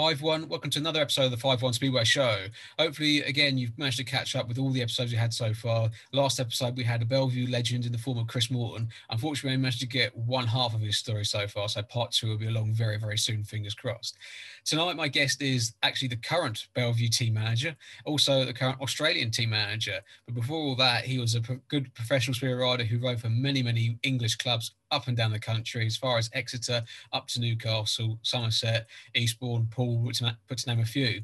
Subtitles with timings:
[0.00, 2.46] Hi everyone, welcome to another episode of the 5-1 Speedway Show.
[2.78, 5.90] Hopefully, again, you've managed to catch up with all the episodes you had so far.
[6.12, 8.90] Last episode, we had a Belle Vue legend in the form of Chris Morton.
[9.10, 12.28] Unfortunately, we managed to get one half of his story so far, so part two
[12.28, 14.16] will be along very, very soon, fingers crossed.
[14.64, 17.74] Tonight, my guest is actually the current Belle Vue team manager,
[18.04, 19.98] also the current Australian team manager.
[20.26, 23.64] But before all that, he was a good professional speedway rider who rode for many,
[23.64, 26.82] many English clubs up and down the country, as far as Exeter,
[27.12, 31.22] up to Newcastle, Somerset, Eastbourne, Poole, to, put to name a few.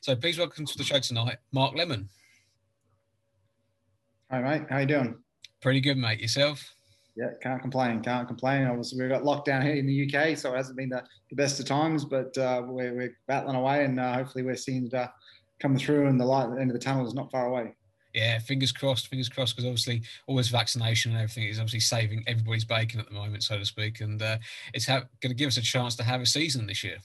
[0.00, 2.08] So please welcome to the show tonight, Mark Lemon.
[4.30, 4.62] Hi, mate.
[4.70, 5.16] How you doing?
[5.60, 6.20] Pretty good, mate.
[6.20, 6.74] Yourself?
[7.16, 8.00] Yeah, can't complain.
[8.00, 8.66] Can't complain.
[8.66, 11.58] Obviously, we've got lockdown here in the UK, so it hasn't been the, the best
[11.58, 15.08] of times, but uh, we're, we're battling away, and uh, hopefully, we're seeing it uh,
[15.58, 17.74] come through, and the light at the end of the tunnel is not far away
[18.14, 22.64] yeah, fingers crossed, fingers crossed, because obviously always vaccination and everything is obviously saving everybody's
[22.64, 24.38] bacon at the moment, so to speak, and uh,
[24.74, 26.96] it's ha- going to give us a chance to have a season this year.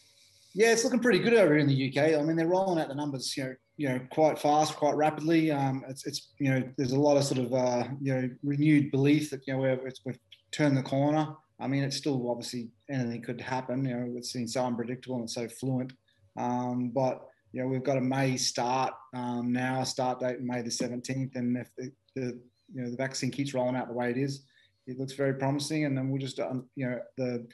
[0.53, 2.17] Yeah, it's looking pretty good over here in the UK.
[2.17, 5.51] I mean, they're rolling out the numbers, you know, you know, quite fast, quite rapidly.
[5.51, 8.89] Um, it's, it's, you know, there's a lot of sort of, uh, you know, renewed
[8.89, 10.17] belief that you know we're, we've
[10.51, 11.35] turned the corner.
[11.59, 13.85] I mean, it's still obviously anything could happen.
[13.85, 15.91] You know, it's been so unpredictable and so fluent.
[16.37, 20.69] Um, but you know, we've got a May start um, now, start date May the
[20.69, 22.39] 17th, and if the, the,
[22.73, 24.43] you know the vaccine keeps rolling out the way it is,
[24.87, 25.85] it looks very promising.
[25.85, 27.47] And then we'll just um, you know the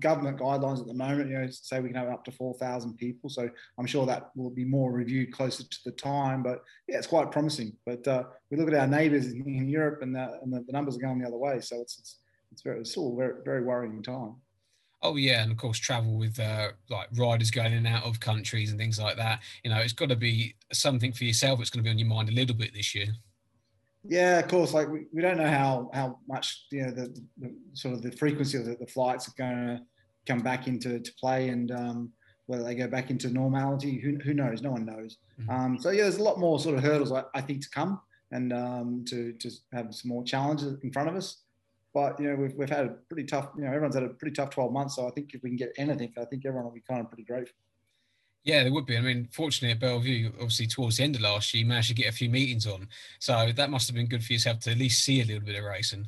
[0.00, 3.30] government guidelines at the moment, you know, say we can have up to 4,000 people.
[3.30, 6.42] So I'm sure that will be more reviewed closer to the time.
[6.42, 7.76] But yeah, it's quite promising.
[7.86, 10.96] But uh, we look at our neighbours in, Europe, and, the, and the, the, numbers
[10.96, 11.60] are going the other way.
[11.60, 12.18] So it's it's
[12.50, 14.34] it's, very, it's still a very very worrying time.
[15.00, 18.18] Oh yeah, and of course travel with uh, like riders going in and out of
[18.18, 19.40] countries and things like that.
[19.62, 21.60] You know, it's got to be something for yourself.
[21.60, 23.06] It's going to be on your mind a little bit this year.
[24.04, 24.72] Yeah, of course.
[24.72, 28.12] Like we, we don't know how how much you know the, the sort of the
[28.12, 29.82] frequency of the, the flights are going to
[30.26, 32.12] come back into to play and um,
[32.46, 34.00] whether they go back into normality.
[34.00, 34.62] Who, who knows?
[34.62, 35.18] No one knows.
[35.40, 35.50] Mm-hmm.
[35.50, 38.00] Um, so yeah, there's a lot more sort of hurdles I, I think to come
[38.32, 41.42] and um, to to have some more challenges in front of us.
[41.94, 43.50] But you know, we've, we've had a pretty tough.
[43.56, 44.96] You know, everyone's had a pretty tough 12 months.
[44.96, 47.08] So I think if we can get anything, I think everyone will be kind of
[47.08, 47.56] pretty grateful.
[48.44, 48.96] Yeah, there would be.
[48.96, 51.88] I mean, fortunately at Belle Vue, obviously towards the end of last year, you managed
[51.88, 52.88] to get a few meetings on.
[53.18, 55.56] So that must have been good for yourself to at least see a little bit
[55.56, 56.06] of racing.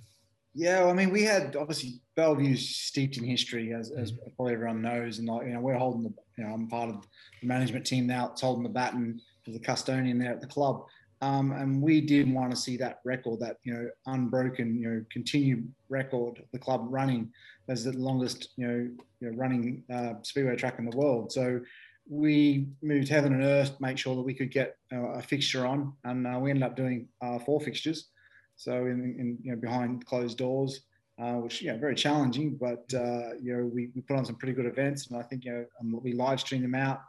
[0.55, 4.19] Yeah, well, I mean, we had obviously Belle Vue's steeped in history, as, as mm.
[4.35, 6.12] probably everyone knows, and like you know, we're holding the.
[6.39, 7.07] You know, I'm part of
[7.43, 8.31] the management team now.
[8.31, 10.87] It's holding the baton for the custodian there at the club.
[11.22, 15.04] Um, and we did want to see that record, that you know unbroken, you know,
[15.12, 17.31] continued record, the club running
[17.69, 21.31] as the longest, you know, you know running uh, speedway track in the world.
[21.31, 21.60] So
[22.08, 25.66] we moved heaven and earth to make sure that we could get uh, a fixture
[25.66, 28.08] on, and uh, we ended up doing uh, four fixtures.
[28.56, 30.81] So in, in, you know behind closed doors,
[31.20, 34.54] uh, which know very challenging, but uh, you know we, we put on some pretty
[34.54, 37.02] good events, and I think you know um, we live streamed them out.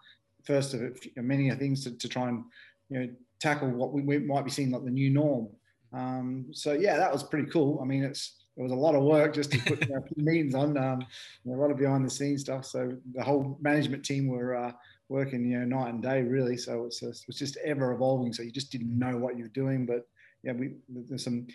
[0.44, 0.82] First of
[1.16, 2.44] many things to, to try and
[2.90, 3.10] you know
[3.42, 5.50] tackle what we, we might be seeing like the new norm.
[5.94, 7.80] Um, so yeah, that was pretty cool.
[7.82, 10.56] I mean, it's it was a lot of work just to put you know, meetings
[10.56, 11.06] on, um,
[11.46, 12.66] a lot of behind the scenes stuff.
[12.66, 14.72] So the whole management team were uh,
[15.10, 16.58] working, you know, night and day really.
[16.58, 18.34] So it's, just, it's just ever evolving.
[18.34, 19.86] So you just didn't know what you were doing.
[19.86, 20.08] But
[20.44, 21.48] yeah, we there's some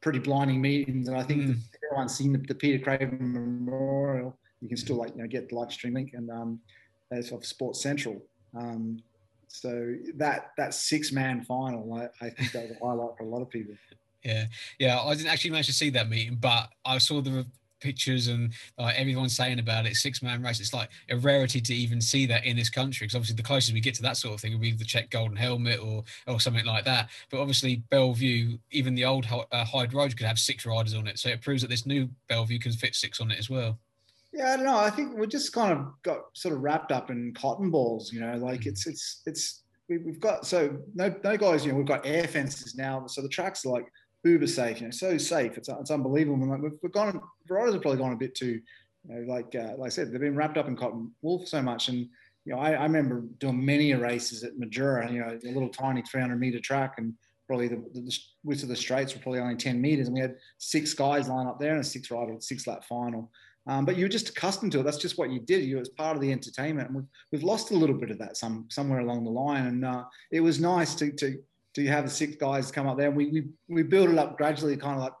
[0.00, 1.58] pretty blinding meetings, and I think mm.
[1.86, 4.36] everyone's seen the, the, Peter Craven Memorial.
[4.60, 6.60] You can still like you know get the live stream link and um,
[7.10, 8.20] that's off Sports Central.
[8.58, 9.00] Um,
[9.52, 13.28] so that that six man final, I, I think that was a highlight for a
[13.28, 13.74] lot of people.
[14.24, 14.46] Yeah,
[14.78, 14.98] yeah.
[14.98, 17.44] I didn't actually manage to see that meeting, but I saw the
[17.80, 19.96] pictures and uh, everyone's saying about it.
[19.96, 20.58] Six man race.
[20.58, 23.04] It's like a rarity to even see that in this country.
[23.04, 25.10] Because obviously, the closest we get to that sort of thing would be the Czech
[25.10, 27.10] Golden Helmet or or something like that.
[27.30, 31.06] But obviously, Belle Vue, even the old uh, Hyde Road could have six riders on
[31.06, 31.18] it.
[31.18, 33.78] So it proves that this new Belle Vue can fit six on it as well.
[34.32, 34.78] Yeah, I don't know.
[34.78, 38.12] I think we just kind of got sort of wrapped up in cotton balls.
[38.12, 41.64] You know, like it's it's it's we, have got so no no guys.
[41.64, 43.86] You know, we've got air fences now, so the tracks are like
[44.24, 44.80] uber safe.
[44.80, 45.58] You know, so safe.
[45.58, 46.40] It's it's unbelievable.
[46.40, 48.60] And like we've, we've gone, riders have probably gone a bit too,
[49.06, 51.60] you know, like uh, like I said, they've been wrapped up in cotton wool so
[51.60, 51.88] much.
[51.88, 52.08] And
[52.44, 55.12] you know, I, I remember doing many races at Mildura.
[55.12, 57.12] You know, a little tiny 300 meter track, and
[57.46, 60.36] probably the, the width of the straights were probably only 10 meters, and we had
[60.56, 63.30] six guys line up there and a six rider six lap final.
[63.66, 64.82] Um, but you were just accustomed to it.
[64.82, 65.64] That's just what you did.
[65.64, 68.36] You was part of the entertainment, and we've, we've lost a little bit of that
[68.36, 69.66] some somewhere along the line.
[69.66, 71.38] And uh, it was nice to, to
[71.74, 73.10] to have the six guys come up there.
[73.10, 75.12] We we we built it up gradually, kind of like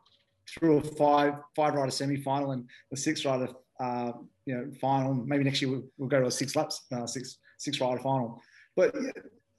[0.48, 3.48] through a five five rider semi final and a six rider
[3.78, 4.12] uh,
[4.44, 5.14] you know final.
[5.14, 8.42] Maybe next year we'll, we'll go to a six laps uh, six six rider final.
[8.74, 8.96] But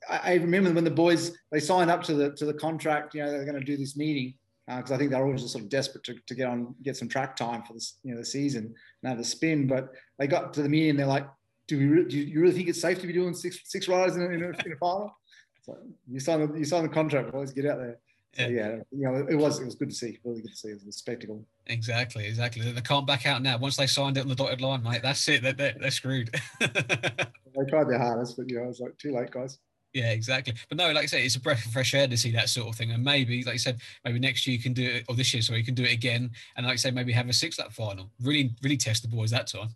[0.09, 3.15] I, I remember when the boys they signed up to the to the contract.
[3.15, 4.33] You know they're going to do this meeting
[4.67, 6.95] because uh, I think they're always just sort of desperate to, to get on, get
[6.95, 9.67] some track time for this, you know, the season and have a spin.
[9.67, 11.27] But they got to the meeting, they're like,
[11.67, 14.15] do we re- do you really think it's safe to be doing six six riders
[14.15, 15.15] in a, in a, in a final?
[16.09, 17.99] You sign the you sign the contract, boys, get out there.
[18.35, 20.69] So, yeah, you know, it was it was good to see, really good to see.
[20.69, 21.45] It was a spectacle.
[21.67, 22.69] Exactly, exactly.
[22.71, 23.57] They can't back out now.
[23.57, 25.43] Once they signed it on the dotted line, mate, that's it.
[25.43, 26.33] They're, they're, they're screwed.
[26.59, 29.59] they tried their hardest, but you know, it's like too late, guys.
[29.93, 30.55] Yeah, exactly.
[30.69, 32.67] But no, like I say, it's a breath of fresh air to see that sort
[32.67, 32.91] of thing.
[32.91, 35.43] And maybe, like I said, maybe next year you can do it, or this year,
[35.43, 36.31] so you can do it again.
[36.57, 38.09] And like I say, maybe have a six lap final.
[38.21, 39.69] Really, really test the boys that time.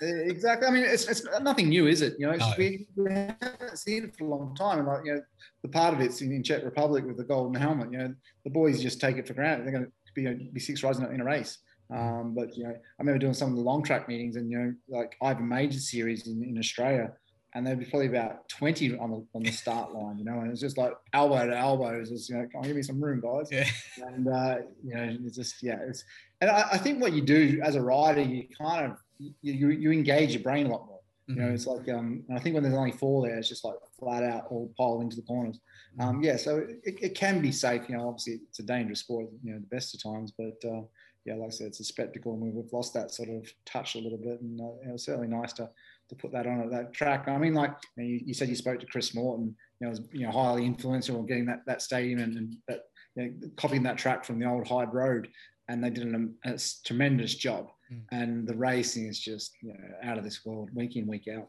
[0.00, 0.68] exactly.
[0.68, 2.14] I mean, it's, it's nothing new, is it?
[2.20, 2.52] You know, no.
[2.56, 4.78] we, we, haven't seen it for a long time.
[4.78, 5.22] And like, you know,
[5.62, 7.90] the part of it's in, in, Czech Republic with the golden helmet.
[7.90, 9.66] You know, the boys just take it for granted.
[9.66, 11.58] They're going to be, you know, be six rides in a race.
[11.92, 14.58] Um, but you know, I remember doing some of the long track meetings, and you
[14.58, 17.12] know, like I have a major series in, in Australia
[17.54, 20.50] and there'd be probably about 20 on the on the start line, you know, and
[20.50, 22.00] it's just like elbow to elbow.
[22.00, 23.48] It's just, you know, come on, give me some room, guys.
[23.50, 23.68] Yeah.
[24.06, 26.04] And uh, you know, it's just yeah, it's
[26.40, 29.92] and I, I, think what you do as a rider, you kind of you you
[29.92, 31.00] engage your brain a lot more.
[31.26, 31.54] You know, mm-hmm.
[31.54, 34.46] it's like um, I think when there's only four there, it's just like flat out
[34.50, 35.60] all piled into the corners.
[35.98, 36.08] Mm-hmm.
[36.08, 37.82] Um, yeah, so it, it can be safe.
[37.88, 39.28] You know, obviously it's a dangerous sport.
[39.42, 40.82] You know, the best of times, but uh,
[41.24, 43.98] yeah, like I said, it's a spectacle, and we've lost that sort of touch a
[43.98, 45.70] little bit, and uh, it was certainly nice to
[46.08, 47.28] to put that on at that track.
[47.28, 49.54] I mean, like you, you said, you spoke to Chris Morton.
[49.80, 52.82] You know, was you know highly influential on getting that that stadium and, and that
[53.16, 55.28] you know, copying that track from the old Hyde Road,
[55.68, 57.70] and they did an, a tremendous job.
[57.92, 58.02] Mm.
[58.12, 61.48] And the racing is just you know, out of this world, week in week out.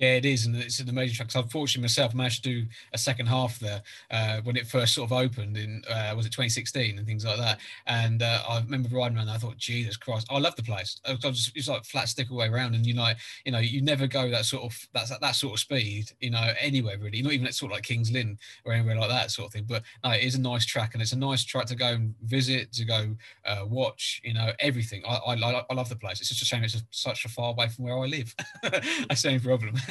[0.00, 1.30] Yeah, it is, and it's an amazing track.
[1.30, 5.10] So unfortunately, myself managed to do a second half there uh, when it first sort
[5.10, 7.60] of opened in uh, was it 2016 and things like that.
[7.86, 9.26] And uh, I remember riding around.
[9.26, 10.98] There, I thought, Jesus Christ, I love the place.
[11.06, 13.12] I was just, it's like flat stick away around, and you know,
[13.44, 16.50] you know, you never go that sort of that that sort of speed, you know,
[16.58, 17.20] anywhere really.
[17.20, 19.66] Not even at sort of like Kings Lynn or anywhere like that sort of thing.
[19.68, 22.14] But no, it is a nice track, and it's a nice track to go and
[22.24, 23.14] visit, to go
[23.44, 25.02] uh, watch, you know, everything.
[25.06, 26.20] I, I, I love the place.
[26.20, 28.34] It's just a shame it's just such a far away from where I live.
[28.62, 29.74] That's the only problem.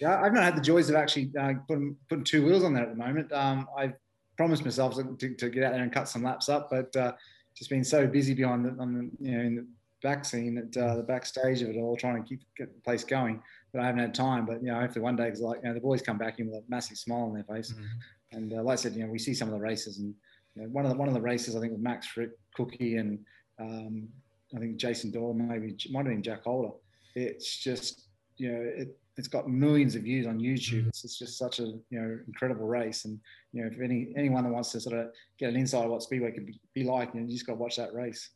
[0.00, 2.84] yeah, I've not had the joys of actually uh, putting, putting two wheels on there
[2.84, 3.32] at the moment.
[3.32, 3.94] Um, I've
[4.36, 7.12] promised myself to, to, get out there and cut some laps up, but uh,
[7.56, 9.66] just been so busy behind the, on the, you know, in the
[10.02, 13.04] back scene, at uh, the backstage of it all, trying to keep get the place
[13.04, 13.42] going.
[13.72, 14.44] But I haven't had time.
[14.44, 16.46] But you know, hopefully one day, because like you know, the boys come back in
[16.46, 18.36] with a massive smile on their face, mm-hmm.
[18.36, 20.14] and uh, like I said, you know, we see some of the races, and
[20.54, 22.96] you know, one of the one of the races I think with Max Fricke, Cookie,
[22.96, 23.18] and
[23.58, 24.08] um,
[24.54, 26.74] I think Jason Doyle, maybe might have been Jack Holder.
[27.14, 30.84] It's just you know, it, it's got millions of views on YouTube.
[30.84, 30.88] Mm.
[30.88, 33.18] It's, it's, just such a you know incredible race, and
[33.52, 35.08] you know if any anyone that wants to sort of
[35.38, 37.54] get an insight of what Speedway could be, be like, you, know, you just got
[37.54, 38.30] to watch that race.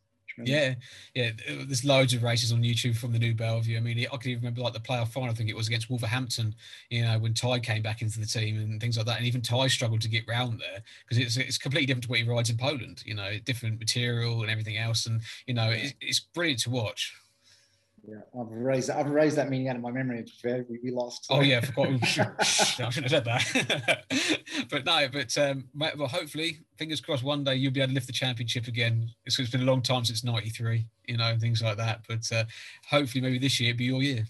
[0.45, 0.75] Yeah,
[1.15, 1.31] yeah.
[1.49, 3.77] There's loads of races on YouTube from the new Belle Vue.
[3.77, 5.31] I mean, I can even remember like the playoff final.
[5.31, 6.55] I think it was against Wolverhampton.
[6.91, 9.41] You know, when Tai came back into the team and things like that, and even
[9.41, 12.51] Tai struggled to get round there because it's it's completely different to what he rides
[12.51, 13.03] in Poland.
[13.07, 17.15] You know, different material and everything else, and you know, it's, it's brilliant to watch.
[18.05, 18.99] Yeah, I've raised that.
[18.99, 20.25] I've raised that meaning out of my memory.
[20.45, 21.27] We, we lost.
[21.29, 21.89] Oh yeah, I forgot.
[22.39, 24.05] I shouldn't have said that.
[24.71, 28.07] but no, but um, well, hopefully, fingers crossed, one day you'll be able to lift
[28.07, 29.09] the championship again.
[29.25, 32.03] It's, it's been a long time since '93, you know, and things like that.
[32.09, 32.45] But uh,
[32.89, 34.25] hopefully, maybe this year be your year.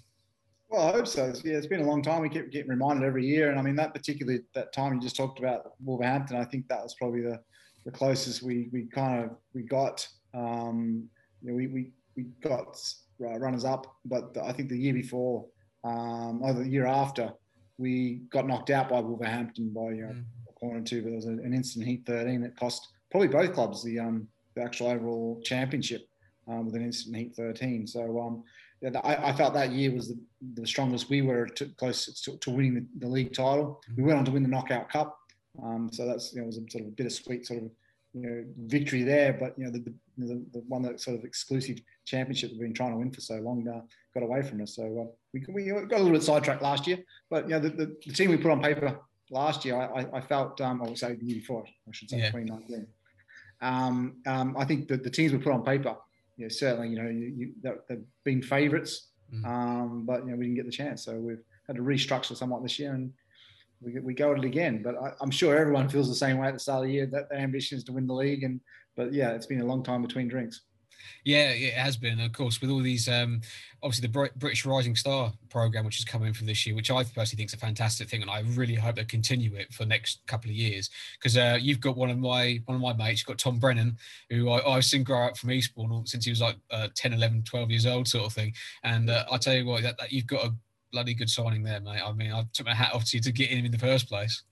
[0.69, 1.33] Well, I hope so.
[1.45, 2.23] Yeah, it's been a long time.
[2.23, 5.17] We keep getting reminded every year, and I mean that particularly that time you just
[5.17, 6.37] talked about Wolverhampton.
[6.37, 7.41] I think that was probably the
[7.85, 10.07] the closest we we kind of we got.
[10.35, 11.09] Um,
[11.43, 12.79] you know, we we we got
[13.19, 13.87] runners up.
[14.05, 15.47] But I think the year before,
[15.85, 17.33] um, or the year after,
[17.79, 20.25] we got knocked out by Wolverhampton by you know, mm.
[20.49, 21.03] a corner two.
[21.03, 24.63] But there was an instant heat 13 that cost probably both clubs the um, the
[24.63, 26.09] actual overall championship
[26.49, 27.87] um, with an instant heat 13.
[27.87, 28.45] So um,
[28.81, 30.19] yeah, I, I, felt that year was the,
[30.55, 33.81] the strongest we were to, close to, to winning the, the, league title.
[33.97, 35.19] We went on to win the knockout cup.
[35.63, 37.71] Um, so that's you know was a sort of a bittersweet sort of
[38.13, 39.33] you know victory there.
[39.33, 42.93] But you know the, the, the one that sort of exclusive championship we've been trying
[42.93, 43.81] to win for so long uh,
[44.15, 44.77] got away from us.
[44.77, 46.99] So uh, we, we got a little bit sidetracked last year,
[47.31, 48.99] but you know the, the, the team we put on paper
[49.31, 52.19] last year, I, I felt um, I would say the year before, I should say
[52.19, 52.31] yeah.
[52.31, 52.87] 2019.
[53.61, 55.97] Um, um, I think that the teams we put on paper,
[56.37, 59.45] you know, certainly you know you, you, they've been favourites, mm.
[59.47, 62.63] um, but you know we didn't get the chance, so we've had to restructure somewhat
[62.63, 63.13] this year and.
[63.83, 66.49] We, we go at it again, but I, I'm sure everyone feels the same way
[66.49, 68.43] at the start of the year that the ambition is to win the league.
[68.43, 68.59] And
[68.97, 70.63] but yeah, it's been a long time between drinks.
[71.25, 72.21] Yeah, it has been.
[72.21, 73.41] Of course, with all these, um,
[73.83, 77.39] obviously the British Rising Star program, which is coming for this year, which I personally
[77.39, 80.21] think is a fantastic thing, and I really hope they continue it for the next
[80.27, 80.89] couple of years.
[81.19, 83.99] Because uh, you've got one of my one of my mates, you've got Tom Brennan,
[84.31, 87.43] who I, I've seen grow up from Eastbourne since he was like uh, 10, 11,
[87.43, 88.55] 12 years old, sort of thing.
[88.85, 90.55] And uh, I tell you what, that, that, you've got a
[90.93, 92.03] bloody good signing there, mate.
[92.05, 94.09] I mean, I took my hat off to you to get him in the first
[94.09, 94.45] place.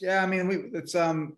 [0.00, 1.36] Yeah, I mean, we, it's um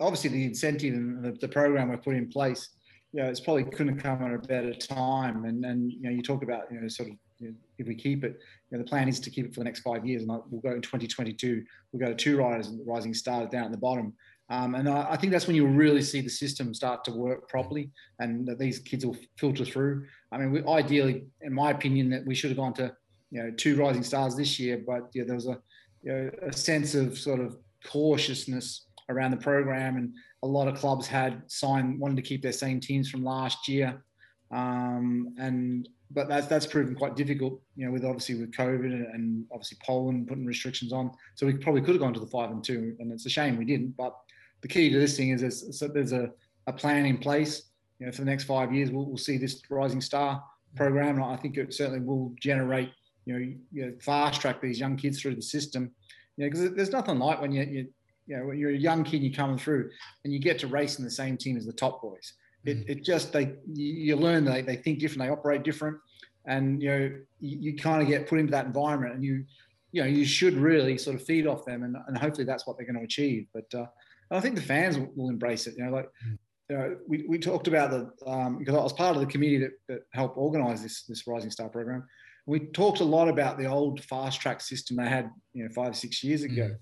[0.00, 2.70] obviously the incentive and the, the program we put in place
[3.14, 5.44] you know, it's probably couldn't have come at a better time.
[5.44, 7.94] And and you know, you talk about you know sort of you know, if we
[7.94, 8.40] keep it,
[8.70, 10.60] you know, the plan is to keep it for the next five years, and we'll
[10.60, 11.62] go in 2022.
[11.92, 14.14] We'll go to two riders and rising stars down at the bottom.
[14.50, 17.48] Um, and I, I, think that's when you'll really see the system start to work
[17.48, 20.06] properly, and that these kids will filter through.
[20.32, 22.92] I mean, we, ideally, in my opinion, that we should have gone to
[23.30, 25.60] you know two rising stars this year, but yeah, there was a
[26.02, 27.56] you know, a sense of sort of
[27.86, 32.52] cautiousness around the program, and a lot of clubs had signed wanted to keep their
[32.52, 34.02] same teams from last year,
[34.50, 37.60] um, and but that's that's proven quite difficult.
[37.76, 41.82] You know, with obviously with COVID and obviously Poland putting restrictions on, so we probably
[41.82, 43.96] could have gone to the five and two, and it's a shame we didn't.
[43.96, 44.16] But
[44.62, 46.30] the key to this thing is there's, there's a,
[46.66, 47.64] a plan in place.
[47.98, 50.42] You know, for the next five years, we'll, we'll see this Rising Star
[50.74, 52.90] program, and I think it certainly will generate
[53.26, 55.90] you know, you know fast track these young kids through the system.
[56.36, 57.88] You know, because there's nothing like when you, you
[58.26, 59.90] you know, when you're a young kid, you're coming through
[60.24, 62.34] and you get to race in the same team as the top boys.
[62.64, 62.90] It, mm.
[62.90, 65.98] it just, they, you learn they, they think different, they operate different.
[66.46, 69.44] And, you know, you, you kind of get put into that environment and you,
[69.92, 72.76] you know, you should really sort of feed off them and, and hopefully that's what
[72.76, 73.46] they're going to achieve.
[73.52, 73.86] But uh,
[74.30, 75.74] I think the fans will, will embrace it.
[75.76, 76.38] You know, like, mm.
[76.70, 79.58] you know, we, we talked about the, um, because I was part of the committee
[79.58, 82.04] that, that helped organize this, this Rising Star program.
[82.46, 85.96] We talked a lot about the old fast track system they had, you know, five,
[85.96, 86.62] six years ago.
[86.62, 86.76] Mm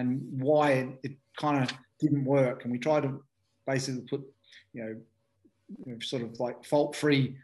[0.00, 2.64] and why it, it kind of didn't work.
[2.64, 3.22] And we tried to
[3.66, 4.22] basically put,
[4.72, 4.96] you know,
[5.84, 7.36] you know sort of like fault-free,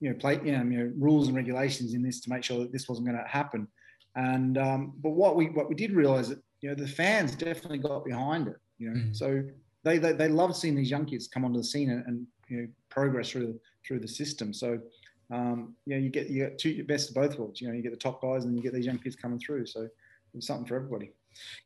[0.00, 2.58] you know, play, you know, you know, rules and regulations in this to make sure
[2.60, 3.68] that this wasn't going to happen.
[4.16, 7.78] And um, but what we what we did realize that you know the fans definitely
[7.78, 8.56] got behind it.
[8.78, 9.16] You know, mm.
[9.16, 9.44] so
[9.84, 12.56] they, they they love seeing these young kids come onto the scene and, and you
[12.56, 14.52] know progress through the through the system.
[14.52, 14.80] So
[15.30, 17.60] um, you know you get you get two best of both worlds.
[17.60, 19.66] You know, you get the top guys and you get these young kids coming through.
[19.66, 19.88] So
[20.34, 21.12] it's something for everybody.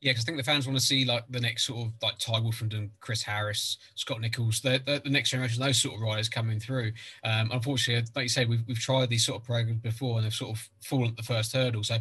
[0.00, 2.18] Yeah, because I think the fans want to see like the next sort of like
[2.18, 6.28] Tai Woffinden, Chris Harris, Scott Nicholls, the, the, the, next generation, those sort of riders
[6.28, 6.92] coming through.
[7.24, 10.32] Um, unfortunately, like you say, we've, we've tried these sort of programs before and they've
[10.32, 11.82] sort of fallen at the first hurdle.
[11.82, 11.98] So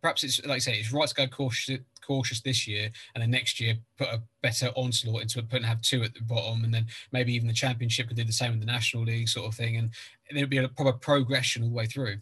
[0.00, 3.30] perhaps it's like I say, it's right to go cautious, cautious this year, and then
[3.30, 6.64] next year put a better onslaught into it, put and have two at the bottom,
[6.64, 9.46] and then maybe even the championship could do the same with the national league sort
[9.46, 9.90] of thing, and
[10.30, 12.16] there'd be a proper progression all the way through.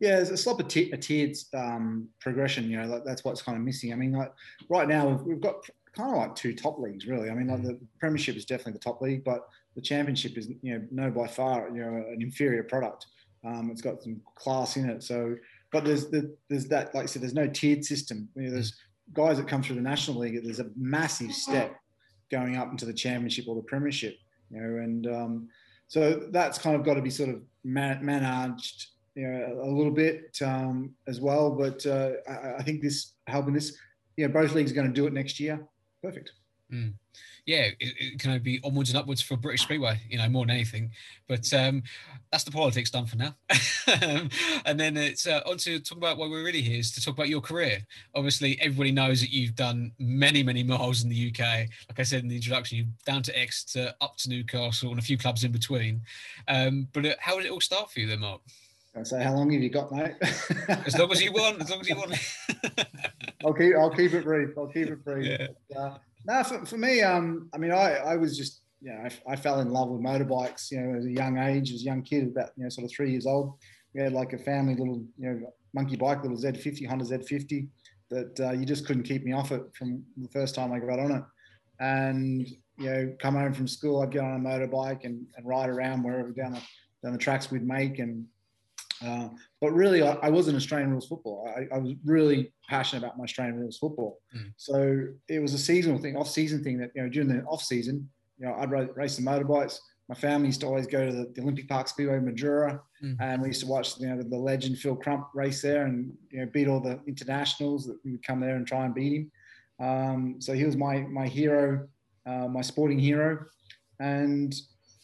[0.00, 2.70] Yeah, it's a slop of a tiered um, progression.
[2.70, 3.92] You know, like that's what's kind of missing.
[3.92, 4.32] I mean, like
[4.70, 5.56] right now we've, we've got
[5.94, 7.30] kind of like two top leagues, really.
[7.30, 10.78] I mean, like the Premiership is definitely the top league, but the Championship is, you
[10.78, 13.06] know, no by far, you know, an inferior product.
[13.44, 15.02] Um, it's got some class in it.
[15.02, 15.36] So,
[15.72, 18.28] but there's the, there's that, like I said, there's no tiered system.
[18.36, 18.74] You know, there's
[19.12, 20.42] guys that come through the National League.
[20.42, 21.76] There's a massive step
[22.30, 24.16] going up into the Championship or the Premiership.
[24.50, 25.48] You know, and um,
[25.88, 30.38] so that's kind of got to be sort of managed you know, a little bit
[30.44, 31.50] um, as well.
[31.50, 33.76] But uh, I, I, think this helping this,
[34.16, 35.60] you know, both leagues are going to do it next year.
[36.02, 36.32] Perfect.
[36.72, 36.94] Mm.
[37.46, 40.54] Yeah, it, it, can be onwards and upwards for British Speedway, you know, more than
[40.54, 40.92] anything.
[41.26, 41.82] But um,
[42.30, 43.34] that's the politics done for now.
[44.66, 47.14] and then it's uh, on to talk about why we're really here is to talk
[47.14, 47.80] about your career.
[48.14, 51.40] Obviously, everybody knows that you've done many, many miles in the UK.
[51.88, 55.02] Like I said in the introduction, you down to Exeter, up to Newcastle, and a
[55.02, 56.02] few clubs in between.
[56.46, 58.42] Um, but uh, how did it all start for you then, Mark?
[58.96, 60.14] I say, how long have you got, mate?
[60.68, 61.60] as long as you want.
[61.60, 62.12] As long as you want.
[63.44, 63.74] I'll keep.
[63.76, 64.50] I'll keep it brief.
[64.58, 65.26] I'll keep it brief.
[65.26, 65.46] Yeah.
[65.70, 68.98] But, uh, no, for, for me, um, I mean, I, I was just, you know,
[68.98, 71.84] I, I, fell in love with motorbikes, you know, at a young age, as a
[71.84, 73.54] young kid, about, you know, sort of three years old.
[73.94, 77.68] We had like a family little, you know, monkey bike, little Z50, Honda Z50,
[78.10, 80.98] that uh, you just couldn't keep me off it from the first time I got
[80.98, 81.22] on it.
[81.78, 85.70] And, you know, come home from school, I'd get on a motorbike and, and ride
[85.70, 86.62] around wherever down the,
[87.02, 88.26] down the tracks we'd make and
[89.04, 89.28] uh,
[89.60, 91.50] but really, I, I, wasn't Australian rules football.
[91.56, 94.20] I, I, was really passionate about my Australian rules football.
[94.36, 94.52] Mm.
[94.58, 96.78] So it was a seasonal thing, off-season thing.
[96.78, 99.78] That you know, during the off-season, you know, I'd race the motorbikes.
[100.08, 103.16] My family used to always go to the, the Olympic Park Speedway, Mildura, mm.
[103.20, 106.12] and we used to watch you know the, the, legend Phil Crump race there, and
[106.30, 109.30] you know beat all the internationals that would come there and try and beat him.
[109.86, 111.88] Um, so he was my my hero,
[112.26, 113.46] uh, my sporting hero,
[113.98, 114.54] and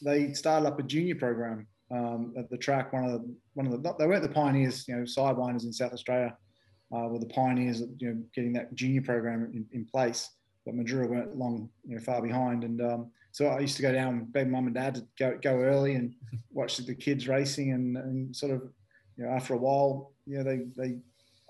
[0.02, 2.92] they started up a junior program um, at the track.
[2.92, 5.92] One of the one of the they weren't the pioneers, you know, sidewinders in South
[5.92, 6.36] Australia
[6.94, 10.30] uh, were the pioneers of you know getting that junior program in, in place.
[10.64, 12.64] But Mildura weren't long, you know, far behind.
[12.64, 15.56] And um, so I used to go down, beg mum and dad to go go
[15.56, 16.14] early and
[16.52, 18.62] watch the kids racing, and, and sort of,
[19.16, 20.98] you know, after a while, you know, they they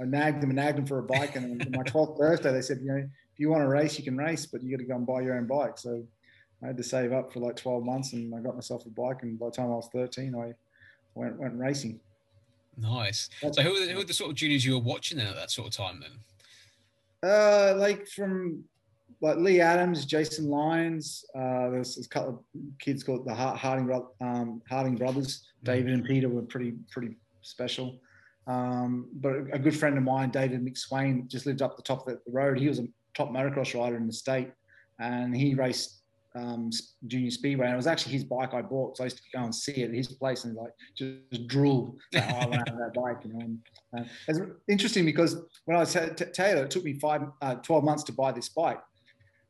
[0.01, 1.35] I nagged them and nagged them for a bike.
[1.35, 4.05] And on my 12th birthday, they said, you know, if you want to race, you
[4.05, 5.77] can race, but you got to go and buy your own bike.
[5.79, 6.05] So
[6.63, 9.23] I had to save up for like 12 months and I got myself a bike.
[9.23, 10.55] And by the time I was 13, I
[11.17, 12.01] went, went racing.
[12.79, 13.31] Nice.
[13.41, 15.35] so who are, the, who are the sort of juniors you were watching then at
[15.35, 17.31] that sort of time then?
[17.31, 18.63] Uh, like from
[19.23, 21.25] like Lee Adams, Jason Lyons.
[21.35, 25.39] Uh, there's, there's, a couple of kids called the Harding, um, Harding brothers.
[25.39, 25.73] Mm-hmm.
[25.73, 27.99] David and Peter were pretty pretty special.
[28.47, 32.19] Um, but a good friend of mine, David McSwain, just lived up the top of
[32.25, 32.59] the road.
[32.59, 34.53] He was a top motocross rider in the state,
[35.01, 35.96] and he raced
[36.37, 36.71] um,
[37.07, 37.67] junior speedway.
[37.67, 39.83] And it was actually his bike I bought, so I used to go and see
[39.83, 43.19] it at his place and like just drool that that bike.
[43.25, 43.59] You know, and,
[43.99, 47.85] uh, it's interesting because when I was t- Taylor, it took me five, uh, 12
[47.85, 48.81] months to buy this bike.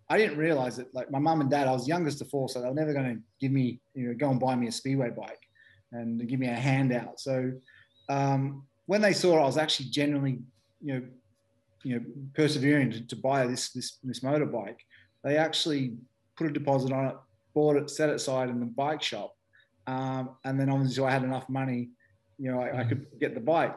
[0.08, 2.60] I didn't realize that, like my mum and dad, I was youngest of four, so
[2.60, 5.10] they were never going to give me, you know, go and buy me a speedway
[5.10, 5.40] bike
[5.92, 7.18] and give me a handout.
[7.18, 7.52] So
[8.08, 10.38] um, when they saw I was actually genuinely,
[10.80, 11.02] you know,
[11.82, 14.78] you know, persevering to, to buy this this this motorbike,
[15.24, 15.96] they actually
[16.36, 17.16] put a deposit on it,
[17.54, 19.34] bought it, set it aside in the bike shop,
[19.86, 21.90] um, and then obviously I had enough money,
[22.38, 23.74] you know, I, I could get the bike.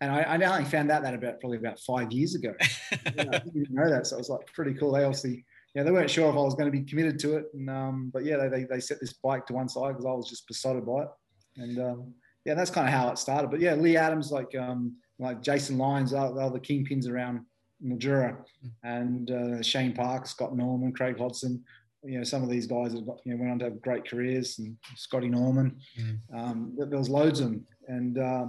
[0.00, 2.54] And I, I only found out that about probably about five years ago.
[2.92, 4.92] I didn't know that, so it was like pretty cool.
[4.92, 7.46] They obviously, yeah, they weren't sure if I was going to be committed to it,
[7.52, 10.12] and um, but yeah, they, they, they set this bike to one side because I
[10.12, 11.08] was just besotted by it,
[11.56, 13.50] and um, yeah, that's kind of how it started.
[13.50, 17.40] But yeah, Lee Adams, like um, like Jason Lyons, are, are the kingpins around
[17.84, 18.36] Mildura,
[18.84, 21.64] and uh, Shane Park, Scott Norman, Craig Hodson,
[22.04, 24.08] you know, some of these guys have got, you know, went on to have great
[24.08, 25.78] careers and Scotty Norman.
[25.98, 26.18] Mm.
[26.34, 27.66] Um, there was loads of them.
[27.88, 28.46] And uh,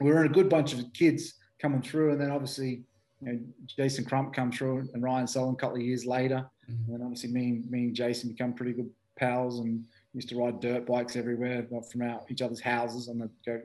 [0.00, 2.12] we were in a good bunch of kids coming through.
[2.12, 2.84] And then obviously,
[3.20, 6.48] you know, Jason Crump come through and Ryan Sullivan a couple of years later.
[6.70, 6.86] Mm.
[6.86, 9.84] And then obviously me and, me and Jason become pretty good pals and
[10.14, 13.60] used to ride dirt bikes everywhere from out each other's houses and go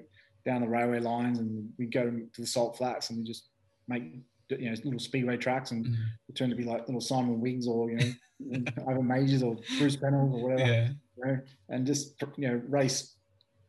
[0.46, 3.48] down the railway lines and we'd go to the salt flats and we just
[3.88, 4.04] make
[4.50, 5.96] you know little speedway tracks and mm.
[6.36, 10.34] turn to be like little Simon Wiggs or you know Ivan Mauger or Bruce Penhall
[10.34, 10.90] or whatever, yeah.
[11.18, 13.16] you know, and just you know race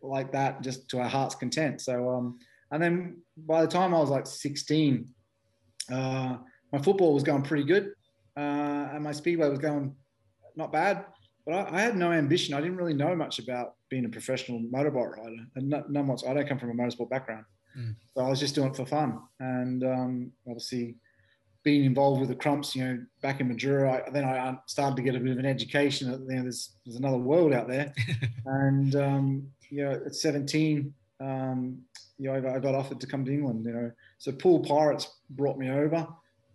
[0.03, 1.81] like that just to our heart's content.
[1.81, 2.39] So um,
[2.71, 5.09] and then by the time I was like 16,
[5.91, 6.37] uh,
[6.73, 7.93] my football was going pretty good,
[8.37, 9.95] uh, and my speedway was going
[10.57, 11.07] not bad.
[11.45, 12.55] But I, I, had no ambition.
[12.55, 16.23] I didn't really know much about being a professional motorbike rider, and not much.
[16.27, 17.45] I don't come from a motorsport background.
[17.79, 17.95] Mm.
[18.15, 20.97] So I was just doing it for fun, and um, obviously
[21.67, 25.03] being involved with the Crumps, you know, back in Mildura, I, then I started to
[25.03, 26.11] get a bit of an education.
[26.11, 27.93] You know, there's there's another world out there,
[28.47, 31.79] and um, you know, at 17, um,
[32.19, 33.65] you know, I got offered to come to England.
[33.67, 36.07] You know, so Poole Pirates brought me over.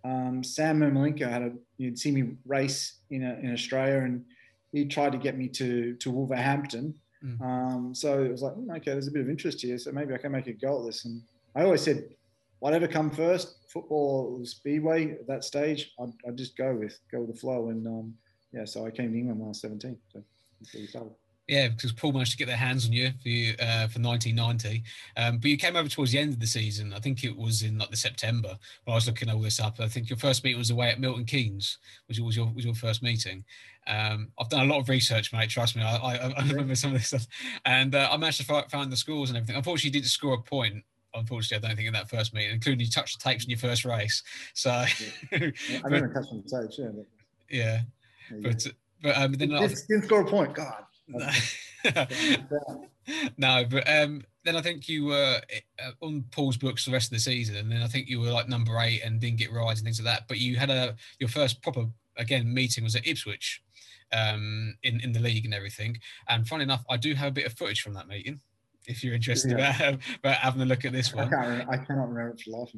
[0.03, 4.23] Um, Sam Ermolenko had a you'd see me race in a, in Australia, and
[4.71, 7.41] he tried to get me to to Wolverhampton Mm.
[7.41, 10.13] Um, so it was like, hmm, okay, there's a bit of interest here, so maybe
[10.13, 11.05] I can make a go at this.
[11.05, 11.21] And
[11.55, 12.05] I always said,
[12.59, 17.21] whatever come first, football or speedway at that stage, I'd, I'd, just go with go
[17.21, 17.69] with the flow.
[17.69, 18.13] And um,
[18.51, 19.97] yeah, so I came to England when I was 17.
[20.11, 20.23] So
[20.59, 21.13] that's where we started.
[21.51, 24.83] Yeah, because Poole managed to get their hands on you for you, uh, for 1990,
[25.17, 26.93] um, but you came over towards the end of the season.
[26.93, 28.57] I think it was in like the September.
[28.85, 29.81] When I was looking all this up.
[29.81, 32.73] I think your first meeting was away at Milton Keynes, which was your was your
[32.73, 33.43] first meeting.
[33.85, 35.49] Um, I've done a lot of research, mate.
[35.49, 37.27] Trust me, I, I, I remember some of this stuff,
[37.65, 39.57] and uh, I managed to find the scores and everything.
[39.57, 40.85] Unfortunately, you didn't score a point.
[41.13, 43.59] Unfortunately, I don't think in that first meeting, including you touched the tapes in your
[43.59, 44.23] first race.
[44.53, 44.69] So
[45.33, 45.49] yeah.
[45.83, 46.79] I never touched on the tapes.
[46.79, 47.05] Yeah, but,
[47.49, 47.81] yeah,
[48.41, 48.67] but
[49.03, 50.53] but um, then didn't, didn't score a point.
[50.53, 50.85] God.
[53.37, 55.41] no, but um, then I think you were
[55.83, 58.31] uh, on Poole's books the rest of the season, and then I think you were
[58.31, 60.27] like number eight and didn't get rides and things like that.
[60.27, 61.85] But you had a your first proper
[62.17, 63.61] again meeting was at Ipswich,
[64.13, 65.99] um, in in the league and everything.
[66.27, 68.39] And funny enough, I do have a bit of footage from that meeting.
[68.87, 69.75] If you're interested yeah.
[69.75, 72.51] about, about having a look at this one, I, can't, I cannot remember it for
[72.51, 72.69] life.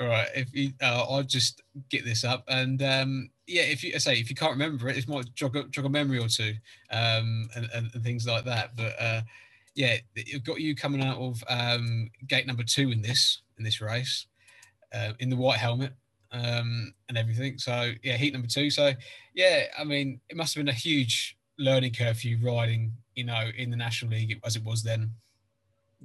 [0.00, 3.92] All right, if you, uh, I'll just get this up, and um, yeah, if you
[3.96, 6.28] I say if you can't remember it, it might jog a, jog a memory or
[6.28, 6.54] two,
[6.92, 8.76] um, and, and, and things like that.
[8.76, 9.22] But uh,
[9.74, 13.80] yeah, it got you coming out of um, gate number two in this in this
[13.80, 14.26] race,
[14.94, 15.94] uh, in the white helmet,
[16.30, 17.58] um, and everything.
[17.58, 18.70] So yeah, heat number two.
[18.70, 18.92] So
[19.34, 23.24] yeah, I mean, it must have been a huge learning curve for you riding, you
[23.24, 25.10] know, in the National League as it was then.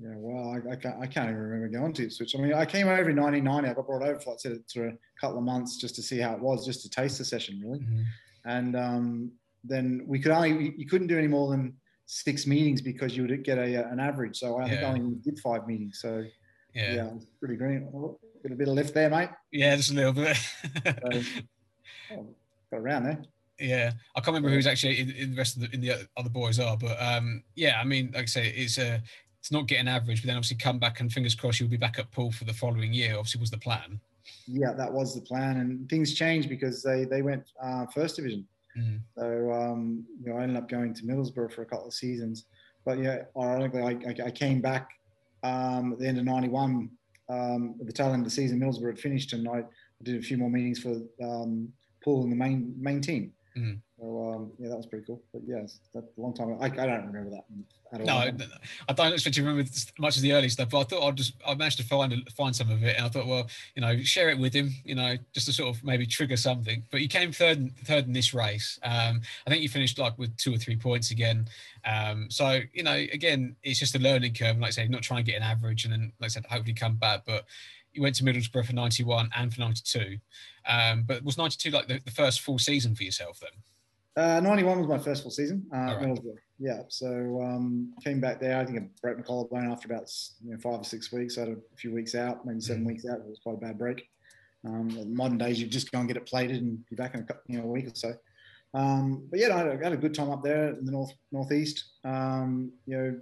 [0.02, 2.36] Yeah, well, I, I, can't, I can't even remember going to Ipswich.
[2.36, 3.70] I mean, I came over in 1990.
[3.70, 6.02] I got brought over for, like I said, for a couple of months just to
[6.02, 7.80] see how it was, just to taste the session, really.
[7.80, 8.02] Mm-hmm.
[8.46, 9.32] And um,
[9.64, 11.76] then we could only, you couldn't do any more than
[12.06, 14.38] six meetings because you would get a, an average.
[14.38, 16.00] So I think I only did five meetings.
[16.02, 16.26] So
[16.74, 17.90] yeah, yeah pretty green.
[17.92, 19.30] Got a bit of lift there, mate.
[19.52, 20.36] Yeah, just a little bit.
[20.86, 21.22] so,
[22.12, 22.28] oh,
[22.72, 23.24] got around there.
[23.60, 26.30] Yeah, I can't remember who's actually in, in, the rest of the in the other
[26.30, 29.02] boys are, but um, yeah, I mean, like I say, it's a
[29.44, 32.00] it's not getting average, but then obviously come back and fingers crossed you'll be back
[32.00, 33.18] at Poole for the following year.
[33.18, 34.00] Obviously, was the plan.
[34.48, 38.48] Yeah, that was the plan, and things changed because they they went uh, first division.
[38.78, 39.02] Mm.
[39.18, 42.46] So um, you know, I ended up going to Middlesbrough for a couple of seasons,
[42.86, 44.92] but yeah, ironically, I, I, I came back
[45.44, 46.90] um, at the end of '91
[47.28, 49.66] um, at the tail end of the season, Middlesbrough had finished, and I
[50.04, 51.68] did a few more meetings for um,
[52.02, 53.34] Poole in the main main team.
[53.58, 53.82] Mm.
[54.04, 55.22] So um, yeah, that was pretty cool.
[55.32, 56.58] But yes, that's a long time.
[56.60, 57.46] I, I don't remember that
[58.00, 58.32] no, I
[58.94, 61.78] don't to remember much of the early stuff, but I thought I'd just I managed
[61.78, 64.54] to find find some of it, and I thought, well, you know, share it with
[64.54, 66.84] him, you know, just to sort of maybe trigger something.
[66.92, 68.80] But you came third third in this race.
[68.84, 71.48] Um, I think you finished like with two or three points again.
[71.86, 74.58] Um, so you know, again, it's just a learning curve.
[74.58, 76.74] Like I say, not trying to get an average, and then like I said, hopefully
[76.74, 77.24] come back.
[77.26, 77.46] But
[77.94, 80.18] you went to Middlesbrough for 91 and for 92.
[80.68, 83.52] Um, but was 92 like the, the, first full season for yourself then?
[84.16, 85.66] Uh, 91 was my first full season.
[85.74, 86.20] Uh, right.
[86.60, 86.84] Yeah.
[86.88, 88.60] So um, came back there.
[88.60, 90.10] I think I broke my collarbone after about
[90.44, 91.38] you know, five or six weeks.
[91.38, 93.18] I had a few weeks out, maybe 7 mm weeks out.
[93.18, 94.08] It was quite a bad break.
[94.66, 97.26] Um, modern days, you just go and get it plated and be back in a,
[97.48, 98.14] you know, a week or so.
[98.74, 100.92] Um, but yeah, I had, a, I had, a good time up there in the
[100.92, 101.84] north northeast.
[102.06, 103.20] Um, you know,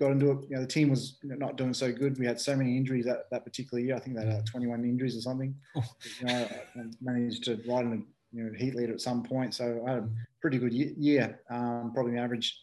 [0.00, 0.38] got into it.
[0.48, 2.18] You know, the team was not doing so good.
[2.18, 3.94] We had so many injuries that, that particular year.
[3.94, 5.54] I think they had 21 injuries or something.
[5.76, 5.84] Oh.
[6.20, 9.54] You know, I managed to ride in a you know heat leader at some point.
[9.54, 10.08] So I had a
[10.40, 11.40] pretty good year.
[11.50, 12.58] Um, probably the average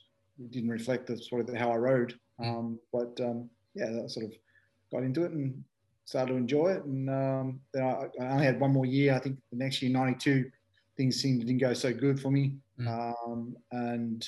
[0.49, 4.33] didn't reflect the sort of how I rode, um, but um, yeah, that sort of
[4.91, 5.63] got into it and
[6.05, 6.83] started to enjoy it.
[6.85, 9.13] And um, then I, I, only had one more year.
[9.13, 10.49] I think the next year, '92,
[10.95, 13.53] things seemed didn't go so good for me, mm.
[13.71, 14.27] and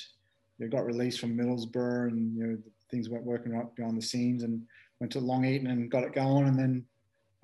[0.58, 2.58] you know, got released from Middlesbrough, and you know
[2.90, 4.62] things weren't working right behind the scenes, and
[5.00, 6.84] went to Long Eaton and got it going, and then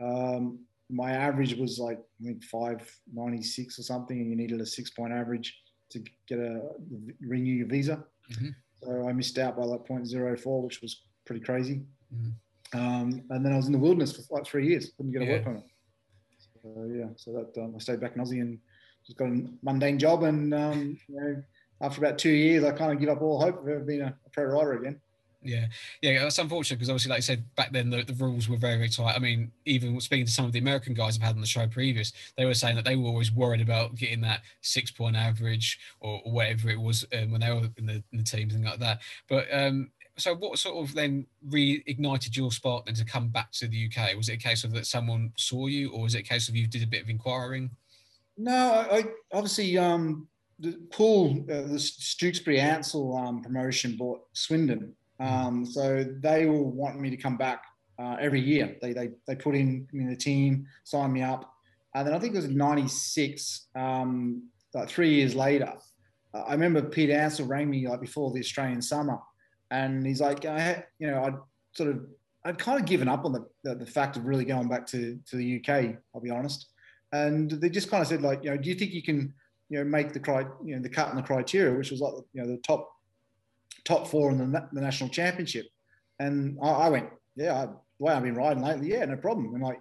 [0.01, 0.59] um,
[0.91, 5.13] my average was like I think 596 or something, and you needed a six point
[5.13, 5.59] average
[5.91, 6.63] to get a
[7.21, 8.05] renew your visa.
[8.33, 8.49] Mm-hmm.
[8.83, 11.83] So I missed out by like 0.04, which was pretty crazy.
[12.15, 12.79] Mm-hmm.
[12.79, 15.25] Um, and then I was in the wilderness for like three years, couldn't get a
[15.25, 15.33] yeah.
[15.33, 15.65] work on it.
[16.63, 18.59] So yeah, so that um, I stayed back in Aussie and
[19.07, 20.25] just got a mundane job.
[20.25, 21.43] And um, you know,
[21.81, 24.15] after about two years, I kind of give up all hope of ever being a,
[24.27, 25.01] a pro rider again.
[25.47, 25.67] Yeah,
[26.03, 28.77] yeah, that's unfortunate because obviously, like I said, back then the, the rules were very,
[28.77, 29.15] very tight.
[29.15, 31.67] I mean, even speaking to some of the American guys I've had on the show
[31.67, 35.79] previous, they were saying that they were always worried about getting that six point average
[36.01, 38.65] or, or whatever it was um, when they were in the, in the team, thing
[38.65, 39.01] like that.
[39.29, 43.69] But um, so, what sort of then reignited your spark then to come back to
[43.69, 44.17] the UK?
[44.17, 46.57] Was it a case of that someone saw you, or was it a case of
[46.57, 47.71] you did a bit of inquiring?
[48.39, 50.27] No, I, I obviously um,
[50.59, 57.01] the Poole, uh, the Stewksbury Ansell um, promotion bought Swindon um, so they will want
[57.01, 57.63] me to come back
[57.99, 58.77] uh, every year.
[58.81, 61.53] They, they, they put in, in the team, sign me up.
[61.95, 64.43] And then I think it was 96, um,
[64.75, 65.73] like three years later.
[66.35, 69.19] Uh, I remember Pete Ansell rang me like before the Australian summer.
[69.71, 71.37] And he's like, I, you know, I'd
[71.73, 72.05] sort of,
[72.45, 75.19] I'd kind of given up on the, the, the fact of really going back to,
[75.31, 76.69] to the UK, I'll be honest.
[77.13, 79.33] And they just kind of said like, you know, do you think you can,
[79.69, 82.13] you know, make the cri, you know, the cut in the criteria, which was like,
[82.35, 82.89] you know, the top
[83.87, 85.67] top four in the, the national championship.
[86.19, 89.55] And I, I went, yeah, I, the way I've been riding lately, yeah, no problem.
[89.55, 89.81] And like,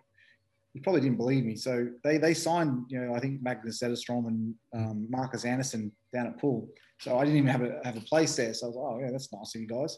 [0.73, 1.55] he probably didn't believe me.
[1.55, 6.27] So they they signed, you know, I think Magnus Zetterstrom and um, Marcus Andersson down
[6.27, 6.69] at Poole.
[6.99, 8.53] So I didn't even have a have a place there.
[8.53, 9.97] So I was like, oh yeah, that's nice of you guys.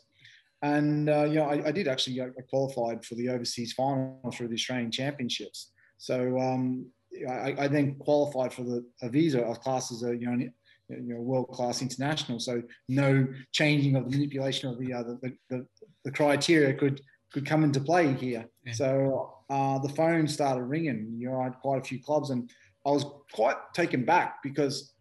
[0.61, 4.49] And uh, you know, I, I did actually I qualified for the overseas final through
[4.49, 5.71] the Australian Championships.
[5.97, 6.85] So um,
[7.27, 10.47] I, I, then qualified for the a visa class as a you know
[10.89, 12.39] you know, world class international.
[12.39, 15.65] So no changing of the manipulation of the, uh, the, the,
[16.05, 17.01] the, criteria could
[17.33, 18.45] could come into play here.
[18.65, 18.73] Yeah.
[18.73, 21.15] So uh, the phone started ringing.
[21.17, 22.49] You know, I had quite a few clubs, and
[22.85, 24.93] I was quite taken back because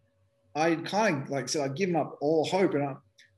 [0.55, 2.95] I kind of like I said I'd given up all hope and I,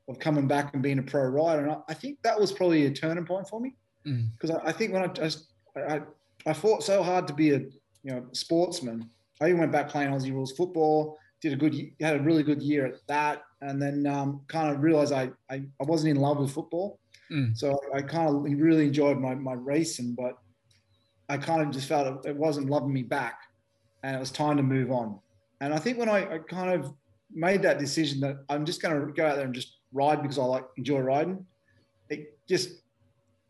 [0.08, 2.88] of coming back and being a pro rider, and I, I, think that was probably
[2.88, 4.66] a turning point for me because mm.
[4.66, 6.02] I, I, think when I, just I
[6.48, 9.08] I fought so hard to be a you know sportsman.
[9.42, 12.62] I even went back playing Aussie rules football did a good, had a really good
[12.62, 16.40] year at that, and then um, kind of realized I, I, I wasn't in love
[16.40, 17.00] with football,
[17.32, 17.58] mm.
[17.58, 20.38] so I, I kind of really enjoyed my my racing, but
[21.30, 23.40] I kind of just felt it, it, wasn't loving me back,
[24.04, 25.20] and it was time to move on.
[25.62, 26.94] And I think when I, I kind of
[27.32, 30.40] made that decision that I'm just going to go out there and just ride because
[30.40, 31.46] I like enjoy riding,
[32.10, 32.82] it just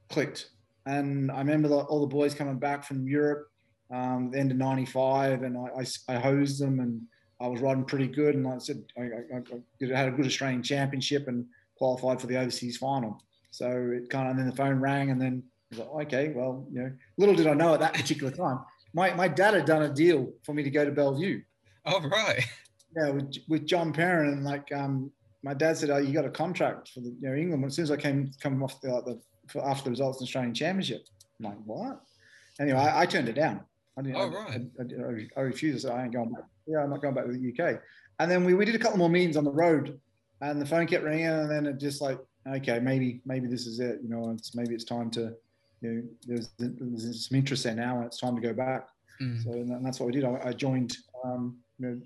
[0.09, 0.49] clicked.
[0.85, 3.49] And I remember the, all the boys coming back from Europe,
[3.91, 7.01] um, the end of '95, and I, I, I hosed them and
[7.41, 10.25] I was riding pretty good, and like I said, I, I, I, had a good
[10.25, 11.45] Australian championship and
[11.77, 13.23] qualified for the overseas final.
[13.51, 16.33] So it kind of, and then the phone rang, and then I was like, okay,
[16.35, 18.59] well, you know, little did I know at that particular time,
[18.93, 21.41] my, my dad had done a deal for me to go to Belle Vue.
[21.85, 22.43] Oh, right.
[22.95, 25.11] Yeah, with, with John Perrin, and like, um,
[25.43, 27.63] my dad said, oh, you got a contract for the, you know, England.
[27.65, 30.53] As soon as I came, coming off the, the after the results in the Australian
[30.53, 31.01] Championship,
[31.39, 32.01] I'm like, what?
[32.59, 33.61] Anyway, I, I turned it down.
[33.99, 34.15] I didn't.
[34.15, 34.61] Oh, right.
[34.79, 35.85] I, I, I refused.
[35.85, 36.45] I ain't going back.
[36.65, 37.81] Yeah, I'm not going back to the UK.
[38.19, 39.99] And then we, we did a couple more meetings on the road,
[40.41, 43.79] and the phone kept ringing, and then it just like, okay, maybe maybe this is
[43.79, 43.99] it.
[44.01, 45.33] You know, it's maybe it's time to,
[45.81, 48.87] you know, there's, there's some interest there now, and it's time to go back.
[49.21, 49.43] Mm.
[49.43, 50.23] So and that's what we did.
[50.23, 52.01] I, I joined, um, you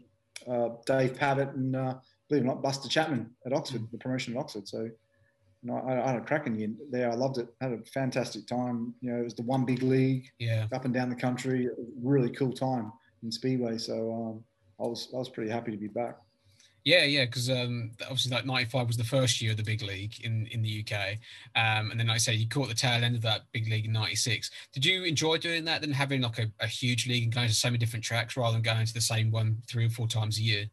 [0.47, 1.95] know, uh, Dave Pavitt and uh,
[2.27, 3.91] believe it or not, Buster Chapman at Oxford, mm.
[3.91, 4.67] the promotion at Oxford.
[4.67, 4.89] So,
[5.71, 7.11] know, I, I had a cracking year there.
[7.11, 7.47] I loved it.
[7.61, 8.93] Had a fantastic time.
[9.01, 10.29] You know, it was the one big league.
[10.39, 10.67] Yeah.
[10.73, 11.69] Up and down the country.
[12.01, 12.91] Really cool time
[13.23, 13.77] in Speedway.
[13.77, 14.43] So um,
[14.79, 16.17] I was I was pretty happy to be back.
[16.85, 20.19] Yeah, yeah, because um, obviously like '95 was the first year of the big league
[20.21, 21.17] in in the UK,
[21.55, 23.85] um, and then like I say you caught the tail end of that big league
[23.85, 24.51] in '96.
[24.73, 25.79] Did you enjoy doing that?
[25.79, 28.53] Then having like a, a huge league and going to so many different tracks rather
[28.53, 30.65] than going to the same one three or four times a year.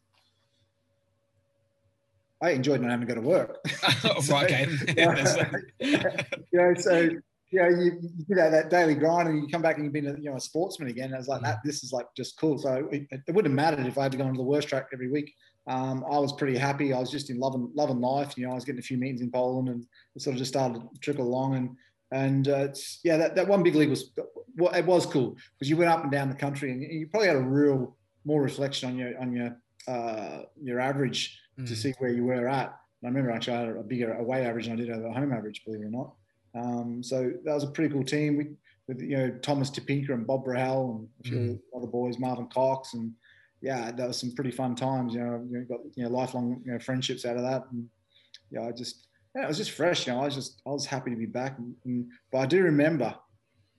[2.42, 3.59] I enjoyed not having to go to work.
[4.05, 4.68] oh, so, right, okay.
[4.96, 6.22] yeah,
[6.53, 7.11] you know, so
[7.50, 9.92] you know, you, you do that, that daily grind and you come back and you've
[9.92, 11.07] been a, you know, a sportsman again.
[11.07, 11.44] And I was like, mm.
[11.44, 12.59] that, this is like just cool.
[12.59, 14.87] So it, it, wouldn't have mattered if I had to go onto the worst track
[14.92, 15.35] every week.
[15.66, 16.92] Um, I was pretty happy.
[16.92, 18.37] I was just in love and, love and life.
[18.37, 20.53] You know, I was getting a few meetings in Poland and it sort of just
[20.53, 21.57] started to trickle along.
[21.57, 21.76] And,
[22.12, 24.12] and uh, it's, yeah, that, that one big league was,
[24.57, 27.29] well, it was cool because you went up and down the country and you probably
[27.29, 29.57] had a real more reflection on your, on your,
[29.88, 31.66] uh, your average mm.
[31.66, 32.76] to see where you were at.
[33.02, 35.32] And I remember actually I had a bigger away average than I did a home
[35.32, 36.12] average, believe it or not.
[36.54, 38.36] Um, so that was a pretty cool team.
[38.36, 38.48] We,
[38.88, 41.60] with you know Tomas Topinka and Bob Rahal and a few mm.
[41.76, 43.12] other boys, Marvin Cox, and
[43.62, 45.14] yeah, that was some pretty fun times.
[45.14, 47.86] You know, you got you know lifelong you know friendships out of that, and
[48.50, 50.06] yeah, I just yeah, it was just fresh.
[50.06, 51.56] You know, I was just I was happy to be back.
[51.58, 53.14] And, and, but I do remember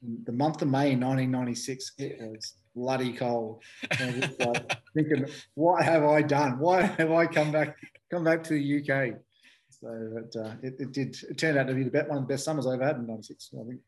[0.02, 1.94] the month of May 1996.
[1.98, 3.64] It was bloody cold.
[4.00, 6.60] like thinking, what have I done?
[6.60, 7.78] Why have I come back
[8.10, 9.16] come back to the UK?
[9.70, 11.18] So it, uh, it, it, did.
[11.30, 12.98] It turned out to be the best, one of the best summers I've ever had
[12.98, 13.52] in '96.
[13.54, 13.80] I think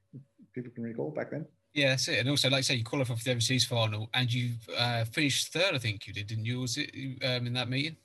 [0.53, 1.45] people can recall back then.
[1.73, 2.19] Yeah, that's it.
[2.19, 5.51] And also, like I say, you qualified for the overseas final, and you uh, finished
[5.51, 5.73] third.
[5.73, 6.61] I think you did, didn't you?
[6.61, 6.91] Was it
[7.23, 7.97] um, in that meeting?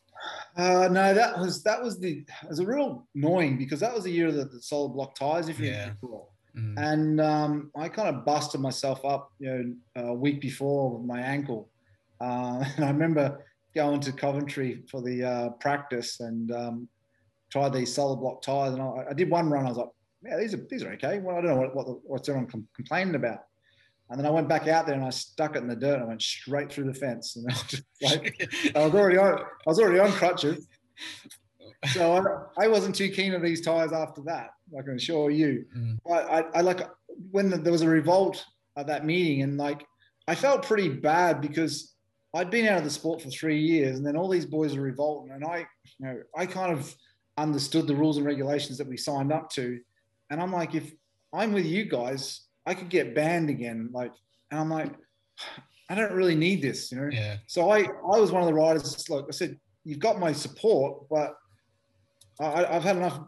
[0.57, 4.05] Uh, no, that was that was the it was a real annoying because that was
[4.05, 5.91] the year of the, solid block tires, if you yeah.
[5.91, 6.33] recall.
[6.59, 6.75] Mm.
[6.77, 11.21] And um, I kind of busted myself up, you know, a week before with my
[11.21, 11.69] ankle.
[12.21, 13.45] Uh, and I remember
[13.75, 16.89] going to Coventry for the uh, practice and um,
[17.51, 18.75] tried these solid block tires.
[18.75, 19.67] And I, I, did one run.
[19.67, 19.89] I was like,
[20.25, 21.21] yeah, these are these are okay.
[21.21, 23.45] Well, I don't know what, what the, what's everyone com- complaining about.
[24.11, 26.05] And then I went back out there and I stuck it in the dirt and
[26.05, 27.37] I went straight through the fence.
[27.37, 30.67] And I was just like, I was already on, I was already on crutches.
[31.87, 34.51] So I, I wasn't too keen on these tires after that.
[34.77, 35.65] I can assure you.
[35.77, 35.99] Mm.
[36.11, 36.89] I, I, I, like
[37.31, 38.45] when the, there was a revolt
[38.77, 39.87] at that meeting and like
[40.27, 41.95] I felt pretty bad because
[42.35, 44.81] I'd been out of the sport for three years and then all these boys are
[44.81, 45.67] revolting and I,
[45.99, 46.95] you know, I kind of
[47.37, 49.79] understood the rules and regulations that we signed up to.
[50.31, 50.93] And I'm like, if
[51.33, 53.91] I'm with you guys, I could get banned again.
[53.93, 54.13] Like,
[54.51, 54.93] and I'm like,
[55.89, 57.09] I don't really need this, you know?
[57.11, 57.37] Yeah.
[57.47, 59.09] So I, I was one of the riders.
[59.09, 61.35] Like I said, you've got my support, but
[62.41, 63.21] I, have had enough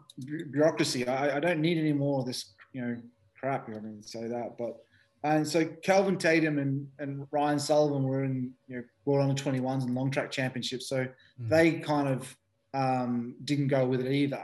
[0.51, 1.07] bureaucracy.
[1.07, 2.97] I, I, don't need any more of this, you know,
[3.39, 3.67] crap.
[3.67, 4.77] I can say that, but
[5.23, 9.83] and so Kelvin Tatum and, and Ryan Sullivan were in you know World Under 21s
[9.83, 11.49] and long track championships, so mm.
[11.49, 12.35] they kind of
[12.73, 14.43] um, didn't go with it either.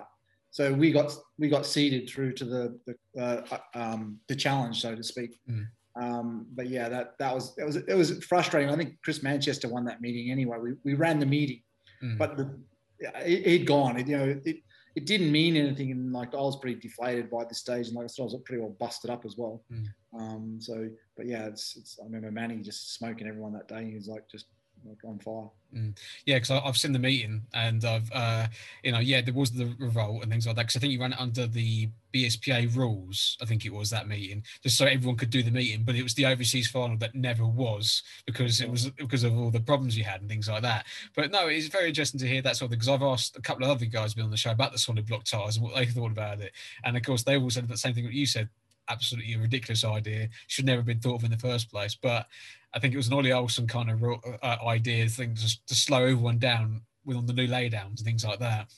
[0.52, 4.96] So we got we got seeded through to the the, uh, um, the challenge, so
[4.96, 5.40] to speak.
[5.50, 5.68] Mm.
[6.00, 8.70] Um, but yeah, that that was it was it was frustrating.
[8.70, 10.58] I think Chris Manchester won that meeting anyway.
[10.62, 11.62] We, we ran the meeting,
[12.04, 12.18] mm.
[12.18, 12.56] but the,
[13.00, 13.98] it, had gone.
[13.98, 14.58] It, you know, it
[14.98, 18.06] it didn't mean anything, and like I was pretty deflated by this stage, and like
[18.06, 19.64] I said, I was pretty well busted up as well.
[19.72, 19.86] Mm.
[20.18, 23.86] Um, so, but yeah, it's, it's I remember Manny just smoking everyone that day.
[23.86, 24.48] He was like just
[24.86, 25.50] like on fire.
[25.76, 25.98] Mm.
[26.26, 28.48] Yeah, because I've seen the meeting and I've, uh,
[28.84, 30.64] you know, yeah, there was the revolt and things like that.
[30.64, 33.38] Because I think you ran it under the BSPA rules.
[33.42, 35.84] I think it was that meeting, just so everyone could do the meeting.
[35.84, 39.52] But it was the overseas final that never was because it was because of all
[39.52, 40.86] the problems you had and things like that.
[41.16, 43.66] But no, it's very interesting to hear that sort of because I've asked a couple
[43.66, 45.86] of other guys been on the show about the solid block tires and what they
[45.86, 48.50] thought about it, and of course they all said the same thing that you said
[48.90, 50.30] absolutely ridiculous idea.
[50.48, 51.96] Should never have been thought of in the first place.
[51.96, 52.28] But
[52.74, 54.04] I think it was an Ole Olsen kind of
[54.42, 58.26] uh, idea thing to, to slow everyone down with on the new laydowns and things
[58.26, 58.74] like that.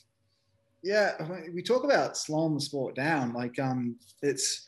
[0.82, 1.12] Yeah,
[1.54, 3.34] we talk about slowing the sport down.
[3.34, 4.67] Like, um, it's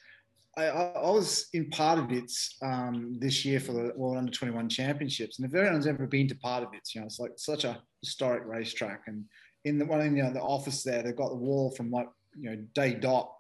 [0.58, 5.48] I, I, was in Pardubice um, this year for the World Under 21 Championships, and
[5.48, 9.04] if anyone's ever been to Pardubice, you know, it's like such a historic racetrack.
[9.08, 9.24] And
[9.64, 12.10] in the one in you know, the office there, they've got the wall from like
[12.38, 13.32] you know day dot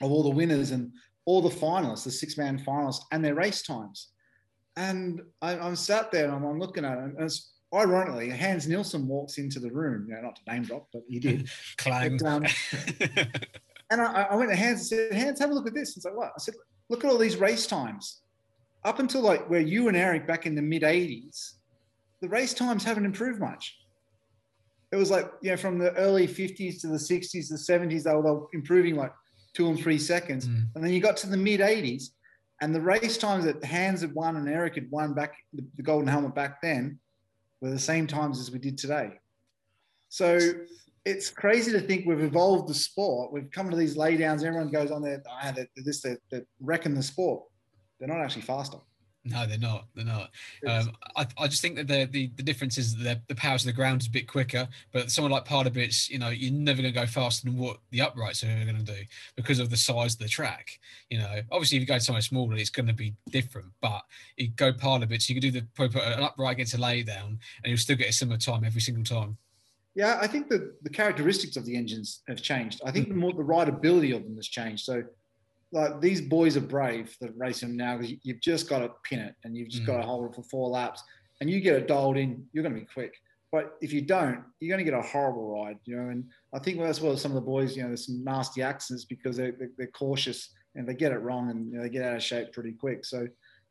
[0.00, 0.92] of all the winners and
[1.24, 4.08] all the finalists, the six man finalists, and their race times.
[4.76, 8.66] And I, am sat there and I'm, I'm, looking at it, and it's ironically, Hans
[8.66, 10.06] Nielsen walks into the room.
[10.08, 11.48] You know, not to name drop, but he did.
[11.76, 12.18] Clang.
[12.18, 12.46] But, um,
[13.90, 15.94] and I, I, went to Hans and said, Hans, have a look at this.
[15.94, 16.32] And so what?
[16.34, 16.54] I said,
[16.88, 18.22] look at all these race times.
[18.84, 21.54] Up until like where you and Erik back in the mid 80s,
[22.20, 23.78] the race times haven't improved much.
[24.90, 28.14] It was like, you know, from the early 50s to the 60s, the 70s, they
[28.14, 29.12] were, they were improving like
[29.54, 30.48] two and three seconds.
[30.48, 30.66] Mm.
[30.74, 32.10] And then you got to the mid 80s,
[32.60, 35.82] and the race times that Hans had won and Erik had won back the, the
[35.82, 36.98] golden helmet back then,
[37.60, 39.12] were the same times as we did today.
[40.08, 40.38] So
[41.04, 43.32] it's crazy to think we've evolved the sport.
[43.32, 44.44] We've come to these laydowns.
[44.44, 47.44] Everyone goes on there, ah, they're, this, they're wrecking the sport.
[47.98, 48.78] They're not actually faster.
[49.24, 49.86] No, they're not.
[49.94, 50.30] They're not.
[50.66, 53.64] Um, I, I just think that the, the, the difference is that the power to
[53.64, 54.66] the ground is a bit quicker.
[54.92, 58.00] But someone like Pardubic, you know, you're never going to go faster than what the
[58.00, 58.98] uprights are going to do
[59.36, 60.80] because of the size of the track.
[61.08, 63.68] You know, obviously, if you go to somewhere smaller, it's going to be different.
[63.80, 64.02] But
[64.36, 67.38] you go Pardubic, you can do the probably put an upright against a lay down,
[67.62, 69.36] and you'll still get a similar time every single time.
[69.94, 72.80] Yeah, I think the, the characteristics of the engines have changed.
[72.84, 74.84] I think the more the rideability of them has changed.
[74.84, 75.04] So
[75.72, 79.20] like these boys are brave that race them now because you've just got to pin
[79.20, 79.86] it and you've just mm.
[79.86, 81.02] got to hold it for four laps
[81.40, 83.14] and you get it dialed in, you're going to be quick.
[83.50, 86.08] But if you don't, you're going to get a horrible ride, you know.
[86.08, 89.04] And I think that's what some of the boys, you know, there's some nasty accidents
[89.04, 92.16] because they're, they're cautious and they get it wrong and you know, they get out
[92.16, 93.04] of shape pretty quick.
[93.04, 93.26] So,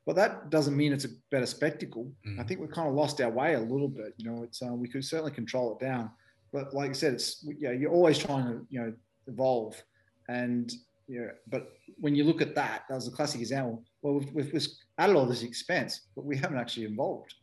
[0.05, 2.11] but that doesn't mean it's a better spectacle.
[2.27, 2.39] Mm.
[2.39, 4.13] I think we've kind of lost our way a little bit.
[4.17, 6.11] You know, it's uh, we could certainly control it down,
[6.51, 8.93] but like I said, it's yeah, you're always trying to you know
[9.27, 9.81] evolve,
[10.27, 10.71] and
[11.11, 13.83] yeah, but when you look at that, that was a classic example.
[14.01, 17.33] Well, we've, we've, we've added all this expense, but we haven't actually involved.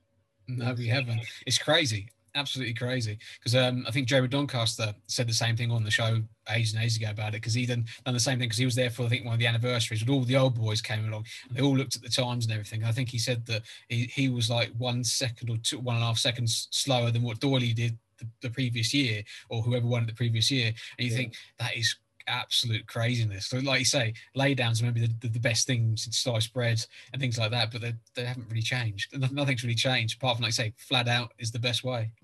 [0.49, 1.21] No, we haven't.
[1.47, 3.19] It's crazy, absolutely crazy.
[3.39, 6.83] Because um, I think Jeremy Doncaster said the same thing on the show ages and
[6.83, 7.43] ages ago about it.
[7.43, 8.49] Because he done done the same thing.
[8.49, 10.55] Because he was there for I think one of the anniversaries, when all the old
[10.59, 11.27] boys came along.
[11.49, 12.85] And they all looked at the times and everything.
[12.85, 16.05] I think he said that he, he was like one second or two, one and
[16.05, 20.05] a half seconds slower than what Doyley did the, the previous year, or whoever won
[20.05, 20.73] it the previous year.
[20.99, 21.17] And you yeah.
[21.19, 21.95] think that is
[22.29, 23.47] absolute craziness.
[23.47, 26.85] So, like you say, laydowns are maybe the, the, the, best thing since sliced bread
[27.13, 29.15] and things like that, but they, they haven't really changed.
[29.33, 32.11] Nothing's really changed apart from, like you say, flat out is the best way.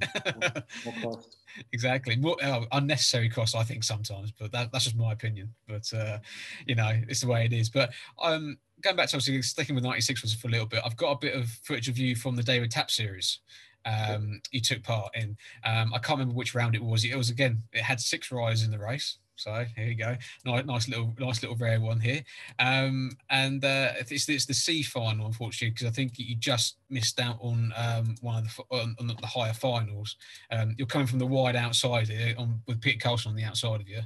[1.72, 2.16] Exactly.
[2.16, 5.54] More oh, unnecessary cost, I think, sometimes, but that, that's just my opinion.
[5.68, 6.18] But, uh,
[6.66, 7.70] you know, it's the way it is.
[7.70, 10.96] But um, going back to obviously sticking with 96 was for a little bit, I've
[10.96, 13.38] got a bit of footage of you from the David Tap series
[13.84, 15.36] um, you took part in.
[15.64, 17.04] Um, I can't remember which round it was.
[17.04, 17.62] It was again.
[17.72, 19.18] It had six riders in the race.
[19.36, 22.22] So here you go, nice, nice little, nice little rare one here.
[22.58, 27.20] Um, and uh, it's, it's the C final, unfortunately, because I think you just missed
[27.20, 30.16] out on um, one of the on, on the higher finals.
[30.50, 33.80] Um, you're coming from the wide outside here, on, with Peter Karlsson on the outside
[33.80, 34.00] of you.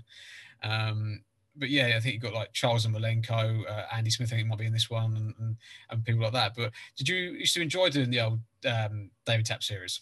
[0.62, 1.20] Um,
[1.56, 4.32] but yeah, I think you got like Charles Ermolenko, uh, Andy Smith.
[4.32, 5.56] I think might be in this one, and, and,
[5.90, 6.54] and, people like that.
[6.56, 10.00] But did you used to enjoy doing the old um, David Tap series?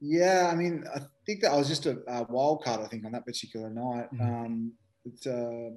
[0.00, 2.80] Yeah, I mean, I think that I was just a, a wild card.
[2.80, 4.22] I think on that particular night, mm-hmm.
[4.22, 4.72] um,
[5.04, 5.70] it's uh,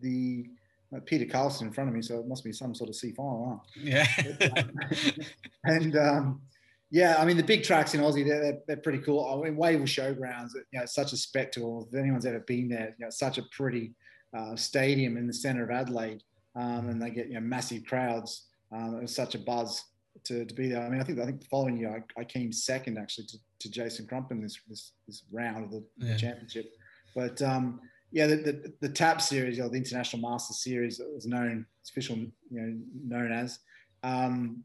[0.00, 0.46] the
[1.06, 3.62] Peter Karlsson in front of me, so it must be some sort of C final,
[3.64, 3.80] huh?
[3.82, 4.06] Yeah.
[5.64, 6.40] and um,
[6.90, 9.24] yeah, I mean, the big tracks in Aussie, they're, they're, they're pretty cool.
[9.24, 11.88] I mean, Wayville Showgrounds, you know, such a spectacle.
[11.90, 13.94] If anyone's ever been there, you know, such a pretty
[14.36, 16.22] uh, stadium in the centre of Adelaide,
[16.54, 18.48] um, and they get you know massive crowds.
[18.70, 19.82] Um, it was such a buzz
[20.24, 20.82] to, to be there.
[20.82, 23.38] I mean, I think I think the following year I, I came second actually to,
[23.60, 26.16] to Jason Crump in this this, this round of the, yeah.
[26.16, 26.72] championship.
[27.14, 27.80] But um,
[28.12, 32.30] yeah, the, the, the TAP series, or the International Master Series, was known, official, you
[32.50, 33.58] know, known as,
[34.02, 34.62] um,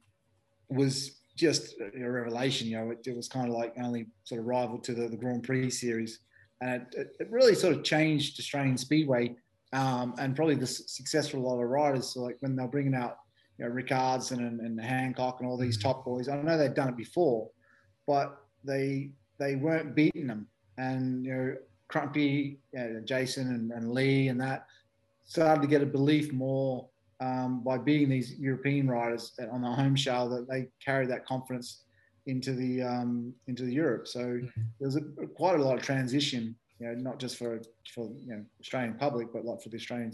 [0.69, 2.67] was just a revelation.
[2.67, 5.15] You know, it, it, was kind of like only sort of rival to the, the
[5.15, 6.19] Grand Prix series,
[6.61, 9.35] and it, it really sort of changed Australian Speedway,
[9.71, 12.13] um, and probably the success for a lot of riders.
[12.13, 13.19] So like when they're bringing out
[13.57, 15.87] you know, and, and Hancock and all these mm-hmm.
[15.87, 16.29] top boys.
[16.29, 17.49] I know they've done it before,
[18.05, 20.47] but they they weren't beating them.
[20.77, 21.55] And you know,
[21.91, 24.67] Crumpy, you know, Jason and, and, Lee and that
[25.25, 26.87] started to get a belief more
[27.19, 31.83] um, by beating these European riders on the home show that they carried that confidence
[32.27, 34.07] into the um, into the Europe.
[34.07, 34.61] So mm-hmm.
[34.79, 35.01] there's a,
[35.35, 37.61] quite a lot of transition, you know, not just for
[37.93, 40.11] for you know Australian public, but like for the Australian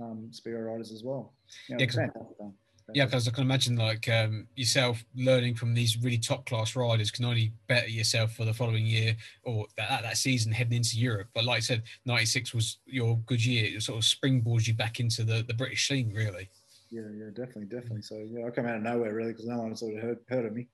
[0.00, 1.34] um, speedway riders as well.
[1.68, 2.48] You know, yeah,
[2.94, 7.10] yeah, because I can imagine like um, yourself learning from these really top class riders
[7.10, 11.28] can only better yourself for the following year or that, that season heading into Europe.
[11.34, 13.76] But like I said, '96 was your good year.
[13.76, 16.48] It sort of springboards you back into the, the British scene, really.
[16.90, 18.02] Yeah, yeah, definitely, definitely.
[18.02, 20.46] So yeah, I come out of nowhere really because no one sort of heard, heard
[20.46, 20.68] of me.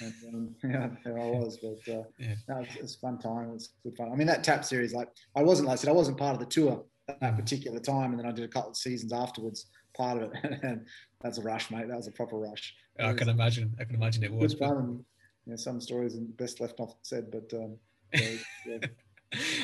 [0.00, 1.58] and, um, yeah, there I was.
[1.58, 3.52] But uh, yeah, no, it's, it's fun time.
[3.54, 4.10] It's good fun.
[4.10, 6.40] I mean, that tap series, like I wasn't, like I said, I wasn't part of
[6.40, 7.36] the tour at that mm.
[7.36, 9.66] particular time, and then I did a couple of seasons afterwards
[9.98, 10.60] part of it.
[10.62, 10.86] and
[11.20, 11.88] that's a rush, mate.
[11.88, 12.74] That was a proper rush.
[12.98, 13.74] I can imagine.
[13.80, 14.54] I can imagine it was.
[14.54, 15.04] Fun and,
[15.46, 17.76] you know, some stories and best left off said, but um,
[18.12, 18.30] yeah,
[18.66, 18.78] yeah.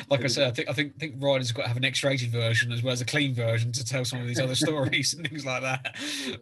[0.09, 2.71] like I said, I think I think think riders got to have an X-rated version
[2.71, 5.45] as well as a clean version to tell some of these other stories and things
[5.45, 5.95] like that.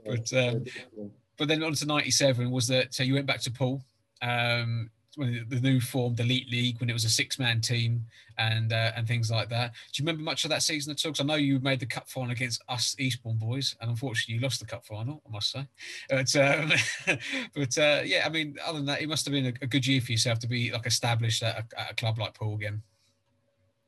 [0.05, 3.83] But um, but then on to '97 was that so you went back to Poole.
[4.21, 8.05] Um, the new formed elite league when it was a six man team
[8.37, 9.71] and uh, and things like that.
[9.91, 11.11] Do you remember much of that season at all?
[11.11, 14.41] Because I know you made the cup final against us Eastbourne boys, and unfortunately you
[14.41, 15.21] lost the cup final.
[15.27, 15.67] I must say,
[16.09, 16.71] but um,
[17.55, 19.85] but uh, yeah, I mean, other than that, it must have been a, a good
[19.85, 22.81] year for yourself to be like established at a, at a club like Poole again.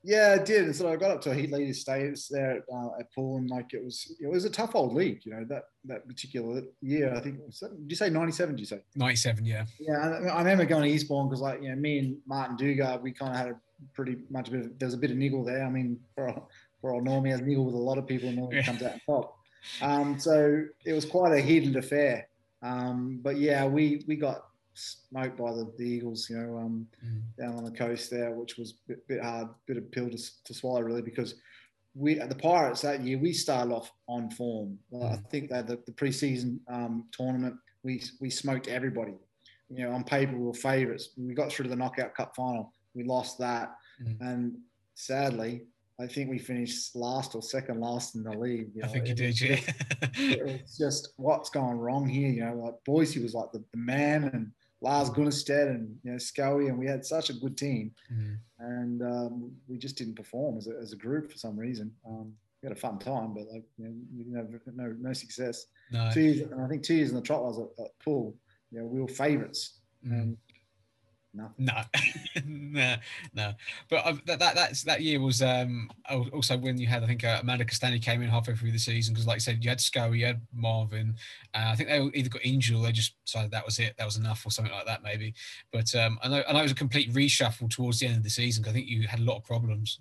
[0.08, 0.66] Yeah, it did.
[0.66, 3.50] And so I got up to a heat leader status there uh, at Poole, and
[3.50, 5.22] like it was, it was a tough old league.
[5.24, 7.12] You know that that particular year.
[7.16, 8.56] I think did you say ninety seven?
[8.56, 9.44] Did you say ninety seven?
[9.46, 9.66] Yeah.
[9.80, 9.98] Yeah,
[10.32, 13.32] I, remember going to Eastbourne because like you know me and Martin Dugard, we kind
[13.32, 13.56] of had a
[13.96, 14.66] pretty much a bit.
[14.66, 15.66] Of, there was a bit of niggle there.
[15.66, 16.40] I mean, for
[16.82, 18.62] for old Normie has niggle with a lot of people, and yeah.
[18.62, 19.36] comes out top.
[19.82, 22.30] Um, so it was quite a heated affair.
[22.62, 24.46] Um, but yeah, we we got
[24.76, 27.22] smoked by the, the Eagles, you know, um, mm.
[27.38, 30.44] down on the coast there, which was a bit, bit hard, bit of pill to,
[30.44, 31.36] to swallow really because
[31.96, 34.78] we at the Pirates that year we started off on form.
[34.94, 35.14] Mm.
[35.14, 39.14] I think that the, the preseason um, tournament we we smoked everybody.
[39.70, 41.10] You know, on paper we were favourites.
[41.18, 42.74] We got through to the knockout cup final.
[42.94, 44.20] We lost that, mm.
[44.22, 44.58] and
[44.96, 45.64] sadly,
[46.00, 48.72] I think we finished last or second last in the league.
[48.76, 48.88] You know?
[48.88, 49.60] I think you did, yeah.
[50.18, 52.30] it was just what's going wrong here.
[52.30, 54.52] You know, like Boise was like the, the man, and
[54.86, 58.38] Lars Gunnestad and you know Scully, and we had such a good team, mm.
[58.60, 61.92] and um, we just didn't perform as a, as a group for some reason.
[62.08, 62.32] Um,
[62.62, 65.66] we had a fun time, but like you know, we didn't have no no success.
[65.92, 66.12] No.
[66.14, 68.36] Two years, and I think two years in the trot was at, at Poole.
[68.72, 70.12] You know, we were favourites, mm.
[70.12, 70.38] and
[71.36, 71.82] no, no,
[72.46, 72.96] no,
[73.34, 73.54] no.
[73.90, 77.24] But uh, that, that that's that year was um, also when you had I think
[77.24, 79.82] uh, Armando Castagna came in halfway through the season because like I said you had
[79.82, 81.16] Scully, you had Marvin.
[81.54, 84.06] Uh, I think they either got injured or they just decided that was it, that
[84.06, 85.34] was enough or something like that maybe.
[85.72, 88.24] But um, I know I know it was a complete reshuffle towards the end of
[88.24, 90.00] the season because I think you had a lot of problems.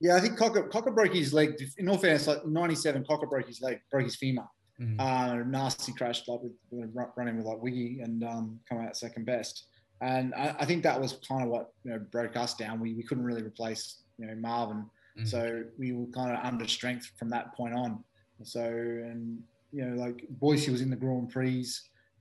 [0.00, 1.54] Yeah, I think Cocker, Cocker broke his leg.
[1.78, 4.44] In all fairness, like '97, Cocker broke his leg, broke his femur.
[4.80, 5.00] Mm.
[5.00, 6.40] Uh, nasty crash, like
[6.70, 9.66] with, running with like Wiggy and um, coming out second best.
[10.00, 12.80] And I, I, think that was kind of what you know broke us down.
[12.80, 14.86] We, we couldn't really replace you know Marvin,
[15.18, 15.26] mm.
[15.26, 18.02] so we were kind of under strength from that point on.
[18.42, 19.42] So and
[19.72, 21.66] you know like Boise was in the Grand Prix,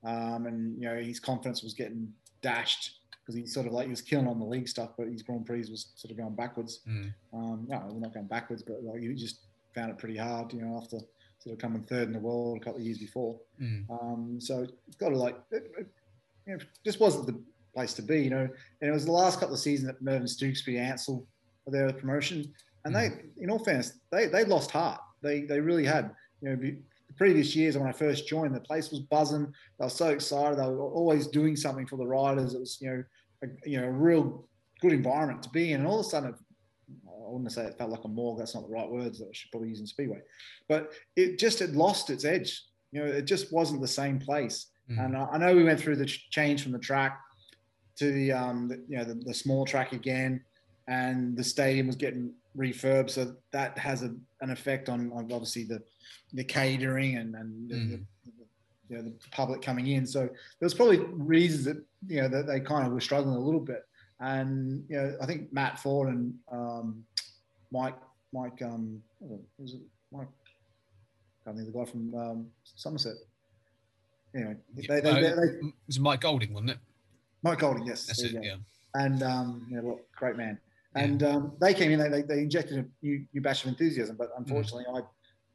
[0.04, 3.90] um, and you know his confidence was getting dashed because he sort of like he
[3.90, 6.82] was killing on the league stuff, but his Grand Prix was sort of going backwards.
[6.88, 7.14] Mm.
[7.34, 9.40] Um, no, we're not going backwards, but like he just
[9.74, 11.00] found it pretty hard, you know, after
[11.40, 13.40] sort of coming third in the world a couple of years before.
[13.62, 13.90] Mm.
[13.90, 15.88] Um, so it's got to like, it, it,
[16.48, 17.40] you know, just wasn't the
[17.74, 18.48] place to be, you know.
[18.82, 21.28] And it was the last couple of seasons that Mervyn Stewkesbury, Ansell
[21.64, 22.54] for their promotion.
[22.86, 23.22] And they, mm.
[23.40, 25.02] in all fairness, they they lost heart.
[25.22, 26.12] They they really had.
[26.42, 26.78] You know, the
[27.16, 29.46] previous years when I first joined, the place was buzzing.
[29.80, 30.60] They were so excited.
[30.60, 32.54] They were always doing something for the riders.
[32.54, 33.04] It was you know
[33.44, 34.48] a, you know a real
[34.82, 35.82] good environment to be in.
[35.82, 36.36] And all of a sudden,
[37.08, 38.40] I wouldn't say it felt like a morgue.
[38.40, 40.20] That's not the right words that I should probably use in Speedway.
[40.68, 42.62] But it just had lost its edge.
[42.92, 44.68] You know, it just wasn't the same place.
[44.92, 45.06] Mm.
[45.06, 47.20] And I, I know we went through the change from the track
[47.98, 50.42] to the um, the, you know the, the, small track again,
[50.88, 55.64] and the stadium was getting refurbed, so that has a, an effect on, on obviously
[55.64, 55.82] the
[56.34, 57.90] the catering and and mm.
[57.90, 58.04] the, the,
[58.90, 60.06] you know, the public coming in.
[60.06, 60.30] So
[60.60, 63.86] there's probably reasons that you know that they kind of were struggling a little bit,
[64.20, 67.04] and you know I think Matt Ford and um,
[67.72, 67.98] Mike
[68.34, 69.02] Mike um,
[69.58, 69.82] was it
[70.12, 70.28] Mike?
[71.46, 73.16] I think the guy from um, Somerset.
[74.36, 76.78] Anyway, they, they, they, they, it was Mike Golding, wasn't it?
[77.44, 78.08] Mike Golding, yes.
[78.08, 78.56] That's it, yeah.
[78.96, 80.60] And um, know, great man.
[80.96, 81.30] And yeah.
[81.30, 84.86] um, they came in, they, they injected a new, new batch of enthusiasm, but unfortunately,
[84.90, 85.02] mm.
[85.02, 85.04] I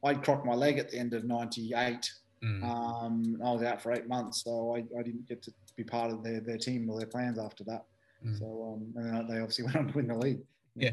[0.01, 2.11] I crocked my leg at the end of '98.
[2.43, 2.63] Mm.
[2.63, 6.11] Um, I was out for eight months, so I, I didn't get to be part
[6.11, 7.85] of their, their team or their plans after that.
[8.25, 8.39] Mm.
[8.39, 8.45] So
[8.77, 10.39] um, and then they obviously went on to win the league.
[10.79, 10.91] Yeah.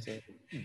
[0.51, 0.61] Hmm,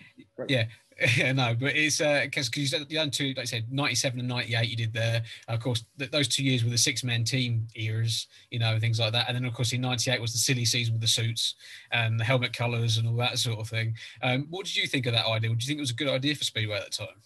[0.47, 0.65] yeah.
[1.17, 3.71] Yeah, no, but it's uh, because uh, you said the other two, like I said,
[3.71, 5.23] ninety-seven and ninety-eight, you did there.
[5.47, 9.11] of course, th- those two years were the six-man team eras, you know, things like
[9.13, 9.27] that.
[9.27, 11.55] And then, of course, in ninety-eight was the silly season with the suits
[11.91, 13.95] and the helmet colours and all that sort of thing.
[14.21, 15.49] Um, what did you think of that idea?
[15.49, 17.17] Did you think it was a good idea for Speedway at the time?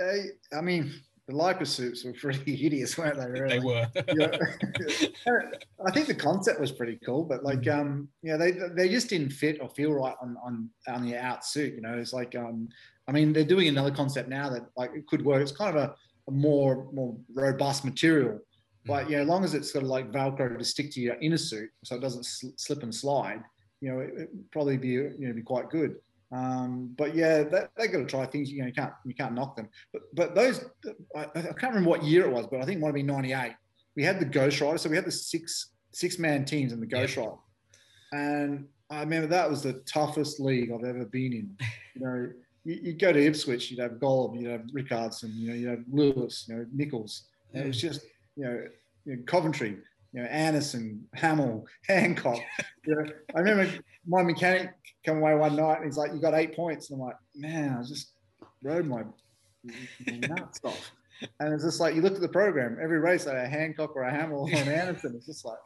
[0.00, 0.94] Uh, I mean,
[1.28, 3.26] the Lycra suits were pretty hideous, weren't they?
[3.26, 3.58] Really?
[3.58, 3.86] They were.
[5.86, 7.78] I think the concept was pretty cool, but like, mm.
[7.78, 11.44] um, yeah, they they just didn't fit or feel right on on on the out
[11.44, 11.74] suit.
[11.74, 12.68] You know, it's like, um,
[13.06, 15.42] I mean, they're doing another concept now that like it could work.
[15.42, 15.94] It's kind of a,
[16.28, 18.40] a more more robust material, mm.
[18.86, 21.38] but yeah, as long as it's sort of like Velcro to stick to your inner
[21.38, 23.42] suit, so it doesn't sl- slip and slide.
[23.80, 25.96] You know, it, would probably be you know be quite good.
[26.30, 28.50] Um, but yeah, they, they got to try things.
[28.50, 29.68] You know, you can't you can't knock them.
[29.92, 30.64] But but those
[31.16, 33.06] I, I, can't remember what year it was, but I think it might have been
[33.06, 33.54] '98.
[33.96, 36.86] We had the Ghost Rider, so we had the six six man teams in the
[36.86, 37.32] Ghost Rider,
[38.12, 41.56] and I remember that was the toughest league I've ever been in.
[41.94, 42.30] You know,
[42.64, 45.84] you, would go to Ipswich, you'd have Gollob, you'd have Rickardsson, you know, you'd have
[45.90, 47.24] Louis, you know, Nicholls.
[47.52, 48.02] And it was just
[48.36, 48.62] you know,
[49.04, 49.78] you know Coventry.
[50.12, 52.38] You know, Anderson, Hamill, Hancock.
[52.86, 53.04] you know,
[53.34, 54.70] I remember my mechanic
[55.04, 57.76] come away one night and he's like, "You got eight points," and I'm like, "Man,
[57.78, 58.12] I just
[58.62, 59.04] rode my,
[60.06, 60.92] nuts off."
[61.40, 63.96] And it's just like you look at the program, every race I had a Hancock
[63.96, 65.14] or a Hamill or an Anderson.
[65.16, 65.58] It's just like,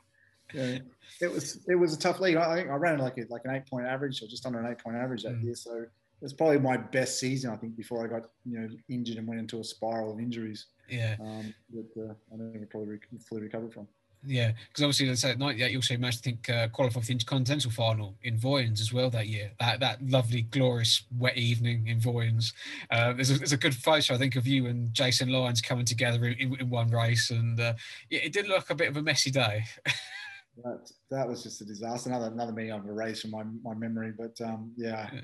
[0.52, 0.78] you know,
[1.20, 2.36] it was it was a tough league.
[2.36, 4.70] I think I ran like a, like an eight point average or just under an
[4.70, 5.44] eight point average that mm.
[5.44, 5.54] year.
[5.54, 5.90] So it
[6.20, 9.40] was probably my best season, I think, before I got you know injured and went
[9.40, 10.66] into a spiral of injuries.
[10.88, 13.88] Yeah, um, that uh, I don't think probably fully recovered from.
[14.24, 17.00] Yeah, because obviously, let's say at night, yeah, you also managed to think uh, qualify
[17.00, 19.50] for the Intercontinental final in Vojens as well that year.
[19.58, 22.52] That that lovely, glorious, wet evening in Vojens.
[22.90, 25.84] Uh, there's, a, there's a good photo, I think, of you and Jason Lyons coming
[25.84, 27.74] together in, in, in one race, and uh,
[28.10, 29.64] yeah, it did look a bit of a messy day.
[30.64, 32.08] that that was just a disaster.
[32.08, 35.08] Another another meeting I've erased from my, my memory, but um, yeah.
[35.12, 35.20] yeah.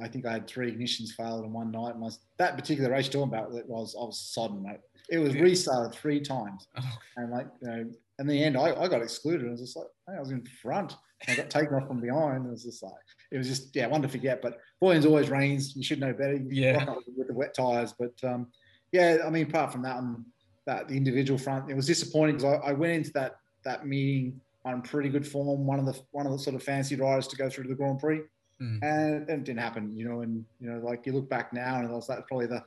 [0.00, 1.96] I think I had three ignitions failed in one night.
[1.96, 4.78] Was, that particular race talking about it was I was sodden, mate.
[5.10, 6.98] It was restarted three times, oh.
[7.16, 9.46] and like you know, in the end, I, I got excluded.
[9.46, 10.96] I was just like, hey, I was in front.
[11.26, 12.46] I got taken off from behind.
[12.46, 12.92] It was just like,
[13.30, 14.42] it was just, yeah, one to forget.
[14.42, 15.74] But Vojens always rains.
[15.74, 16.38] You should know better.
[16.48, 16.84] Yeah.
[17.16, 17.94] With the wet tires.
[17.98, 18.48] But um,
[18.92, 20.26] yeah, I mean, apart from that, um,
[20.66, 24.40] that the individual front, it was disappointing because I, I, went into that that meeting
[24.64, 25.66] on pretty good form.
[25.66, 27.74] One of the one of the sort of fancy riders to go through to the
[27.74, 28.20] Grand Prix,
[28.62, 28.78] mm.
[28.82, 29.94] and, and, it didn't happen.
[29.94, 32.46] You know, and you know, like you look back now, and it was that probably
[32.46, 32.64] the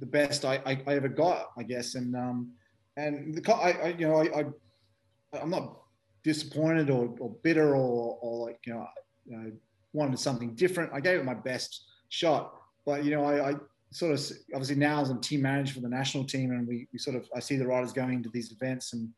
[0.00, 1.94] the best I, I, I ever got, I guess.
[1.94, 2.52] And um,
[2.98, 4.44] and the, I, I you know I,
[5.32, 5.78] I am not
[6.24, 8.86] disappointed or, or bitter or, or like you know,
[9.26, 9.52] you know
[9.92, 10.92] wanted something different.
[10.92, 12.52] I gave it my best shot,
[12.84, 13.54] but you know I, I
[13.90, 14.20] sort of
[14.52, 17.28] obviously now as I'm team manager for the national team and we, we sort of
[17.34, 19.08] I see the riders going to these events and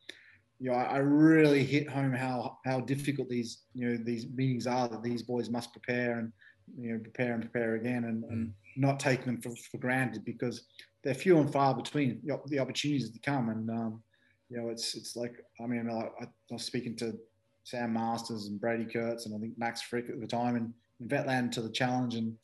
[0.59, 4.67] you know I, I, really hit home how how difficult these you know these meetings
[4.67, 6.31] are that these boys must prepare and
[6.79, 8.51] you know prepare and prepare again and, and mm.
[8.77, 10.63] not take them for, for granted because
[11.03, 14.03] they're few and far between the opportunities to come and um,
[14.51, 17.17] you know, it's it's like I mean, I, I was speaking to
[17.63, 21.09] Sam Masters and Brady Kurtz and I think Max Fricke at the time and, and
[21.09, 22.35] Vetland to the challenge, and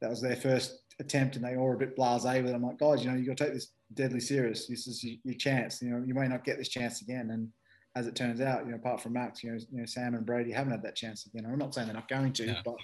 [0.00, 2.54] that was their first attempt, and they all were a bit blasé with it.
[2.54, 4.66] I'm like, guys, you know, you got to take this deadly serious.
[4.66, 5.80] This is your chance.
[5.80, 7.48] You know, you may not get this chance again, and
[7.96, 10.26] as it turns out, you know, apart from Max, you know, you know, Sam and
[10.26, 11.46] Brady haven't had that chance again.
[11.50, 12.56] I'm not saying they're not going to, no.
[12.62, 12.76] but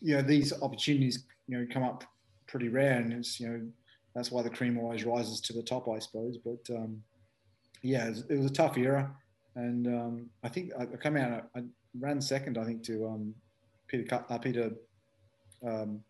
[0.00, 2.02] you know, these opportunities, you know, come up
[2.48, 3.60] pretty rare, and it's you know,
[4.14, 6.38] that's why the cream always rises to the top, I suppose.
[6.38, 7.02] But um,
[7.82, 9.14] yeah, it was, it was, a tough era,
[9.56, 11.48] and um, I think I, I came out.
[11.56, 11.62] I,
[11.98, 13.34] ran second, I think, to um,
[13.86, 14.70] Peter uh, Peter
[15.66, 16.00] um,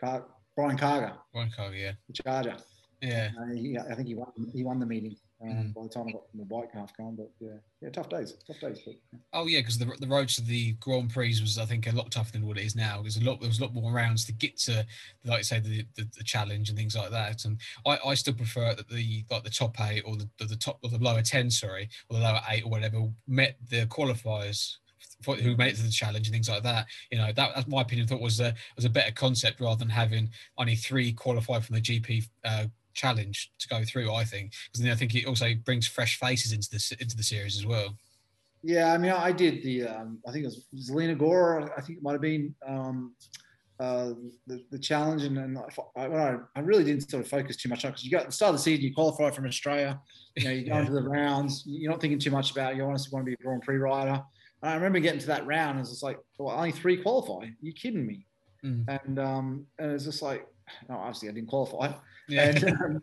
[0.00, 0.24] Car-
[0.56, 1.12] Brian Karger.
[1.32, 1.92] Brian Karger, yeah.
[2.08, 2.56] The Charger.
[3.02, 3.30] Yeah.
[3.38, 4.32] Uh, he, I think he won.
[4.52, 5.74] He won the meeting um, mm.
[5.74, 7.16] by the time I got the bike half gone.
[7.16, 8.80] But yeah, yeah, tough days, tough days.
[8.84, 9.18] But, yeah.
[9.32, 12.10] Oh yeah, because the the road to the Grand Prix was I think a lot
[12.10, 13.00] tougher than what it is now.
[13.02, 14.84] There's a lot there was a lot more rounds to get to,
[15.24, 17.44] like you say the, the, the challenge and things like that.
[17.44, 20.78] And I, I still prefer that the like the top eight or the, the top
[20.82, 24.76] or the lower ten, sorry, or the lower eight or whatever met the qualifiers
[25.24, 26.86] who made it to the challenge and things like that.
[27.10, 28.06] You know, that, that's my opinion.
[28.06, 31.82] Thought was a was a better concept rather than having only three qualified from the
[31.82, 32.66] GP uh,
[32.98, 34.12] challenge to go through.
[34.12, 37.22] I think because then I think it also brings fresh faces into the into the
[37.22, 37.96] series as well.
[38.62, 39.86] Yeah, I mean, I did the.
[39.86, 41.70] Um, I think it was Zielona Góra.
[41.76, 43.14] I think it might have been um,
[43.78, 44.10] uh,
[44.48, 47.84] the, the challenge, and, and I, I, I, really didn't sort of focus too much
[47.84, 50.00] on because you got the start of the season, you qualify from Australia,
[50.34, 50.80] you know, you go yeah.
[50.80, 52.74] into the rounds, you're not thinking too much about.
[52.74, 54.20] You honestly want to be a Grand Prix rider.
[54.62, 57.46] And I remember getting to that round, and it's like, well, only three qualify.
[57.46, 58.26] Are you kidding me?
[58.64, 59.00] Mm.
[59.04, 60.44] And um, and it's just like,
[60.88, 61.92] no, obviously I didn't qualify.
[62.28, 62.50] Yeah.
[62.50, 63.02] And, um,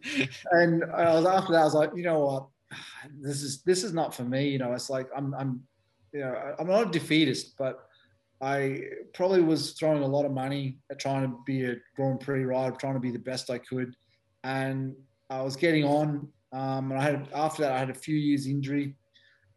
[0.52, 2.48] and I was after that, I was like, you know what,
[3.20, 4.50] this is this is not for me.
[4.50, 5.62] You know, it's like I'm I'm
[6.14, 7.88] you know I'm not a defeatist, but
[8.42, 8.82] I
[9.14, 12.76] probably was throwing a lot of money at trying to be a Grand Prix rider,
[12.76, 13.96] trying to be the best I could,
[14.44, 14.96] and
[15.30, 16.28] I was getting on.
[16.52, 18.96] Um, and I had after that, I had a few years injury,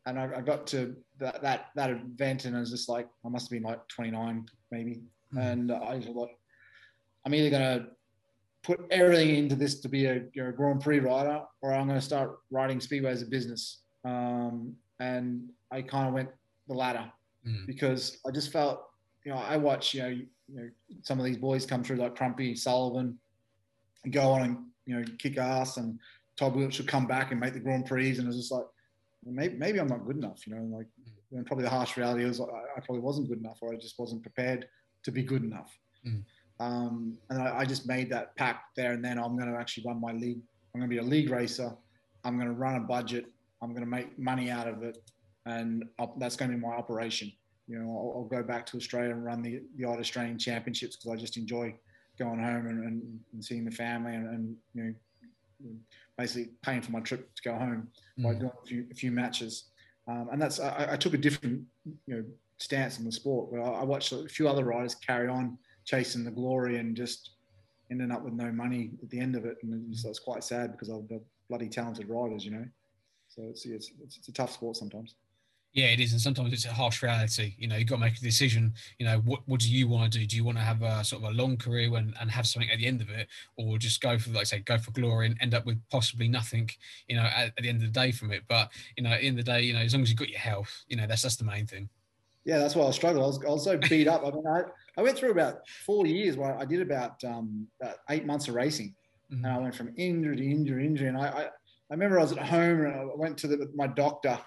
[0.06, 3.28] and I, I got to that, that that event, and I was just like, I
[3.28, 5.02] must have been like 29 maybe,
[5.32, 5.38] mm-hmm.
[5.38, 6.36] and I was like,
[7.24, 7.86] I'm either gonna
[8.62, 11.98] put everything into this to be a, you know, Grand Prix rider, or I'm going
[11.98, 13.82] to start riding speedway as a business.
[14.04, 16.30] Um, and I kind of went
[16.66, 17.10] the latter
[17.46, 17.66] mm.
[17.66, 18.82] because I just felt,
[19.24, 20.26] you know, I watch, you know, you
[20.60, 20.68] know,
[21.02, 23.18] some of these boys come through like Crumpy, Sullivan,
[24.04, 25.98] and go on and you know kick ass, and
[26.36, 28.64] Todd Wiltshire should come back and make the Grand Prix, and it was just like,
[29.24, 31.38] maybe, maybe I'm not good enough, you know, and like, mm.
[31.38, 33.98] and probably the harsh reality was I, I, probably wasn't good enough, or I just
[33.98, 34.66] wasn't prepared
[35.04, 35.76] to be good enough.
[36.06, 36.24] Mm.
[36.60, 39.18] Um, and I, I, just made that pact there and then.
[39.18, 40.40] I'm going to actually run my league.
[40.74, 41.72] I'm going to be a league racer.
[42.24, 43.26] I'm going to run a budget.
[43.62, 44.98] I'm going to make money out of it,
[45.46, 47.32] and I'll, that's going to be my operation.
[47.68, 50.96] You know, I'll, I'll, go back to Australia and run the the odd Australian championships
[50.96, 51.74] because I just enjoy
[52.18, 54.94] going home and, and, and seeing the family and, and, you know
[56.16, 57.88] basically paying for my trip to go home
[58.18, 58.24] mm.
[58.24, 59.64] by doing a few, a few matches.
[60.08, 62.24] um, and that's I, I, took a different you know
[62.58, 63.52] stance in the sport.
[63.52, 65.58] Where I, I watched a few other riders carry on
[65.88, 67.30] chasing the glory and just
[67.90, 70.72] ending up with no money at the end of it, and so it's quite sad
[70.72, 71.18] because of the
[71.48, 72.66] bloody talented riders, you know.
[73.28, 75.14] So it's, it's, it's a tough sport sometimes.
[75.72, 77.54] Yeah, it is, and sometimes it's a harsh reality.
[77.58, 78.74] You know, you've got to make a decision.
[78.98, 80.26] You know, what what do you want to do?
[80.26, 82.70] Do you want to have a sort of a long career and, and have something
[82.70, 85.26] at the end of it, or just go for like I say, go for glory
[85.26, 86.70] and end up with possibly nothing?
[87.06, 88.42] You know, at, at the end of the day from it.
[88.48, 90.84] But you know, in the day, you know, as long as you've got your health,
[90.88, 91.88] you know, that's that's the main thing.
[92.44, 93.22] Yeah, that's why I struggled.
[93.22, 94.22] I was, I was so beat up.
[94.24, 94.62] I mean, I,
[94.98, 98.56] I went through about four years where I did about, um, about eight months of
[98.56, 98.94] racing,
[99.32, 99.44] mm-hmm.
[99.44, 101.48] and I went from injury to injury, injury, and I, I
[101.90, 104.38] I remember I was at home and I went to the, my doctor,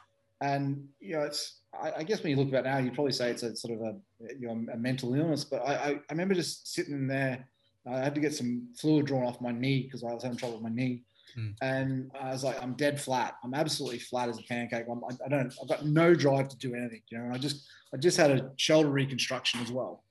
[0.42, 3.32] and you know, it's I, I, guess when you look about now, you'd probably say
[3.32, 3.96] it's a sort of a
[4.40, 5.44] you know a mental illness.
[5.44, 7.48] But I, I, remember just sitting there.
[7.92, 10.58] I had to get some fluid drawn off my knee because I was having trouble
[10.58, 11.02] with my knee.
[11.36, 11.56] Mm.
[11.64, 13.38] And I was like, I'm dead flat.
[13.44, 14.86] I'm absolutely flat as a pancake.
[14.92, 15.52] I'm, I, I don't.
[15.60, 17.02] I've got no drive to do anything.
[17.10, 17.34] You know.
[17.34, 20.04] I just, I just had a shoulder reconstruction as well.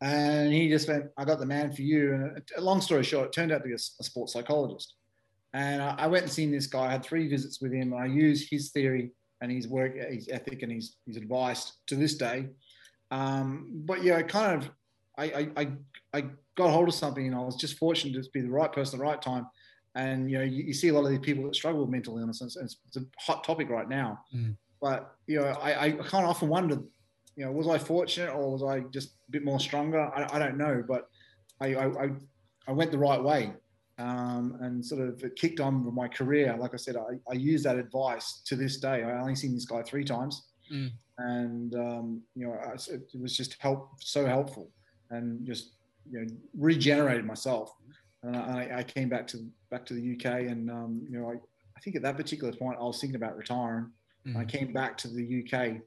[0.00, 2.14] And he just went, I got the man for you.
[2.14, 4.94] And a long story short, it turned out to be a, a sports psychologist.
[5.52, 6.86] And I, I went and seen this guy.
[6.86, 7.92] I had three visits with him.
[7.92, 12.14] I used his theory and his work, his ethic, and his his advice to this
[12.14, 12.48] day.
[13.10, 14.70] Um, but yeah, I kind of
[15.18, 15.68] I, I
[16.14, 16.24] I
[16.56, 19.02] got hold of something, and I was just fortunate to be the right person at
[19.02, 19.46] the right time.
[19.94, 22.18] And you know, you, you see a lot of these people that struggle with mental
[22.18, 24.20] illness, and it's, it's a hot topic right now.
[24.34, 24.56] Mm.
[24.80, 26.84] But you know, I, I kind of often wondered,
[27.40, 30.12] you know, was I fortunate or was I just a bit more stronger?
[30.14, 31.08] I, I don't know, but
[31.58, 32.10] I, I
[32.68, 33.54] I went the right way
[33.96, 36.54] um, and sort of it kicked on with my career.
[36.58, 39.04] Like I said, I, I use that advice to this day.
[39.04, 40.90] I only seen this guy three times, mm.
[41.16, 44.68] and um, you know, I, it was just help so helpful,
[45.08, 45.76] and just
[46.10, 46.26] you know
[46.58, 47.72] regenerated myself.
[48.22, 49.38] And I, I came back to
[49.70, 51.36] back to the UK, and um, you know, I,
[51.74, 53.90] I think at that particular point I was thinking about retiring.
[54.26, 54.36] Mm.
[54.36, 55.80] I came back to the UK.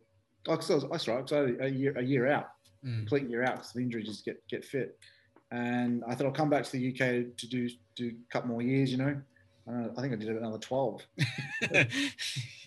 [0.48, 2.50] I was, I was, I was a year a year out,
[2.86, 2.98] mm.
[3.00, 4.98] complete year out because the injury just get get fit
[5.54, 8.64] and I thought I'll come back to the UK to do do a couple more
[8.64, 8.92] years.
[8.92, 9.22] You know,
[9.70, 11.06] uh, I think I did another twelve.
[11.72, 11.84] yeah,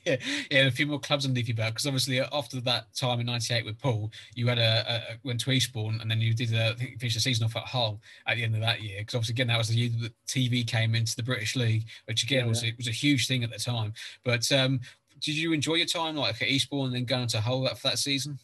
[0.05, 3.65] yeah, a few more clubs underneath your belt because obviously after that time in '98
[3.65, 6.75] with Poole, you had a, a, went to Eastbourne and then you did a, I
[6.75, 9.33] think finished the season off at Hull at the end of that year because obviously
[9.33, 12.49] again that was the year that TV came into the British League, which again yeah,
[12.49, 13.93] was it was a huge thing at the time.
[14.25, 14.81] But um,
[15.21, 17.99] did you enjoy your time like at Eastbourne and then going to Hull for that
[17.99, 18.39] season?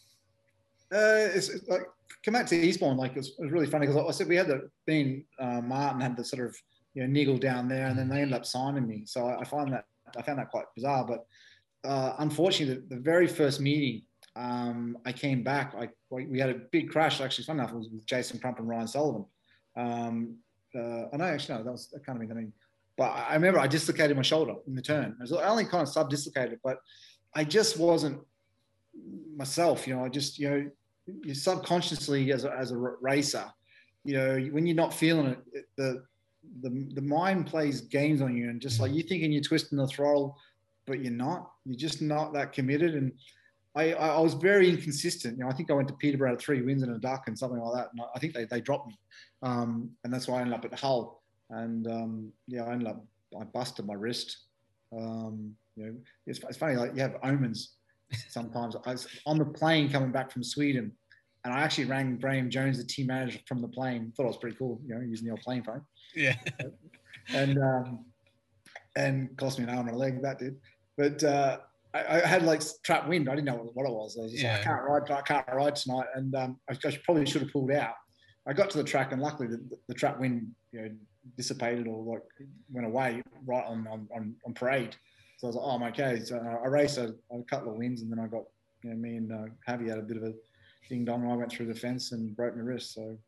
[0.93, 1.87] Uh, it's, it's like
[2.25, 4.37] come back to Eastbourne, like it was, it was really funny because I said we
[4.37, 6.57] had the being uh, Martin had the sort of
[6.95, 9.03] you know niggle down there, and then they ended up signing me.
[9.07, 11.07] So I, I find that I found that quite bizarre.
[11.07, 11.27] But
[11.89, 14.03] uh, unfortunately, the, the, very first meeting,
[14.37, 15.75] um, I came back.
[15.75, 17.21] I we had a big crash.
[17.21, 19.25] Actually, fun enough, it was with Jason Crump and Ryan Sullivan.
[19.77, 20.37] Um,
[20.75, 22.31] uh, I know actually no, that was that kind of mean.
[22.31, 22.53] I mean,
[22.97, 25.17] but I remember I dislocated my shoulder in the turn.
[25.19, 26.79] I, was, I only kind of sub dislocated, but
[27.35, 28.21] I just wasn't
[29.37, 29.87] myself.
[29.87, 30.71] You know, I just you know
[31.07, 33.45] you subconsciously as a, as a racer,
[34.05, 36.05] you know, when you're not feeling it, it, the
[36.61, 38.99] the the mind plays games on you, and just like mm-hmm.
[38.99, 40.37] you thinking you're twisting the throttle,
[40.87, 41.51] but you're not.
[41.65, 42.95] You're just not that committed.
[42.95, 43.13] And
[43.75, 45.39] I I was very inconsistent.
[45.39, 47.61] You know, I think I went to Peterborough three wins and a duck and something
[47.61, 47.91] like that.
[47.93, 48.99] And I think they they dropped me,
[49.43, 51.22] um, and that's why I ended up at Hull.
[51.53, 53.05] And um, yeah, I ended up
[53.41, 54.37] I busted my wrist.
[54.97, 55.95] Um, you know,
[56.27, 57.75] it's, it's funny like you have omens
[58.29, 58.77] sometimes.
[58.85, 60.93] I was on the plane coming back from Sweden,
[61.45, 64.13] and I actually rang Graham Jones, the team manager from the plane.
[64.17, 65.83] Thought it was pretty cool, you know, using the old plane phone.
[66.15, 66.37] Yeah.
[67.35, 68.05] and um,
[68.97, 70.23] and cost me an arm and a leg.
[70.23, 70.57] That did,
[70.97, 71.23] but.
[71.23, 71.59] Uh,
[71.95, 73.29] I, I, had like trap wind.
[73.29, 74.17] I didn't know what it was.
[74.19, 74.53] I was yeah.
[74.53, 75.11] like, I can't ride.
[75.11, 77.93] I can't ride tonight, and um, I, I, probably should have pulled out.
[78.49, 80.89] I got to the track, and luckily the, the, the trap wind, you know,
[81.37, 82.23] dissipated or like
[82.71, 84.97] went away right on on, on, on parade.
[85.39, 86.25] So I was like, oh, I'm okay.
[86.25, 88.45] So I raced a, a couple of wins, and then I got,
[88.85, 90.35] you know, me and uh, Javi had a bit of a
[90.89, 91.29] ding dong.
[91.29, 92.95] I went through the fence and broke my wrist.
[92.95, 93.19] So,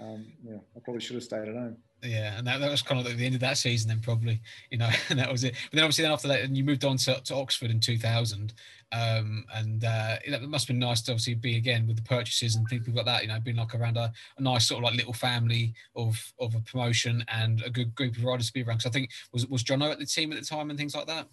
[0.00, 1.76] um, yeah, I probably should have stayed at home.
[2.02, 4.40] Yeah, and that, that was kind of the end of that season, then probably,
[4.70, 5.54] you know, and that was it.
[5.70, 8.54] But then obviously, then after that, and you moved on to, to Oxford in 2000,
[8.92, 12.56] um, and uh, it must have been nice to obviously be again with the purchases
[12.56, 13.22] and things like that.
[13.22, 16.54] You know, being like around a, a, nice sort of like little family of of
[16.54, 18.80] a promotion and a good group of riders to be around.
[18.80, 21.06] So I think was was Jono at the team at the time and things like
[21.06, 21.28] that.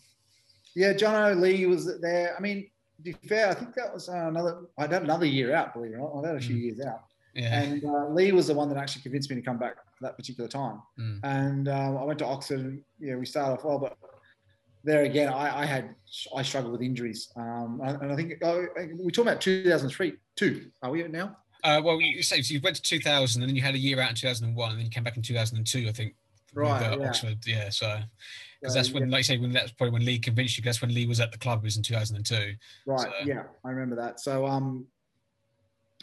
[0.75, 2.35] Yeah, John O'Lee was there.
[2.37, 4.59] I mean, to be fair, I think that was uh, another.
[4.77, 6.25] I had another year out, believe it or not.
[6.25, 6.61] I had a few mm.
[6.61, 7.06] years out.
[7.37, 7.61] Yeah.
[7.61, 10.49] And uh, Lee was the one that actually convinced me to come back that particular
[10.49, 10.81] time.
[10.99, 11.19] Mm.
[11.23, 12.59] And um, I went to Oxford.
[12.59, 13.95] And, yeah, we started off well, but
[14.83, 15.93] there again, I, I had
[16.35, 17.29] I struggled with injuries.
[17.35, 18.65] Um, and I think oh,
[18.99, 20.71] we talking about 2003, two.
[20.81, 21.37] Are we now?
[21.63, 23.99] Uh, well, you say so you went to 2000, and then you had a year
[23.99, 26.15] out in 2001, and then you came back in 2002, I think.
[26.53, 26.81] Right.
[26.81, 27.07] Yeah.
[27.07, 27.69] Oxford, yeah.
[27.69, 27.99] So
[28.61, 29.11] because that's when, yeah.
[29.11, 30.63] like you say, when that's probably when Lee convinced you.
[30.63, 31.59] That's when Lee was at the club.
[31.59, 32.55] It was in 2002.
[32.85, 32.99] Right.
[33.01, 33.11] So.
[33.25, 34.19] Yeah, I remember that.
[34.19, 34.85] So, um,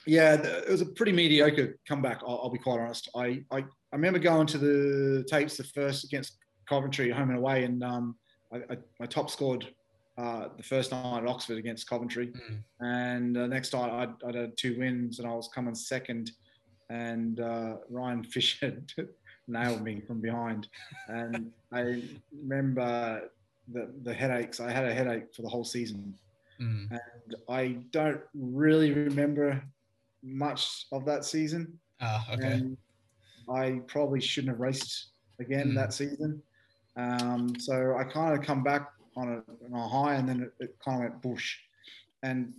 [0.06, 2.20] yeah, it was a pretty mediocre comeback.
[2.22, 3.08] I'll, I'll be quite honest.
[3.14, 6.38] I, I, I remember going to the tapes the first against
[6.68, 8.16] Coventry, home and away, and um,
[8.52, 9.66] I, I, I top scored
[10.16, 12.58] uh, the first night at Oxford against Coventry, mm.
[12.80, 16.30] and uh, next night I'd, I'd, had two wins, and I was coming second,
[16.90, 18.82] and uh, Ryan Fisher
[19.48, 20.68] nailed me from behind,
[21.08, 22.02] and I
[22.32, 23.28] remember
[23.72, 24.60] the the headaches.
[24.60, 26.14] I had a headache for the whole season,
[26.60, 26.90] mm.
[26.90, 29.62] and I don't really remember
[30.24, 31.78] much of that season.
[32.00, 32.52] Ah, okay.
[32.52, 32.76] And
[33.48, 35.74] I probably shouldn't have raced again mm.
[35.74, 36.42] that season.
[36.96, 40.64] Um, so I kind of come back on a, on a high, and then it,
[40.64, 41.56] it, kind of went bush.
[42.22, 42.52] And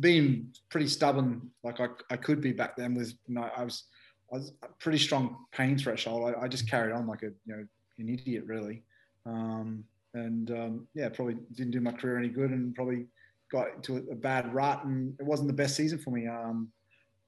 [0.00, 3.84] being pretty stubborn, like I, I could be back then, was you know, I was
[4.32, 6.34] I was a pretty strong pain threshold.
[6.34, 7.66] I, I just carried on like a you know
[7.98, 8.82] an idiot really,
[9.26, 9.84] um,
[10.14, 13.06] and um, yeah, probably didn't do my career any good, and probably
[13.50, 16.26] got into a, a bad rut, and it wasn't the best season for me.
[16.26, 16.70] Um,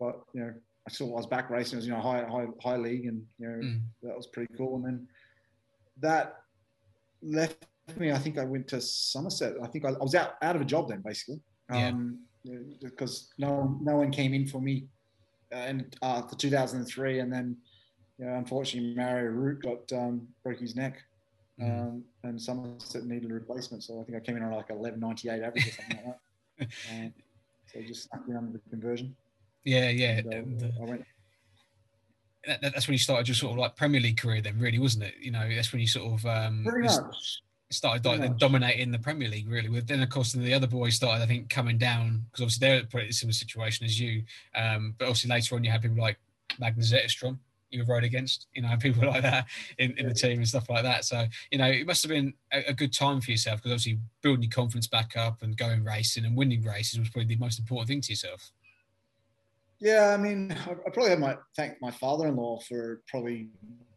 [0.03, 0.53] but you know,
[0.87, 1.77] I still was back racing.
[1.77, 3.81] It was you know high high high league, and you know mm.
[4.03, 4.77] that was pretty cool.
[4.77, 5.09] And then
[6.01, 6.41] that
[7.23, 7.65] left
[7.97, 8.11] me.
[8.11, 9.55] I think I went to Somerset.
[9.63, 11.41] I think I, I was out out of a job then, basically.
[11.71, 12.59] Um, yeah.
[12.83, 14.87] Because no no one came in for me,
[15.53, 17.57] and uh, the 2003, and then
[18.19, 21.01] you know, unfortunately Mario Root got um, broke his neck.
[21.61, 21.81] Mm.
[21.81, 25.47] Um, and Somerset needed a replacement, so I think I came in on like 11.98
[25.47, 26.19] average or something like that.
[26.93, 27.13] Um,
[27.73, 29.17] so just stuck me under the conversion.
[29.65, 30.19] Yeah, yeah.
[30.19, 30.97] And, uh,
[32.47, 35.05] that, that's when you started your sort of like Premier League career, then, really, wasn't
[35.05, 35.15] it?
[35.21, 36.67] You know, that's when you sort of um,
[37.71, 39.69] started like, dominating the Premier League, really.
[39.69, 42.67] With then, of course, then the other boys started, I think, coming down because obviously
[42.67, 44.25] they're in a pretty similar situation as you.
[44.57, 46.19] Um, but obviously later on, you had people like
[46.59, 47.39] Magnus Zetterstrom
[47.73, 49.47] you rode against, you know, people like that
[49.79, 51.05] in, in the team and stuff like that.
[51.05, 53.99] So, you know, it must have been a, a good time for yourself because obviously
[54.21, 57.59] building your confidence back up and going racing and winning races was probably the most
[57.59, 58.53] important thing to yourself.
[59.83, 63.49] Yeah, I mean, I, probably have my thank my father-in-law for probably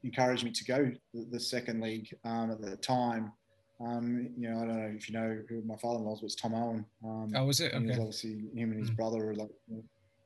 [0.03, 3.31] encouraging me to go the, the second league um, at the time.
[3.79, 6.55] Um, you know, I don't know if you know who my father-in-law was, was Tom
[6.55, 6.85] Owen.
[7.03, 7.71] Um, oh, was it?
[7.73, 7.85] Okay.
[7.85, 8.95] Was obviously him and his mm.
[8.95, 9.51] brother were like,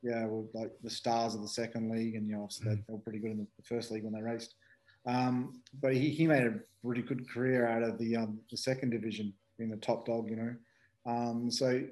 [0.02, 2.86] yeah, were like the stars of the second league, and you know, obviously mm.
[2.86, 4.54] they were pretty good in the first league when they raced.
[5.04, 8.90] Um, but he, he made a pretty good career out of the um, the second
[8.90, 10.54] division, being the top dog, you know.
[11.04, 11.82] Um, so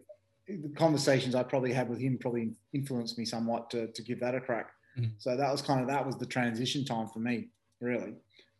[0.48, 4.34] the conversations I probably had with him probably influenced me somewhat to, to give that
[4.34, 4.70] a crack.
[4.98, 5.10] Mm-hmm.
[5.18, 7.48] So that was kind of that was the transition time for me,
[7.80, 8.14] really.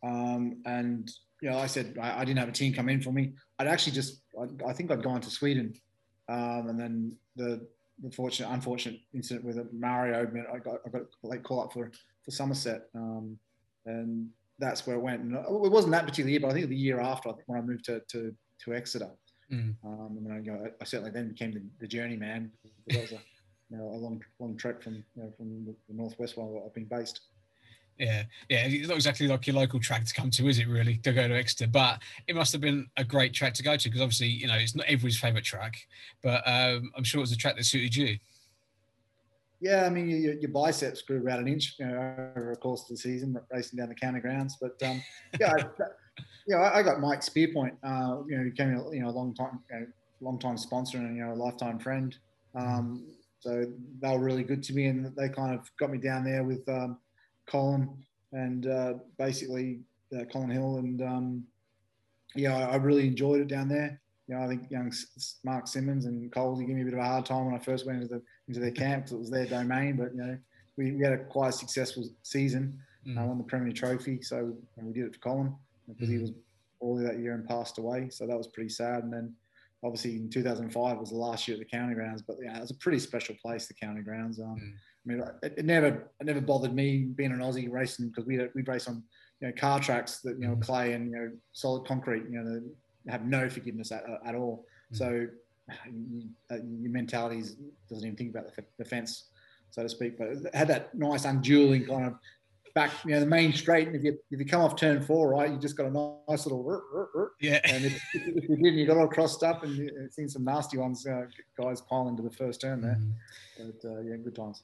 [0.05, 1.11] Um, and
[1.41, 3.33] you know, I said I, I, didn't have a team come in for me.
[3.59, 5.75] I'd actually just I, I think I'd gone to Sweden,
[6.29, 7.67] um, and then the
[8.03, 11.63] the fortunate unfortunate incident with a Mario meant I got I got a late call
[11.63, 11.91] up for
[12.25, 13.39] for Somerset, um,
[13.87, 14.29] and
[14.59, 15.23] that's where it went.
[15.23, 17.59] And it wasn't that particular year, but I think the year after, I think when
[17.59, 18.35] I moved to to,
[18.65, 19.11] to Exeter.
[19.53, 19.75] Mm.
[19.85, 22.53] Um, and then I, know, I certainly then became the, the journeyman.
[22.89, 23.21] That was a,
[23.71, 26.85] you know, a long, long trek from you know, from the northwest where I've been
[26.85, 27.21] based.
[27.99, 30.69] Yeah, yeah, it's not exactly like your local track to come to, is it?
[30.69, 33.77] Really, to go to Exeter, but it must have been a great track to go
[33.77, 35.77] to because obviously, you know, it's not everybody's favourite track,
[36.23, 38.19] but um, I'm sure it was a track that suited you.
[39.61, 42.83] Yeah, I mean, your, your biceps grew about an inch you know, over the course
[42.83, 44.57] of the season, racing down the county grounds.
[44.61, 45.03] But um,
[45.41, 45.55] yeah,
[46.47, 47.77] yeah, I, I got Mike Spearpoint.
[47.83, 49.87] Uh, you know, he became a, you know a long time, you know,
[50.21, 52.17] long time sponsor and you know a lifetime friend.
[52.55, 53.05] Um,
[53.41, 53.67] so
[54.01, 56.69] they were really good to me, and they kind of got me down there with
[56.69, 56.99] um,
[57.47, 57.89] Colin
[58.33, 59.81] and uh, basically
[60.19, 61.45] uh, Colin Hill, and um,
[62.35, 64.01] yeah, I, I, really enjoyed it down there.
[64.27, 64.93] You know, I think young
[65.45, 67.87] Mark Simmonds and Coles gave me a bit of a hard time when I first
[67.87, 70.39] went into the into their camp because it was their domain, but you know,
[70.77, 72.79] we, we had a quite successful season.
[73.07, 73.19] Mm.
[73.19, 75.55] I won the Premier Trophy, so we did it for Colin
[75.89, 76.33] because he was
[76.81, 78.09] poorly that year and passed away.
[78.11, 79.03] So that was pretty sad.
[79.05, 79.35] And then
[79.85, 82.71] obviously in 2005 was the last year at the county grounds, but yeah, it was
[82.71, 84.41] a pretty special place, the county grounds.
[84.41, 84.73] Um, mm.
[84.73, 88.39] I mean, it, it, never, it never bothered me being an Aussie racing because we
[88.55, 89.03] we race on
[89.41, 90.63] you know car tracks that you know mm.
[90.63, 92.61] clay and you know solid concrete, you know,
[93.09, 94.67] have no forgiveness at, at all.
[94.93, 94.97] Mm.
[94.99, 95.27] So
[95.91, 97.43] you, uh, your mentality
[97.89, 99.29] doesn't even think about the, the fence,
[99.71, 100.19] so to speak.
[100.19, 102.15] But it had that nice unduling kind of
[102.79, 103.89] back, you know, the main straight.
[103.89, 106.47] And if you if you come off turn four, right, you just got a nice
[106.47, 107.29] little rrr, rrr, rrr.
[107.41, 107.61] yeah.
[107.65, 111.05] And if, if, you didn't, you got all crossed up, and seen some nasty ones,
[111.07, 111.27] uh,
[111.61, 112.99] guys piling to the first turn there.
[113.01, 113.13] Mm.
[113.83, 114.63] But uh, yeah, good times.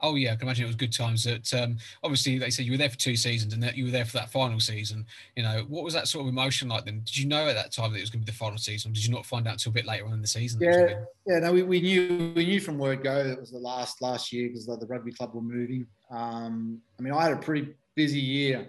[0.00, 1.24] Oh yeah, I can imagine it was good times.
[1.24, 3.90] That um, obviously they said you were there for two seasons and that you were
[3.90, 5.06] there for that final season.
[5.36, 7.02] You know, what was that sort of emotion like then?
[7.04, 8.90] Did you know at that time that it was going to be the final season?
[8.90, 10.60] Or did you not find out until a bit later on in the season?
[10.60, 11.38] Yeah, yeah.
[11.38, 14.32] No, we, we knew we knew from word go that it was the last last
[14.32, 15.86] year because the, the rugby club were moving.
[16.10, 18.66] Um, I mean, I had a pretty busy year.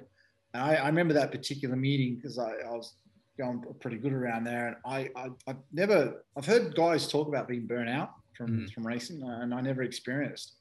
[0.54, 2.94] And I, I remember that particular meeting because I, I, was
[3.38, 4.68] going pretty good around there.
[4.68, 8.74] And I, I I've never I've heard guys talk about being burnt out from mm.
[8.74, 10.55] from racing, and I never experienced.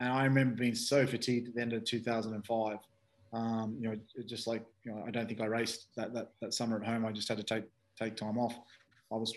[0.00, 2.78] And I remember being so fatigued at the end of 2005.
[3.32, 6.54] Um, you know, just like you know, I don't think I raced that, that that
[6.54, 7.04] summer at home.
[7.04, 7.64] I just had to take
[7.98, 8.54] take time off.
[9.12, 9.34] I was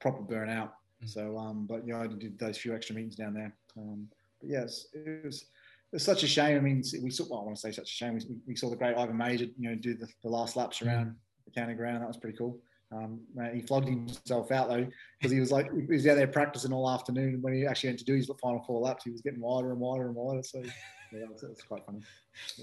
[0.00, 0.74] proper burnt out.
[1.02, 1.08] Mm.
[1.08, 3.54] So, um, but you know, I did those few extra meetings down there.
[3.78, 4.08] Um,
[4.40, 5.46] but yes, it was
[5.92, 6.56] it's such a shame.
[6.56, 7.24] I mean, we saw.
[7.28, 8.14] Well, I want to say such a shame.
[8.14, 11.16] We, we saw the great Ivan Mauger, you know, do the, the last laps around
[11.46, 12.02] the county ground.
[12.02, 12.58] That was pretty cool.
[12.92, 13.20] Um,
[13.52, 14.86] he flogged himself out though
[15.18, 17.40] because he was like he was out there practicing all afternoon.
[17.40, 19.78] When he actually went to do his final four laps, he was getting wider and
[19.78, 20.42] wider and wider.
[20.42, 20.62] So
[21.12, 22.00] yeah, it's quite funny.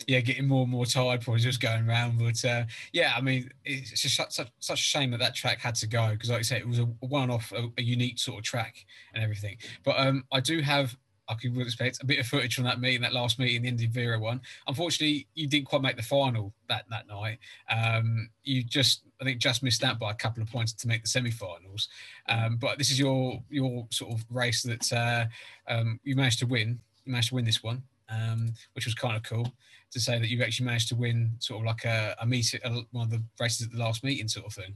[0.07, 2.19] Yeah, getting more and more tired, probably just going around.
[2.19, 5.59] But uh, yeah, I mean, it's just such, such, such a shame that that track
[5.59, 8.39] had to go because, like I said, it was a one-off, a, a, unique sort
[8.39, 9.57] of track and everything.
[9.83, 10.97] But um, I do have
[11.29, 13.87] I could expect a bit of footage from that meeting, that last meeting, the Indy
[13.87, 14.41] Vera one.
[14.67, 17.39] Unfortunately, you didn't quite make the final that that night.
[17.69, 21.01] Um, you just, I think, just missed out by a couple of points to make
[21.01, 21.89] the semi-finals.
[22.29, 25.25] Um, but this is your your sort of race that uh,
[25.67, 26.79] um, you managed to win.
[27.05, 29.51] You managed to win this one, um, which was kind of cool
[29.91, 32.59] to say that you actually managed to win sort of like a, a meeting,
[32.91, 34.75] one of the races at the last meeting, sort of thing.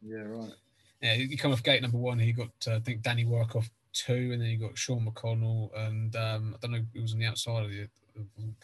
[0.00, 0.52] Yeah, right.
[1.00, 2.18] Yeah, you come off gate number one.
[2.18, 6.14] He got, uh, I think, Danny Workoff two, and then you got Sean McConnell, and
[6.16, 7.88] um, I don't know who was on the outside of the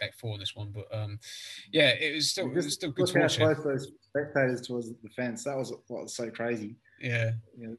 [0.00, 1.18] gate four in this one, but um,
[1.72, 3.38] yeah, it was still, it was still good to watch.
[3.38, 5.44] Both those spectators towards the fence.
[5.44, 6.76] That was what was so crazy.
[7.00, 7.32] Yeah.
[7.56, 7.74] yeah.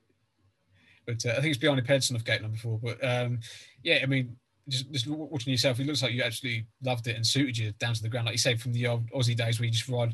[1.06, 2.80] But uh, I think it's behind Pedersen of gate number four.
[2.82, 3.39] But um,
[3.84, 4.36] yeah, I mean,
[4.68, 7.93] just, just watching yourself, it looks like you actually loved it and suited you down
[7.93, 10.14] to the ground, like you say, from the old Aussie days where you just ride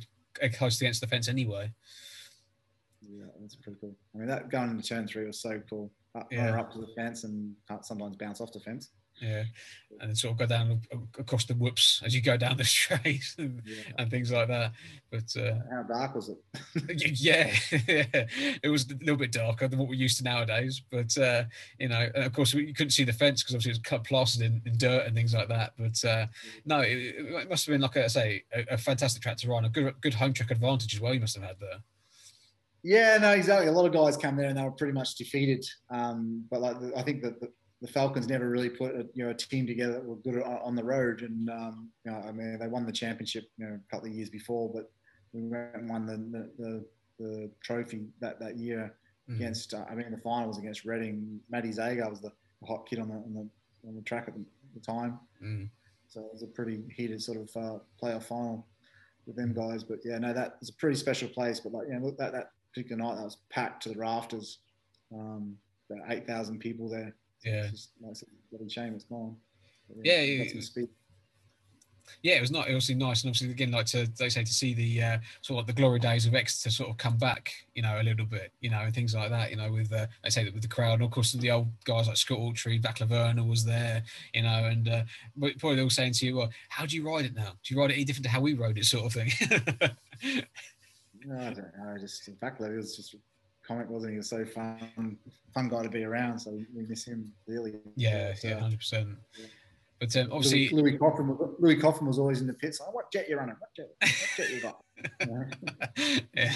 [0.53, 1.71] close against the fence anyway.
[3.01, 3.95] Yeah, that's pretty cool.
[4.13, 6.59] I mean, that going into turn three was so cool up, yeah.
[6.59, 8.89] up to the fence and sometimes bounce off the fence.
[9.21, 9.45] Yeah,
[10.01, 10.81] and then sort of go down
[11.17, 13.83] across the whoops as you go down the straight and, yeah.
[13.97, 14.73] and things like that.
[15.09, 16.37] But uh, how dark was it?
[17.21, 17.53] yeah,
[17.87, 18.05] yeah,
[18.61, 20.81] it was a little bit darker than what we're used to nowadays.
[20.91, 21.43] But uh,
[21.79, 24.03] you know, of course, we, you couldn't see the fence because obviously it was cut
[24.03, 25.73] plastered in, in, dirt and things like that.
[25.77, 26.25] But uh,
[26.65, 29.63] no, it, it, must have been like I say, a, a fantastic track to run,
[29.63, 31.13] a good good home track advantage as well.
[31.13, 31.79] You must have had there.
[32.85, 33.67] Yeah, no, exactly.
[33.67, 35.65] A lot of guys come there and they were pretty much defeated.
[35.89, 37.49] Um, but like I think that the,
[37.81, 40.75] the, Falcons never really put a, you know a team together that were good on
[40.75, 41.23] the road.
[41.23, 44.13] And um, you know, I mean, they won the championship you know a couple of
[44.13, 44.91] years before, but
[45.33, 46.85] we went and won the the,
[47.17, 48.93] the trophy that that year
[49.27, 49.35] mm.
[49.35, 49.73] against.
[49.73, 51.39] Uh, I mean, the final was against Reading.
[51.49, 52.31] Matty Zagar was the,
[52.67, 55.19] hot kid on the on the, on the track at the, the time.
[55.43, 55.69] Mm.
[56.07, 58.67] So it was a pretty heated sort of uh, playoff final
[59.25, 59.83] with them guys.
[59.83, 61.59] But yeah, no, that was a pretty special place.
[61.59, 64.59] But like, you know, look, that that particular night that was packed to the rafters.
[65.13, 65.57] Um,
[65.89, 67.15] about eight thousand people there.
[67.43, 69.35] Yeah, it's just, a shame it's gone.
[70.03, 70.85] Yeah, yeah, yeah.
[72.21, 74.73] Yeah, it was not obviously nice, and obviously again, like to they say to see
[74.73, 77.99] the uh, sort of the glory days of Exeter sort of come back, you know,
[77.99, 80.43] a little bit, you know, and things like that, you know, with uh, they say
[80.43, 83.47] that with the crowd, and of course the old guys like Scott Autrey, Back Laverna
[83.47, 84.03] was there,
[84.33, 85.03] you know, and uh,
[85.59, 87.53] probably were saying to you, well, how do you ride it now?
[87.63, 89.31] Do you ride it any different to how we rode it, sort of thing?
[91.25, 91.93] No, I don't know.
[91.95, 93.15] I just in fact, it was just
[93.67, 94.13] comic, wasn't he?
[94.13, 95.17] He was so fun,
[95.53, 96.39] fun guy to be around.
[96.39, 97.73] So we miss him really.
[97.95, 99.17] Yeah, yeah, hundred percent.
[99.99, 102.81] But um, obviously, Louis, Louis Coffin, was, Louis Coffin was always in the pits.
[102.81, 103.55] Like, what jet you're running?
[103.57, 103.89] What jet?
[104.01, 104.81] What jet you got?
[105.21, 105.43] yeah.
[106.35, 106.51] yeah.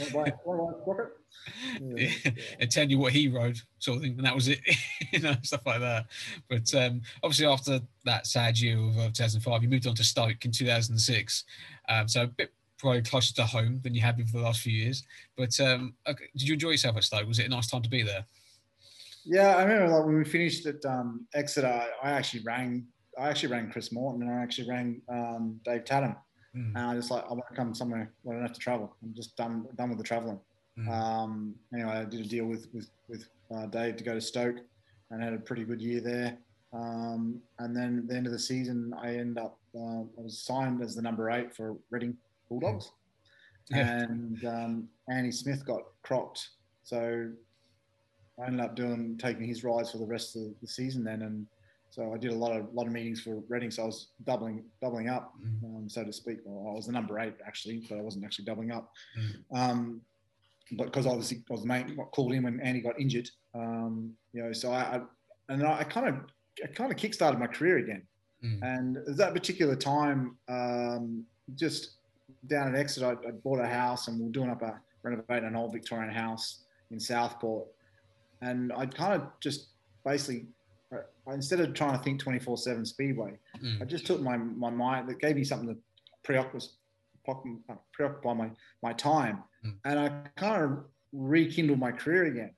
[1.81, 2.31] yeah.
[2.59, 4.59] And tell you what he rode, sort of thing, and that was it,
[5.13, 6.07] you know, stuff like that.
[6.49, 10.43] But um, obviously, after that sad year of uh, 2005, you moved on to Stoke
[10.43, 11.45] in 2006.
[11.87, 14.61] Um, so a bit probably closer to home than you have been for the last
[14.61, 15.03] few years.
[15.37, 17.27] But um, okay, did you enjoy yourself at Stoke?
[17.27, 18.25] Was it a nice time to be there?
[19.25, 22.87] Yeah, I remember like when we finished at um, Exeter, I actually rang.
[23.19, 26.15] I actually rang Chris Morton and I actually rang um, Dave Tatum,
[26.55, 26.73] mm.
[26.73, 28.95] and I just like I want to come somewhere where I don't have to travel.
[29.03, 30.39] I'm just done done with the traveling.
[30.79, 30.89] Mm.
[30.89, 34.57] Um, anyway, I did a deal with with with uh, Dave to go to Stoke,
[35.11, 36.37] and had a pretty good year there.
[36.71, 40.39] Um, and then at the end of the season, I end up uh, I was
[40.39, 42.15] signed as the number eight for Reading
[42.49, 42.91] Bulldogs.
[43.71, 44.01] Yeah.
[44.01, 46.43] And um, Andy Smith got crocked.
[46.83, 47.29] So
[48.41, 51.21] I ended up doing taking his rides for the rest of the season then.
[51.21, 51.45] And
[51.91, 53.69] so I did a lot of lot of meetings for Reading.
[53.69, 55.63] So I was doubling doubling up, mm.
[55.63, 56.39] um, so to speak.
[56.45, 58.91] Well, I was the number eight actually, but I wasn't actually doubling up.
[59.17, 59.57] Mm.
[59.59, 60.01] Um,
[60.73, 63.29] but because obviously I was the main called in when Andy got injured.
[63.55, 65.01] Um, you know, so I, I
[65.49, 66.15] and I kind of
[66.63, 68.03] I kind of kickstarted my career again.
[68.43, 68.59] Mm.
[68.61, 71.25] And at that particular time, um,
[71.55, 71.97] just
[72.47, 75.47] down at Exeter, I, I, bought a house and we are doing up a renovating
[75.47, 77.67] an old Victorian house in Southport.
[78.41, 79.67] And I kind of just
[80.05, 80.45] basically,
[81.27, 83.81] instead of trying to think 24 7 Speedway, mm.
[83.81, 85.77] I just took my, my mind, that gave me something to
[86.23, 86.67] preoccupy,
[87.91, 88.49] preoccupy my,
[88.81, 89.43] my time.
[89.65, 89.73] Mm.
[89.85, 92.51] And I kind of rekindled my career again.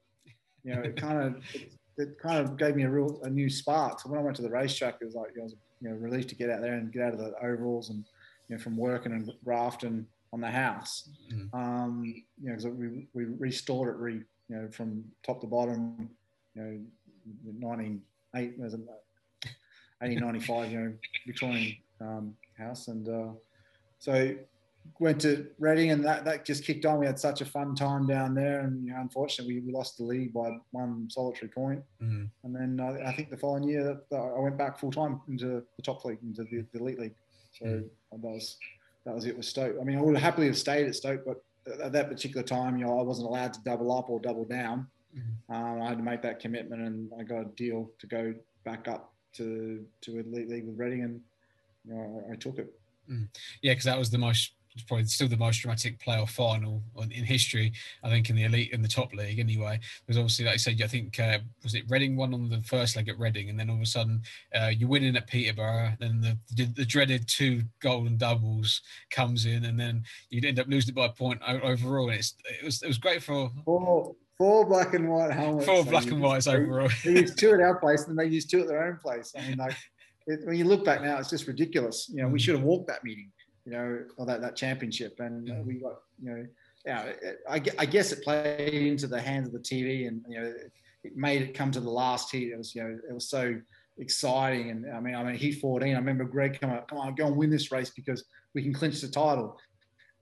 [0.64, 3.50] You know, it kind of it, it, kind of gave me a real a new
[3.50, 4.00] spark.
[4.00, 6.30] So when I went to the racetrack, it was like I was you know relieved
[6.30, 8.06] to get out there and get out of the overalls and
[8.52, 11.10] you know from working and grafting on the house.
[11.34, 11.54] Mm.
[11.54, 14.16] Um, you know, because we we restored it re
[14.50, 16.10] you know from top to bottom.
[16.54, 16.80] You know,
[17.60, 18.58] 1980,
[20.02, 20.94] 95, you know,
[21.26, 23.30] Victorian um, house, and uh,
[24.00, 24.36] so
[25.00, 27.00] went to Reading, and that, that just kicked on.
[27.00, 29.98] We had such a fun time down there, and you know, unfortunately, we, we lost
[29.98, 31.82] the league by one solitary point.
[32.04, 32.30] Mm.
[32.44, 35.82] And then uh, I think the following year, I went back full time into the
[35.82, 37.16] top league, into the, the elite league.
[37.54, 37.90] So mm.
[38.12, 38.58] That was
[39.06, 39.76] that was it with Stoke.
[39.80, 41.44] I mean, I would happily have stayed at Stoke, but
[41.82, 44.88] at that particular time, you know, I wasn't allowed to double up or double down.
[45.16, 45.56] Mm.
[45.56, 48.34] Um, I had to make that commitment, and I got a deal to go
[48.64, 51.22] back up to to elite league with Reading, and
[51.86, 52.74] you know, I, I took it.
[53.10, 53.28] Mm.
[53.62, 57.24] Yeah, because that was the most it's probably still the most dramatic playoff final in
[57.24, 57.74] history.
[58.04, 59.80] I think in the elite in the top league anyway.
[60.06, 62.96] Because obviously, like I said, I think uh, was it Reading won on the first
[62.96, 64.22] leg at Reading, and then all of a sudden
[64.56, 65.94] uh, you're winning at Peterborough.
[66.00, 70.68] Then the, the, the dreaded two golden doubles comes in, and then you'd end up
[70.68, 72.10] losing it by a point overall.
[72.10, 73.52] And it's it was it was great for.
[73.66, 75.66] Four, four black and white helmets.
[75.66, 76.90] Four black and whites overall.
[77.04, 79.34] They used two at our place, and they used two at their own place.
[79.38, 79.76] I mean, like
[80.28, 82.10] it, when you look back now, it's just ridiculous.
[82.10, 82.42] You know, we mm.
[82.42, 83.32] should have walked that meeting
[83.66, 85.20] you know, or that, that championship.
[85.20, 86.48] And uh, we got, you know,
[86.86, 87.12] yeah,
[87.50, 90.54] I, I guess it played into the hands of the TV and, you know,
[91.04, 92.52] it made it come to the last heat.
[92.52, 93.60] It was, you know, it was so
[93.98, 94.72] exciting.
[94.72, 97.28] And I mean, I mean, heat 14, I remember Greg come up, come on, go
[97.28, 99.58] and win this race because we can clinch the title.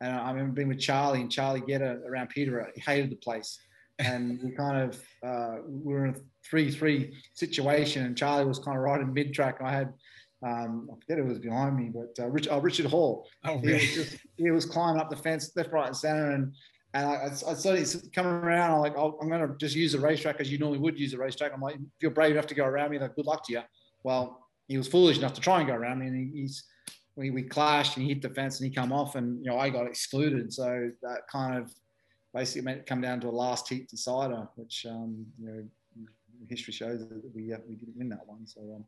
[0.02, 2.72] And I remember being with Charlie and Charlie Gjedde around Peterborough.
[2.76, 3.60] He hated the place.
[4.00, 6.20] And we kind of, uh, we were in a
[6.50, 9.60] 3 3 situation and Charlie was kind of right in mid track.
[9.62, 9.94] I had
[10.46, 13.28] um, I forget who was behind me, but uh, Rich, oh, Richard Hall.
[13.44, 16.32] Oh, he, was just, he was climbing up the fence left, right, and center.
[16.32, 16.54] And,
[16.94, 18.72] and I, I, saw he's coming around.
[18.72, 21.14] I'm like, oh, I'm going to just use the racetrack as you normally would use
[21.14, 21.52] a racetrack.
[21.54, 23.62] I'm like, if you're brave enough to go around me, then good luck to you.
[24.04, 26.08] Well, he was foolish enough to try and go around me.
[26.08, 26.64] And he, he's,
[27.16, 29.60] we, we clashed and he hit the fence and he come off and, you know,
[29.60, 30.54] I got excluded.
[30.54, 31.72] So that kind of
[32.34, 35.64] basically made it come down to a last heat decider, which, um, you know,
[36.48, 38.48] history shows that we, uh, we didn't win that one.
[38.48, 38.86] So, um,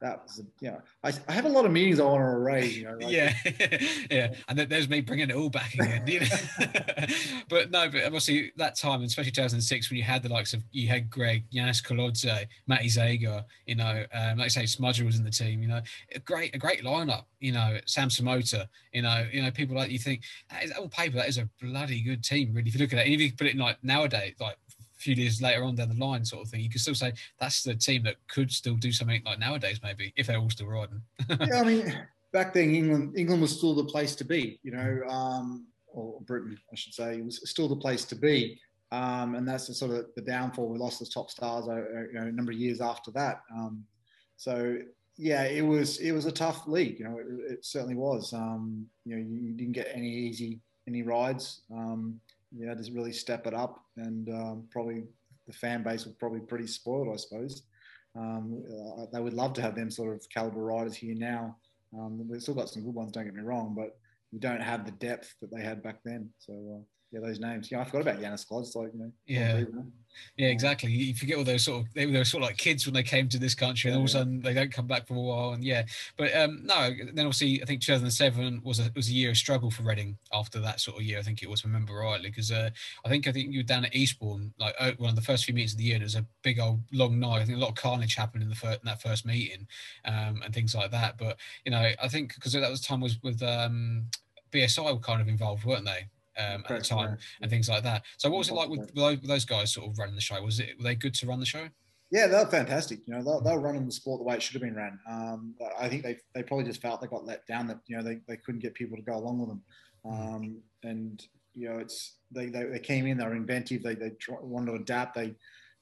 [0.00, 2.76] that was, you know, I, I have a lot of meetings I want to arrange.
[2.76, 3.34] You know, like, yeah,
[4.10, 6.06] yeah, and there's me bringing it all back again.
[6.06, 6.26] You know?
[7.48, 10.88] but no, but obviously that time, especially 2006, when you had the likes of you
[10.88, 15.24] had Greg, Janusz Kołodziej, Matty Zagar, you know, um, like I say, Smudger was in
[15.24, 15.62] the team.
[15.62, 15.80] You know,
[16.14, 17.24] a great, a great lineup.
[17.40, 18.66] You know, Sam Samota.
[18.92, 21.48] You know, you know, people like you think that is on paper that is a
[21.60, 22.52] bloody good team.
[22.54, 24.56] Really, if you look at it, and if you put it in like nowadays, like
[24.98, 27.62] few years later on down the line, sort of thing, you could still say that's
[27.62, 31.00] the team that could still do something like nowadays, maybe if they're all still riding.
[31.28, 35.02] yeah, I mean, back then England, England was still the place to be, you know,
[35.08, 38.60] um, or Britain, I should say, it was still the place to be.
[38.90, 40.68] Um, and that's the sort of the downfall.
[40.68, 43.42] We lost the top stars, uh, uh, you know, a number of years after that.
[43.54, 43.84] Um,
[44.36, 44.78] so
[45.18, 46.98] yeah, it was it was a tough league.
[46.98, 48.32] You know, it, it certainly was.
[48.32, 51.62] Um, you know, you, you, didn't get any easy any rides.
[51.70, 52.20] Um,
[52.56, 55.04] yeah, just really step it up, and um, probably
[55.46, 57.62] the fan base was probably pretty spoiled, I suppose.
[58.16, 58.62] Um,
[58.98, 61.56] uh, they would love to have them sort of caliber riders here now.
[61.94, 63.98] Um, we've still got some good ones, don't get me wrong, but
[64.32, 66.30] we don't have the depth that they had back then.
[66.38, 67.70] So uh, yeah, those names.
[67.70, 68.66] Yeah, I forgot about Yanis Klod.
[68.74, 69.62] like you know, yeah,
[70.36, 70.90] yeah, exactly.
[70.90, 73.28] You forget all those sort of they were sort of like kids when they came
[73.30, 75.52] to this country, and all of a sudden they don't come back for a while.
[75.52, 75.84] And yeah,
[76.18, 76.90] but um, no.
[76.90, 80.60] Then obviously, I think 2007 was a was a year of struggle for Reading after
[80.60, 81.18] that sort of year.
[81.18, 82.68] I think it was, remember rightly, because uh,
[83.04, 85.46] I think I think you were down at Eastbourne like uh, one of the first
[85.46, 85.94] few meetings of the year.
[85.94, 87.40] And it was a big old long night.
[87.40, 89.66] I think a lot of carnage happened in the first, in that first meeting,
[90.04, 91.16] um, and things like that.
[91.16, 94.04] But you know, I think because that was time was with um,
[94.52, 96.08] BSI were kind of involved, weren't they?
[96.38, 98.02] Um, at the time and things like that.
[98.16, 98.92] So what was it like with
[99.26, 100.40] those guys sort of running the show?
[100.42, 101.68] Was it were they good to run the show?
[102.10, 103.00] Yeah, they're fantastic.
[103.06, 104.98] You know, they're, they're running the sport the way it should have been ran.
[105.10, 108.02] Um, I think they, they probably just felt they got let down that you know
[108.02, 109.62] they, they couldn't get people to go along with them.
[110.06, 110.34] Mm.
[110.36, 111.22] Um, and
[111.54, 114.72] you know, it's they, they, they came in, they were inventive, they they try, wanted
[114.72, 115.34] to adapt, they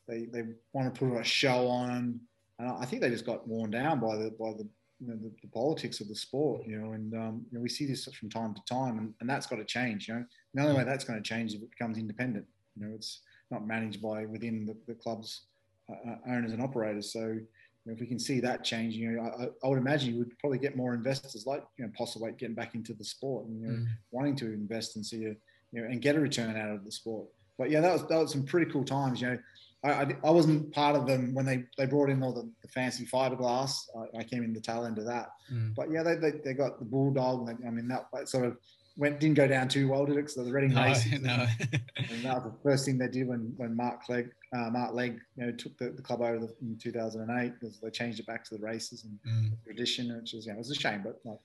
[0.09, 0.43] they they
[0.73, 2.21] want to put a show on.
[2.59, 4.67] And I think they just got worn down by the by the
[5.01, 7.69] you know the, the, politics of the sport you know and um, you know, we
[7.69, 10.25] see this from time to time and, and that's got to change you know.
[10.55, 13.21] The only way that's going to change is if it becomes independent you know it's
[13.51, 15.47] not managed by within the, the club's
[15.91, 17.13] uh, uh owners and operators.
[17.13, 17.47] So you
[17.87, 20.39] know, if we can see that change you know I, I, would imagine you would
[20.39, 23.67] probably get more investors like you know Postlethwaite getting back into the sport and you
[23.67, 23.87] know mm.
[24.11, 25.35] wanting to invest and see a
[25.73, 27.27] you know and get a return out of the sport.
[27.59, 29.39] But yeah that was that was some pretty cool times you know
[29.85, 33.07] I, I, wasn't part of them when they, they brought in all the, the fancy
[33.07, 33.83] fiberglass.
[33.97, 35.29] I, I, came in the tail end of that.
[35.53, 35.75] Mm.
[35.77, 37.47] But yeah, they, they, they got the bulldog.
[37.47, 38.57] They, I mean, that, sort of
[38.97, 40.31] went didn't go down too well, did it?
[40.31, 41.47] So the Reading no, race, no.
[42.11, 45.21] and that was the first thing they did when when Mark Legg, uh, Mark Legg,
[45.37, 48.45] you know, took the, the club over the, in 2008 because they changed it back
[48.45, 49.53] to the races and Mm.
[49.65, 51.39] tradition, which was you know, it was a shame, but like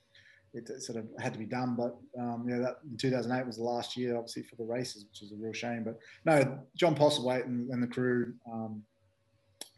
[0.53, 1.75] it, it sort of had to be done.
[1.75, 5.31] But um, yeah, that 2008 was the last year, obviously, for the races, which is
[5.31, 5.83] a real shame.
[5.83, 8.83] But no, John Postlethwaite and, and the crew, um,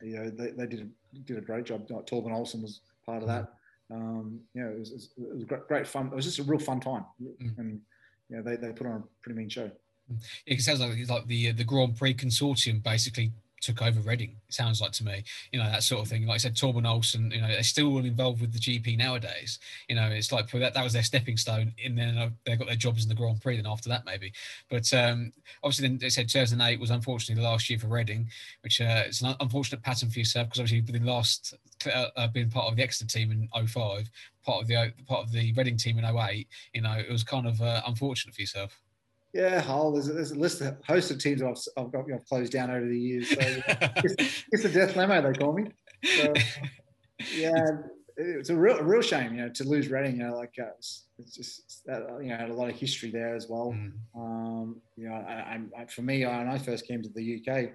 [0.02, 1.86] you know, they, they did a, did a great job.
[1.90, 3.54] Like, Torben Olsen was part of that.
[3.92, 6.08] Um, you know, it was, it was, great, great fun.
[6.08, 7.58] It was just a real fun time, Mm.
[7.58, 7.82] and
[8.30, 9.70] you know, they, they put on a pretty mean show.
[10.46, 13.32] It sounds like it's like the the Grand Prix consortium basically
[13.64, 14.36] took over Reading.
[14.48, 16.26] It sounds like to me, you know, that sort of thing.
[16.28, 19.60] Like I said, Torben Olsen, you know, they're still involved with the GP nowadays.
[19.88, 22.68] You know, it's like that that was their stepping stone, and then uh, they got
[22.68, 23.58] their jobs in the Grand Prix.
[23.58, 24.34] Then after that, maybe.
[24.70, 25.32] But um,
[25.64, 28.30] obviously, then they said 2008 was unfortunately the last year for Reading,
[28.62, 31.56] which uh, it's an unfortunate pattern for yourself because obviously within last
[31.88, 34.10] uh, uh, being part of the Exeter team in 05,
[34.46, 37.24] part of the uh, part of the Reading team in 08, you know, it was
[37.24, 38.83] kind of uh, unfortunate for yourself.
[39.34, 39.92] Yeah, Hull.
[39.94, 42.86] There's, there's a list of host of teams I've, I've got I've closed down over
[42.86, 43.30] the years.
[43.30, 45.66] So it's, it's a death lemo they call me.
[46.04, 46.34] So,
[47.36, 47.66] yeah,
[48.18, 50.18] it's a real a real shame, you know, to lose Reading.
[50.18, 53.10] You know, like uh, it's, it's just that you know had a lot of history
[53.10, 53.74] there as well.
[53.76, 53.92] Mm.
[54.16, 57.72] Um, you know, I, I, for me, when I first came to the UK,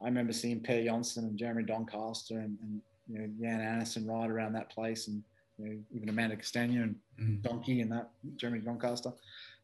[0.00, 4.30] I remember seeing Per Jonsson and Jeremy Doncaster and, and you know Jan Andersson ride
[4.30, 5.22] around that place, and
[5.58, 7.42] you know even Armando Castagna and Mm.
[7.42, 9.12] Donkey and that Jeremy Doncaster,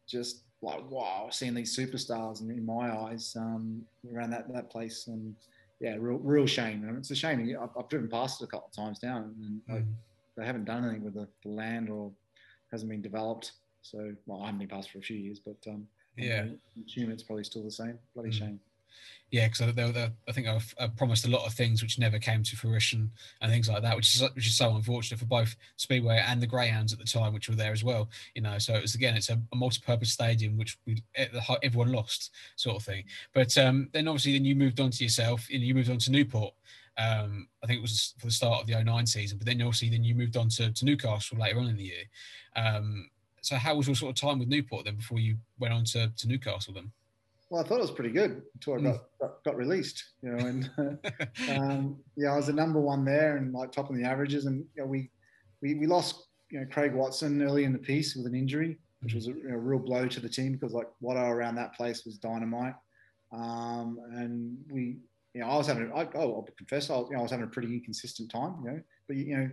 [0.07, 3.81] just like wow, seeing these superstars in, in my eyes um,
[4.13, 5.35] around that that place, and
[5.79, 6.83] yeah, real real shame.
[6.87, 7.55] And it's a shame.
[7.61, 9.93] I've, I've driven past it a couple of times now, and Mm.
[10.35, 12.11] they haven't done anything with the, the land or
[12.71, 13.53] hasn't been developed.
[13.81, 15.87] So well, I haven't been past for a few years, but um,
[16.17, 16.45] Yeah.
[16.77, 17.97] I assume it's probably still the same.
[18.13, 18.33] Bloody Mm.
[18.33, 18.59] shame.
[19.31, 22.41] Yeah, because they, I think I've, I've promised a lot of things which never came
[22.41, 23.11] to fruition
[23.41, 26.47] and things like that, which is which is so unfortunate for both Speedway and the
[26.47, 28.09] Greyhounds at the time, which were there as well.
[28.33, 31.03] You know, so it was again, it's a, a multi-purpose stadium which we
[31.61, 33.03] everyone lost, sort of thing.
[33.33, 36.11] But um, then obviously, then you moved on to yourself, and you moved on to
[36.11, 36.55] Newport.
[36.97, 39.89] Um, I think it was for the start of the 09 season, but then obviously
[39.89, 42.03] then you moved on to, to Newcastle later on in the year.
[42.57, 43.09] Um,
[43.41, 46.11] so how was your sort of time with Newport then before you went on to,
[46.17, 46.91] to Newcastle then?
[47.49, 48.83] Well, I thought it was pretty good until I Mm.
[48.83, 50.69] got, got, got released, you know, and
[51.49, 54.45] um, yeah, I was the number one there and like top of the averages.
[54.45, 55.09] And you know, we,
[55.61, 59.13] we, we lost, you know, Craig Watson early in the piece with an injury, which
[59.15, 61.73] was a, you know, real blow to the team because like what are around that
[61.73, 62.75] place was dynamite.
[63.31, 64.97] Um, and we,
[65.33, 67.31] you know, I was having, I, oh, I'll confess, I was, you know, I was
[67.31, 69.49] having a pretty inconsistent time, you know, but you know,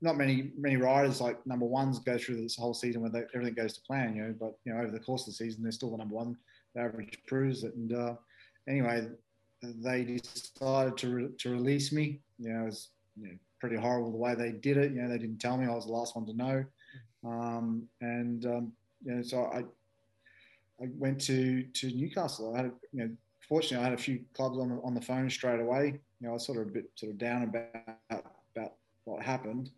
[0.00, 3.54] not many many riders like number ones go through this whole season where they, everything
[3.54, 4.34] goes to plan, you know.
[4.38, 6.36] But you know, over the course of the season, they're still the number one.
[6.76, 7.74] Average proves it.
[7.74, 8.14] And uh,
[8.68, 9.08] anyway,
[9.62, 12.20] they decided to re- to release me.
[12.38, 14.92] You know, it was you know, pretty horrible the way they did it.
[14.92, 15.66] You know, they didn't tell me.
[15.66, 16.64] I was the last one to know.
[17.24, 18.72] Um, and um,
[19.04, 19.58] you know, so I
[20.82, 22.54] I went to to Newcastle.
[22.54, 23.10] I had you know,
[23.48, 26.00] fortunately, I had a few clubs on the, on the phone straight away.
[26.20, 28.72] You know, I was sort of a bit sort of down about about
[29.04, 29.70] what happened.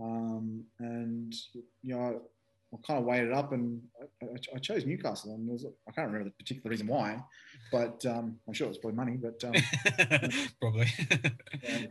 [0.00, 1.34] Um, and
[1.82, 2.22] you know,
[2.72, 3.80] I, kind of weighed it up, and
[4.22, 5.34] I, I, chose Newcastle.
[5.34, 7.22] And was, I can't remember the particular reason why,
[7.72, 9.16] but um, I'm sure it was probably money.
[9.16, 10.88] But um, probably.
[11.72, 11.88] um,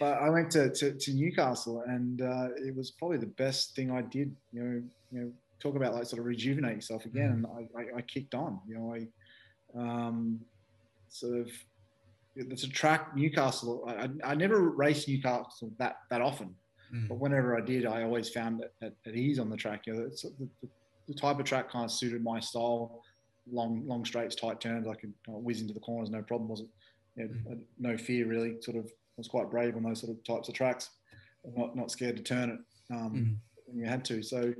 [0.00, 3.90] but I went to, to, to Newcastle, and uh, it was probably the best thing
[3.90, 4.34] I did.
[4.52, 7.44] You know, you know, talk about like sort of rejuvenate yourself again.
[7.44, 8.60] And I, I, I kicked on.
[8.66, 10.40] You know, I um,
[11.08, 11.50] sort of
[12.34, 13.84] it's a track Newcastle.
[13.86, 16.54] I, I never raced Newcastle that that often.
[16.94, 17.08] Mm.
[17.08, 19.86] But whenever I did, I always found that at, ease on the track.
[19.86, 20.68] You know, the, the,
[21.08, 23.02] the, type of track kind of suited my style.
[23.50, 24.86] Long, long straights, tight turns.
[24.86, 26.48] I could uh, whiz into the corners, no problem.
[26.48, 26.68] Wasn't
[27.16, 27.60] you know, mm.
[27.78, 28.60] no fear really.
[28.60, 30.90] Sort of was quite brave on those sort of types of tracks.
[31.56, 33.36] Not not scared to turn it um, mm.
[33.66, 34.22] when you had to.
[34.22, 34.54] So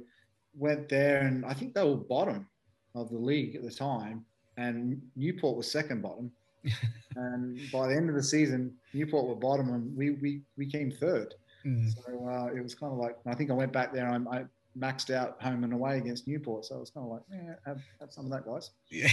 [0.55, 2.49] went there, and I think they were bottom
[2.95, 4.25] of the league at the time,
[4.57, 6.33] and Newport was second bottom.
[7.17, 10.91] and by the end of the season, Newport were bottom, and we we we came
[10.91, 11.35] third.
[11.67, 11.93] Mm.
[11.95, 14.37] So uh, it was kind of like I think I went back there and I,
[14.37, 14.45] I,
[14.79, 16.65] maxed out home and away against Newport.
[16.65, 18.71] So it was kind of like, yeah, have, have some of that, guys.
[18.91, 19.09] Yeah,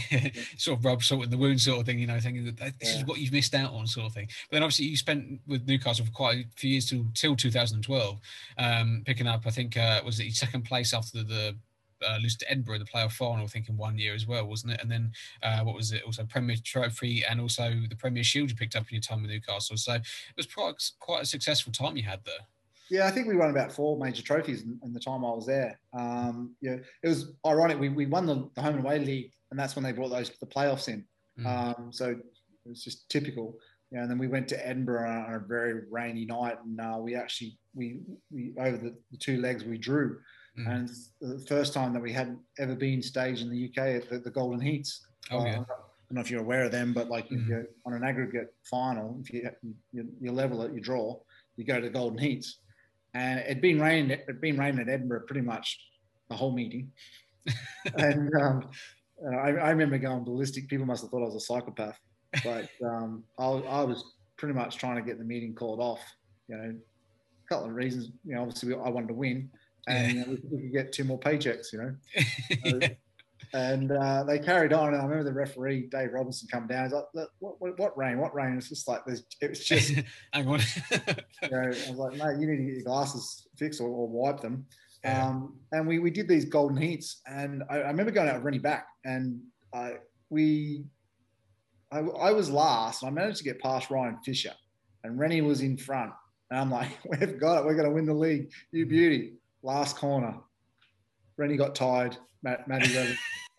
[0.58, 2.00] sort of rub salt in the wound, sort of thing.
[2.00, 3.00] You know, thinking that this yeah.
[3.00, 4.28] is what you've missed out on, sort of thing.
[4.50, 8.20] But then obviously you spent with Newcastle for quite a few years till till 2012,
[8.58, 9.44] um, picking up.
[9.46, 11.24] I think uh, was it second place after the.
[11.24, 11.56] the
[12.08, 14.46] uh, lose to Edinburgh in the playoff final, I think in one year as well,
[14.46, 14.82] wasn't it?
[14.82, 15.12] And then
[15.44, 16.04] uh, what was it?
[16.04, 19.32] Also Premier Trophy and also the Premier Shield you picked up in your time with
[19.32, 19.78] Newcastle.
[19.78, 20.04] So it
[20.38, 22.46] was quite quite a successful time you had there.
[22.90, 25.46] Yeah, I think we won about four major trophies in, in the time I was
[25.46, 25.80] there.
[25.94, 27.80] Um, yeah, it was ironic.
[27.80, 30.32] We, we won the, the, home and away league, and that's when they brought those
[30.40, 31.06] the playoffs in.
[31.40, 31.46] Mm.
[31.46, 32.20] Um, so it
[32.66, 33.58] was just typical.
[33.92, 37.16] Yeah, and then we went to Edinburgh on a very rainy night, and uh, we
[37.16, 38.02] actually we
[38.32, 40.20] we over the, the, two legs we drew.
[40.60, 40.70] Mm.
[40.70, 40.90] and
[41.22, 44.30] the first time that we had ever been staged in the UK at the, the
[44.32, 45.06] Golden Heats.
[45.32, 45.60] Oh, yeah.
[45.60, 45.66] Uh,
[46.10, 47.42] I don't know if you're aware of them, but like mm.
[47.42, 49.50] if you're on an aggregate final, if you,
[49.92, 51.20] you, you level it, you draw,
[51.56, 52.60] you go to the Golden Heats.
[53.14, 55.80] And it'd been raining, it'd been raining at Edinburgh pretty much
[56.30, 56.92] the whole meeting.
[57.98, 58.70] and um,
[59.34, 60.68] I, I, remember going ballistic.
[60.68, 62.00] People must have thought I was a psychopath,
[62.44, 64.04] but um, I, I, was
[64.38, 66.02] pretty much trying to get the meeting called off.
[66.48, 68.12] You know, a couple of reasons.
[68.26, 69.50] You know, obviously I wanted to win,
[69.88, 70.24] and yeah.
[70.28, 71.74] we, we, could get two more paychecks.
[71.74, 71.96] You know,
[72.66, 72.80] so,
[73.54, 74.94] and uh, they carried on.
[74.94, 76.86] And I remember the referee Dave Robinson come down.
[76.86, 78.20] He's like, "What, what, what rain?
[78.20, 79.94] What rain?" It's just like it was just.
[80.34, 80.60] Hang on.
[80.92, 84.08] you know, I was like, "Mate, you need to get your glasses fixed or, or
[84.08, 84.66] wipe them."
[85.04, 85.28] Yeah.
[85.28, 88.54] Um, and we, we did these golden heats, and I, I remember going out with
[88.54, 89.40] René Bach, and
[89.74, 89.94] I
[90.30, 90.84] we
[91.92, 94.54] I, I was last, and I managed to get past Ryan Fisher,
[95.04, 96.12] and René was in front,
[96.52, 98.90] and I'm like, we've got it, we're going to win the league, you mm.
[98.90, 99.34] beauty.
[99.62, 100.36] Last corner,
[101.40, 102.96] René got tired, Matt, Matty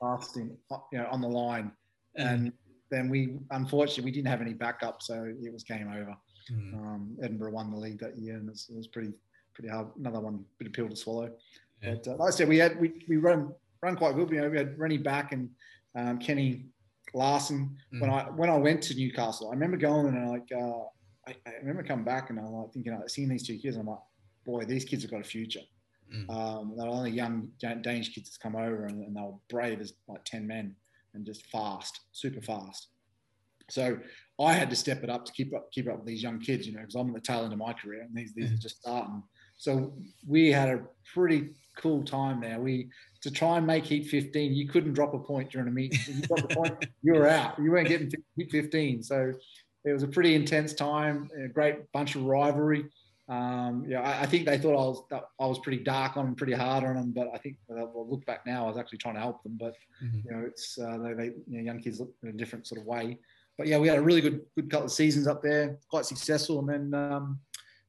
[0.03, 0.57] asked him,
[0.93, 1.73] you know, on the line,
[2.17, 2.53] and
[2.91, 6.17] then we unfortunately we didn't have any backup, so it was game over.
[6.51, 6.75] Mm.
[6.75, 9.13] Um, Edinburgh won the league that year, and it was, it was pretty
[9.55, 9.89] pretty hard.
[9.99, 11.31] Another one, bit of pill to swallow.
[11.83, 11.95] Yeah.
[11.95, 14.31] But uh, like I said, we had we, we run run quite good.
[14.31, 15.51] You know, we had René Bach and
[15.95, 16.67] um, Kenni
[17.15, 17.77] Larsen.
[17.95, 18.01] Mm.
[18.01, 20.85] When I when I went to Newcastle, I remember going and I like uh,
[21.27, 23.83] I, I, remember coming back and I'm like thinking, like, seeing these two kids, and
[23.83, 24.03] I'm like,
[24.45, 25.61] boy, these kids have got a future.
[26.15, 26.31] Mm.
[26.31, 29.93] Um, they're only young Danish kids that's come over and, and they were brave as
[30.09, 30.75] like ten men
[31.15, 32.89] and just fast, super fast.
[33.69, 33.99] So
[34.41, 36.67] I had to step it up to keep up keep up with these young kids,
[36.67, 38.55] you know, because I'm at the tail end of my career and these these mm.
[38.55, 39.23] are just starting.
[39.57, 39.93] So
[40.27, 40.83] we had a
[41.15, 42.59] pretty cool time there.
[42.61, 42.89] We
[43.23, 45.95] to try and make Heat 15, you couldn't drop a point during a meet.
[46.09, 47.59] You dropped a point, you were out.
[47.59, 49.03] You weren't getting Heat 15.
[49.03, 49.33] So
[49.85, 51.29] it was a pretty intense time.
[51.45, 52.87] A great bunch of rivalry.
[53.31, 55.05] Um, yeah, I, I, think they thought I was
[55.39, 57.13] I was pretty dark on them, pretty hard on them.
[57.13, 59.57] But I think well, look back now, I was actually trying to help them.
[59.59, 60.19] But mm-hmm.
[60.25, 62.81] you know, it's uh, they, they you know, young kids look in a different sort
[62.81, 63.19] of way.
[63.57, 66.59] But yeah, we had a really good good couple of seasons up there, quite successful,
[66.59, 66.93] and then.
[66.95, 67.39] Um,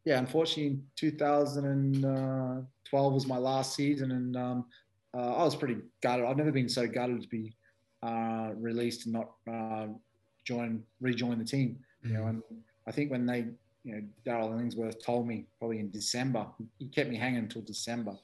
[0.03, 4.65] yeah, unfortunately, 2012 was my last season, and um,
[5.13, 6.25] uh, I was pretty gutted.
[6.25, 7.53] I've never been so gutted to be
[8.01, 9.89] uh, released and not uh,
[10.43, 11.77] join rejoin the team.
[12.03, 12.07] Mm-hmm.
[12.07, 12.29] You know, mm.
[12.29, 12.41] and
[12.87, 13.45] I think when they,
[13.83, 16.45] you know, Daryl Illingsworth told me probably in December,
[16.77, 18.15] he kept me hanging until December,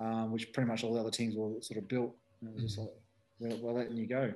[0.00, 2.14] um, which pretty much all the other teams were sort of built.
[2.40, 2.90] And it was just like,
[3.38, 4.32] we're, we're letting you go.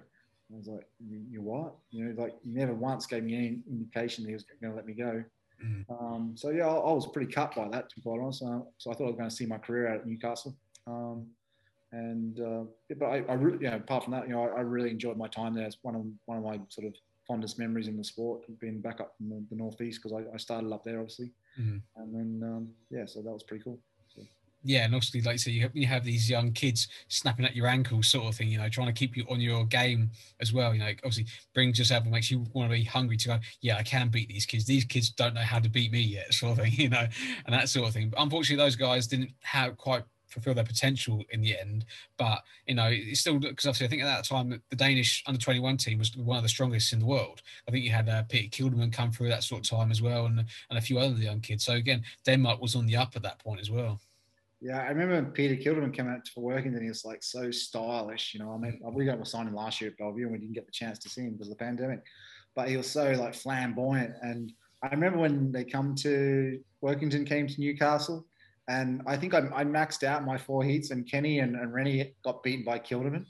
[0.52, 1.74] I was like, you, you what?
[1.90, 4.76] You know, like you never once gave me any indication that he was going to
[4.76, 5.24] let me go.
[5.64, 5.84] Mm.
[5.90, 8.42] Um, so yeah, I, I, was pretty cut by that, to be quite honest.
[8.42, 10.54] Uh, so I thought I was going to see my career out at Newcastle.
[10.86, 11.26] Um,
[11.92, 12.64] and uh,
[12.98, 15.16] but I, I, really, you know, apart from that, you know, I, I, really enjoyed
[15.16, 15.64] my time there.
[15.64, 16.94] It's one of one of my sort of
[17.26, 20.36] fondest memories in the sport, being back up in the, the northeast because I, I,
[20.36, 21.30] started up there, obviously.
[21.58, 21.80] Mm.
[21.96, 23.78] And then um, yeah, so that was pretty cool
[24.64, 27.66] yeah, and obviously, like so, you have, you have these young kids snapping at your
[27.66, 28.48] ankles, sort of thing.
[28.48, 30.10] You know, trying to keep you on your game
[30.40, 30.72] as well.
[30.72, 33.38] You know, obviously brings yourself and makes you want to be hungry to go.
[33.60, 34.64] Yeah, I can beat these kids.
[34.64, 36.72] These kids don't know how to beat me yet, sort of thing.
[36.72, 37.06] You know,
[37.44, 38.08] and that sort of thing.
[38.08, 40.02] But unfortunately, those guys didn't have quite
[40.34, 41.86] fulfill their potential in the end.
[42.18, 45.40] But you know, it's still because obviously I think at that time the Danish under
[45.40, 47.42] twenty one team was one of the strongest in the world.
[47.66, 50.26] I think you had uh, Peter Kildemand come through that sort of time as well,
[50.26, 51.64] and and a few other young kids.
[51.64, 54.00] So again, Denmark was on the up at that point as well.
[54.64, 57.50] Yeah, I remember Peter Kildemand came out for work and then he was like so
[57.50, 58.32] stylish.
[58.32, 60.32] You know, I mean, we got to sign him last year at Belle Vue and
[60.32, 62.02] we didn't get the chance to see him because of the pandemic.
[62.54, 64.14] But he was so like flamboyant.
[64.22, 64.52] And
[64.82, 68.24] I remember when they come to Workington came to Newcastle,
[68.68, 72.14] and I think I, I maxed out my four heats, and Kenni and, and René
[72.24, 73.26] got beaten by Kildemand.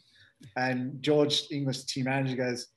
[0.56, 2.68] And George English, team manager, goes,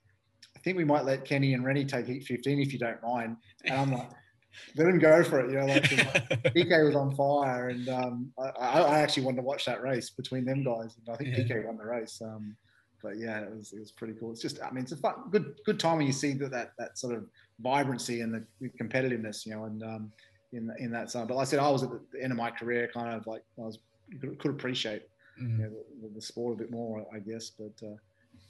[0.56, 3.38] I think we might let Kenni and René take heat 15 if you don't mind.
[3.66, 4.10] And I'm like,
[4.76, 5.52] let him go for it.
[5.52, 5.84] You know, like,
[6.56, 10.46] PK was on fire, and um, I, I, actually wanted to watch that race between
[10.46, 10.96] them guys.
[10.98, 11.44] And I think yeah.
[11.44, 12.20] PK won the race.
[12.24, 12.56] Um,
[13.04, 14.32] but yeah, it was it was pretty cool.
[14.32, 16.72] It's just, I mean, it's a fun, good good time when you see that that,
[16.80, 17.26] that sort of
[17.60, 20.12] vibrancy and the competitiveness, you know, and um,
[20.54, 21.28] in in that side.
[21.28, 23.44] But like I said, I was at the end of my career, kind of like
[23.60, 23.80] I was
[24.22, 25.04] could, appreciate
[25.42, 25.58] mm.
[25.58, 25.70] you know,
[26.02, 27.50] the, the, sport a bit more, I guess.
[27.50, 27.96] But uh,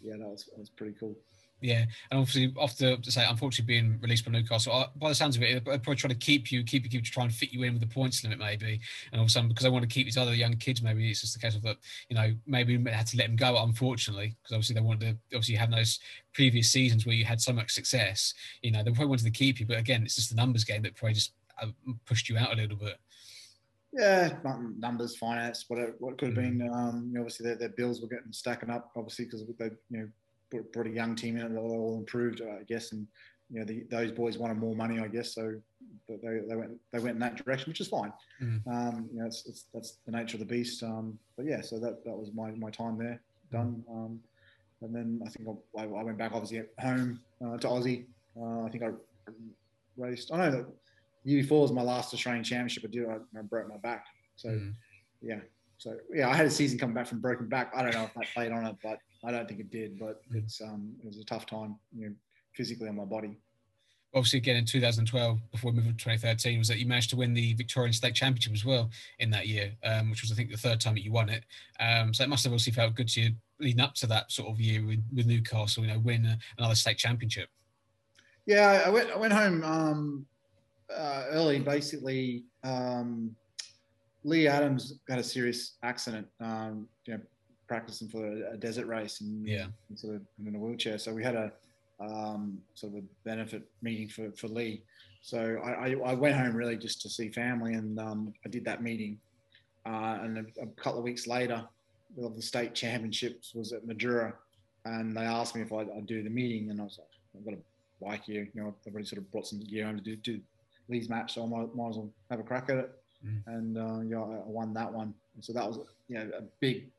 [0.01, 1.15] yeah, that was that was pretty cool.
[1.59, 5.37] Yeah, and obviously after to say, unfortunately being released by Newcastle, uh, by the sounds
[5.37, 7.33] of it, they're probably trying to keep you, keep you, keep you, to try and
[7.33, 8.79] fit you in with the points limit, maybe.
[9.11, 11.09] And all of a sudden, because they want to keep these other young kids, maybe
[11.09, 11.77] it's just the case of that,
[12.09, 15.35] you know, maybe they had to let them go, unfortunately, because obviously they wanted to
[15.35, 15.99] obviously have those
[16.33, 18.35] previous seasons where you had so much success.
[18.61, 20.83] You know, they probably wanted to keep you, but again, it's just the numbers game
[20.83, 21.33] that probably just
[22.05, 22.97] pushed you out a little bit.
[23.93, 24.37] Yeah,
[24.77, 26.59] numbers, finance, whatever, what could have mm-hmm.
[26.59, 26.73] been.
[26.73, 30.11] Um, you know, obviously, their, their bills were getting stacking up, obviously, because they, you
[30.51, 31.53] know, brought a young team in.
[31.53, 33.07] They're all improved, I guess, and
[33.49, 35.33] you know, the, those boys wanted more money, I guess.
[35.33, 35.55] So
[36.09, 38.11] they, they went they went in that direction, which is fine.
[38.41, 38.67] Mm.
[38.67, 40.83] Um, you know, it's, it's, that's the nature of the beast.
[40.83, 43.21] Um, but yeah, so that, that was my, my time there
[43.51, 43.83] done.
[43.89, 44.19] Um,
[44.81, 45.47] and then I think
[45.77, 48.05] I, I, went back obviously home uh, to Aussie.
[48.39, 48.89] Uh, I think I
[49.97, 50.31] raced.
[50.33, 50.65] I know that
[51.27, 52.83] year before was my last Australian Championship.
[52.85, 53.07] I did.
[53.07, 54.05] I, I broke my back.
[54.35, 54.73] So mm.
[55.21, 55.39] yeah.
[55.77, 57.71] So yeah, I had a season coming back from broken back.
[57.75, 59.99] I don't know if that played on it, but I don't think it did.
[59.99, 62.15] But it's um, it was a tough time, you know,
[62.55, 63.37] physically on my body.
[64.15, 67.33] Obviously, again in 2012, before we moved to 2013, was that you managed to win
[67.33, 68.89] the Victorian State Championship as well
[69.19, 71.43] in that year, um, which was I think the third time that you won it.
[71.79, 74.49] Um, so it must have obviously felt good to you leading up to that sort
[74.49, 77.49] of year with, with Newcastle, you know, win a, another state championship.
[78.45, 80.25] Yeah, I went I went home um,
[80.95, 82.45] uh, early, basically.
[82.63, 83.35] Um,
[84.23, 87.21] Leigh Adams had a serious accident, um, you know,
[87.67, 90.97] practicing for a, desert race and yeah, and sort of in a wheelchair.
[90.97, 91.51] So we had a
[91.99, 94.83] um, sort of a benefit meeting for, for Leigh.
[95.21, 98.65] So I, I, I went home really just to see family, and um, I did
[98.65, 99.19] that meeting.
[99.85, 101.63] Uh, and a, a, couple of weeks later,
[102.17, 104.33] the state championships was at Mildura,
[104.85, 107.07] and they asked me if I'd, I'd, do the meeting, and I was like,
[107.37, 109.97] I've got a bike here, you know, I've already sort of brought some gear home
[109.97, 110.39] to do, do
[110.89, 112.91] Leigh's match, so I might, might as well have a crack at it.
[113.25, 113.43] Mm.
[113.47, 115.13] And uh, yeah, I won that one.
[115.35, 116.89] And so that was you know a big.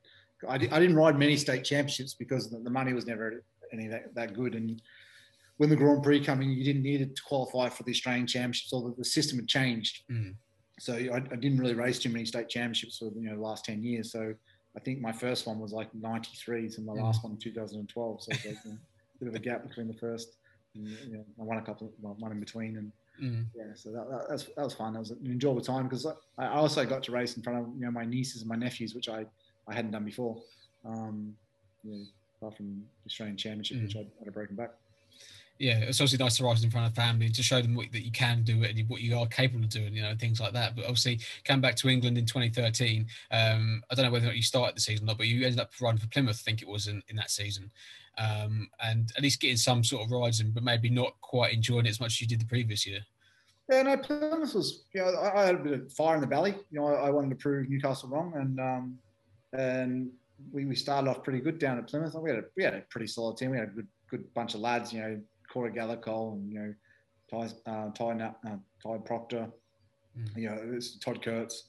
[0.48, 3.42] I, I didn't ride many state championships because the, the money was never
[3.72, 4.54] any that, that good.
[4.54, 4.80] And
[5.56, 8.72] when the Grand Prix coming, you didn't need it to qualify for the Australian Championships,
[8.72, 10.02] or the, the system had changed.
[10.10, 10.34] Mm.
[10.78, 13.64] So I, I, didn't really race too many state championships for you know the last
[13.64, 14.12] ten years.
[14.12, 14.32] So
[14.76, 17.02] I think my first one was like '93, and my mm.
[17.02, 18.22] last one in 2012.
[18.22, 18.78] So there's a
[19.18, 20.36] bit of a gap between the first.
[20.74, 22.92] And, you know, I won a couple, well, one in between, and
[23.22, 23.46] Mm.
[23.54, 24.92] Yeah, so that, that, was, that was fun.
[24.92, 27.84] That was an enjoyable time because I also got to race in front of you
[27.84, 29.26] know my nieces and my nephews, which I,
[29.66, 30.40] I hadn't done before.
[30.84, 31.34] Um,
[31.84, 32.04] you know,
[32.40, 33.82] apart from the Australian Championship, mm.
[33.82, 34.70] which I had a broken back.
[35.58, 38.04] Yeah, it's obviously nice to race in front of family to show them what, that
[38.04, 40.52] you can do it and what you are capable of doing, you know, things like
[40.52, 40.76] that.
[40.76, 43.06] But obviously, came back to England in 2013.
[43.32, 45.44] Um, I don't know whether or not you started the season or not, but you
[45.44, 47.70] ended up riding for Plymouth, I think it was in, in that season.
[48.18, 51.86] Um, and at least getting some sort of rides in, but maybe not quite enjoying
[51.86, 53.00] it as much as you did the previous year.
[53.68, 56.26] Yeah, no, Plymouth was, you know, I, I, had a bit of fire in the
[56.26, 56.54] belly.
[56.70, 58.98] You know, I, I wanted to prove Newcastle wrong, and um,
[59.52, 60.10] and
[60.52, 62.14] we, we started off pretty good down at Plymouth.
[62.14, 63.50] We had a, we had a pretty solid team.
[63.50, 64.92] We had a good good bunch of lads.
[64.92, 65.20] You know,
[65.52, 66.74] Cory Gathercole and you know,
[67.30, 69.48] Tai uh, Tai, uh, Tai Proctor.
[70.18, 70.36] Mm.
[70.36, 71.64] You know, it was Todd Kurtz.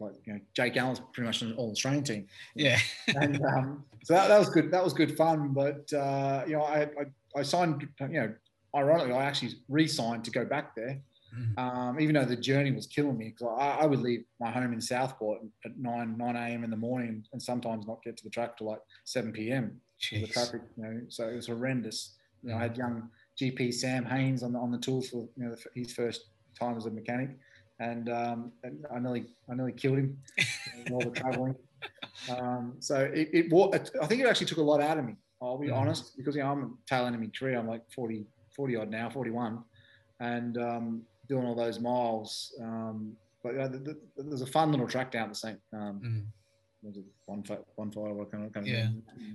[0.00, 2.26] like you know, Jake Allen's pretty much an all Australian team.
[2.54, 2.78] Yeah,
[3.08, 4.70] and um, so that, that was good.
[4.70, 5.52] That was good fun.
[5.52, 7.88] But uh, you know, I, I I signed.
[8.00, 8.34] You know,
[8.74, 11.00] ironically, I actually re-signed to go back there
[11.34, 11.58] Mm-hmm.
[11.58, 14.72] Um, even though the journey was killing me, because I, I, would leave my home
[14.72, 16.64] in Southport at 9, 9 a.m.
[16.64, 19.80] in the morning and sometimes not get to the track till like 7 p.m.
[20.10, 22.14] The traffic, you know, so it was horrendous.
[22.46, 23.10] You know, I had young
[23.40, 26.26] GP Sam Haynes on the, on the tools for you know his first
[26.58, 27.30] time as a mechanic,
[27.80, 30.16] and, um, and I nearly I nearly killed him
[30.92, 31.56] all the traveling.
[32.30, 35.16] Um, so it, it, I think it actually took a lot out of me.
[35.42, 35.76] I'll be mm.
[35.76, 37.58] honest, because you know, I'm tail end of my career.
[37.58, 38.24] I'm like 40,
[38.54, 39.62] 40 odd now, 41,
[40.20, 42.54] and um, doing all those miles.
[42.62, 45.58] Um, but you know, the, the, there's a fun little track down the same.
[45.72, 46.24] Um, mm.
[46.82, 47.42] Was it one
[47.74, 48.12] one fire?
[48.12, 48.88] What kind of, kind yeah.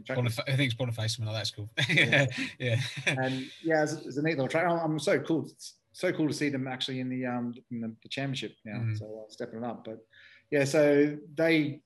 [0.09, 1.15] Of Bonif- I think it's Boniface.
[1.15, 1.69] Something like that's cool.
[1.89, 2.27] yeah,
[2.59, 2.79] yeah.
[3.05, 4.65] and yeah, it's, it's, a neat little track.
[4.67, 5.45] I'm so cool.
[5.45, 8.79] It's so cool to see them actually in the um in the, the championship now.
[8.79, 8.97] Mm.
[8.97, 9.83] So uh, stepping it up.
[9.83, 10.05] But
[10.49, 11.81] yeah, so they,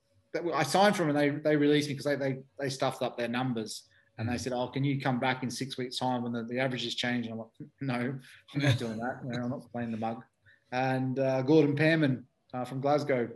[0.53, 3.18] I signed for them and they they released me because they, they they stuffed up
[3.18, 3.84] their numbers
[4.18, 6.60] and they said, "Oh, can you come back in six weeks' time when the, the
[6.60, 8.19] averages change?" And I'm like, "No,
[8.53, 9.19] I'm not doing that.
[9.26, 10.23] You know, I'm not playing the mug."
[10.72, 13.30] And uh, Gordon Pairman uh, from Glasgow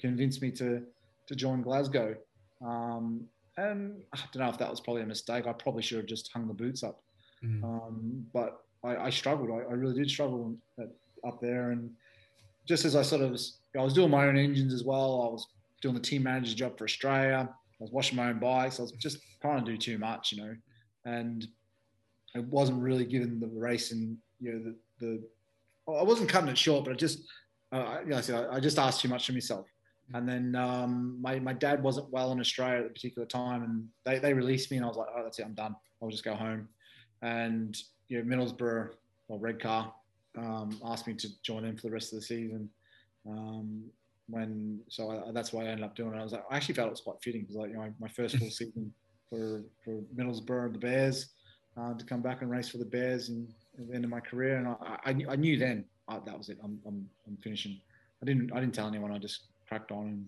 [0.00, 0.82] convinced me to
[1.26, 2.16] to join Glasgow.
[2.64, 3.26] Um,
[3.56, 5.46] and I don't know if that was probably a mistake.
[5.46, 7.02] I probably should have just hung the boots up.
[7.44, 7.64] Mm.
[7.64, 9.50] Um, but I, I struggled.
[9.50, 10.90] I, I, really did struggle at,
[11.26, 11.70] up there.
[11.70, 11.90] And
[12.66, 15.26] just as I sort of was, I was doing my own engines as well.
[15.28, 15.46] I was
[15.82, 17.48] doing the team manager job for Australia.
[17.48, 18.78] I was washing my own bikes.
[18.78, 20.54] I was just trying to do too much, you know,
[21.04, 21.46] and
[22.34, 24.76] I wasn't really given the race and you know the
[25.06, 25.22] the.
[25.88, 27.20] I wasn't cutting it short, but I just,
[27.70, 29.66] uh, you know, I said I just asked too much of myself.
[30.14, 33.88] And then um, my, my dad wasn't well in Australia at the particular time, and
[34.04, 35.74] they, they released me, and I was like, oh, that's it, I'm done.
[36.00, 36.68] I'll just go home.
[37.22, 37.76] And
[38.08, 38.90] you know, Middlesbrough
[39.28, 39.92] or Redcar
[40.38, 42.68] um, asked me to join them for the rest of the season.
[43.28, 43.84] Um,
[44.28, 46.18] when so I, that's why I ended up doing it.
[46.18, 48.08] I was like, I actually felt it was quite fitting because like you know my
[48.08, 48.92] first full season
[49.28, 51.28] for for Middlesbrough and the Bears
[51.76, 54.20] uh, to come back and race for the Bears and at the end of my
[54.20, 56.58] career, and I, I, I knew then uh, that was it.
[56.62, 57.80] I'm, I'm, I'm finishing.
[58.22, 59.12] I didn't I didn't tell anyone.
[59.12, 60.26] I just cracked on and,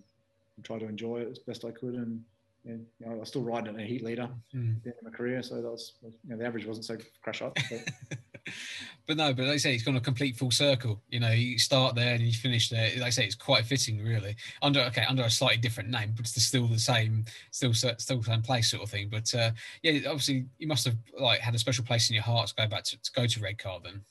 [0.57, 2.23] and tried to enjoy it as best I could, and
[2.65, 4.75] yeah, you know, I was still riding a heat leader mm.
[4.75, 6.97] at the end of my career, so that was you know the average wasn't so
[7.21, 7.57] crash up.
[9.07, 11.01] but no, but like I say, it's gone a complete full circle.
[11.09, 12.91] You know, you start there and you finish there.
[12.95, 14.35] Like I say, it's quite fitting, really.
[14.61, 18.41] Under okay, under a slightly different name, but it's still the same, still still same
[18.41, 19.09] place sort of thing.
[19.09, 19.51] But uh,
[19.81, 22.67] yeah, obviously you must have like had a special place in your heart to go
[22.67, 24.01] back to, to go to Redcar then.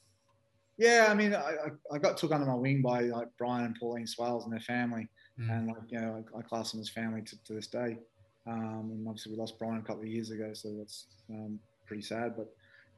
[0.79, 4.07] Yeah, I mean, I, I got took under my wing by like Brian and Pauline
[4.07, 5.51] Swales and their family, mm.
[5.51, 7.99] and like you know, I, I class them as family to, to this day.
[8.47, 12.03] Um, and obviously, we lost Brian a couple of years ago, so that's um, pretty
[12.03, 12.35] sad.
[12.37, 12.49] But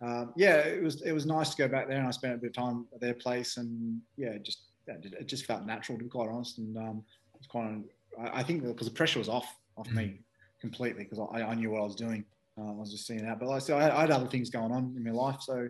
[0.07, 2.39] um, yeah, it was it was nice to go back there, and I spent a
[2.39, 6.11] bit of time at their place, and yeah, just it just felt natural to be
[6.11, 7.03] quite honest, and um,
[7.35, 7.85] it's of
[8.19, 9.95] I, I think because the pressure was off off mm.
[9.95, 10.21] me
[10.61, 12.25] completely because I, I, knew what I was doing.
[12.59, 14.51] Uh, I was just seeing that, but like I said, I, I, had other things
[14.51, 15.69] going on in my life, so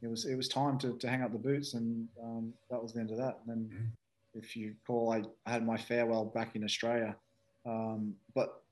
[0.00, 2.92] it was it was time to, to hang up the boots, and um, that was
[2.92, 3.38] the end of that.
[3.40, 3.88] And then, mm.
[4.38, 7.14] if you call, I, I, had my farewell back in Australia,
[7.66, 8.62] um, but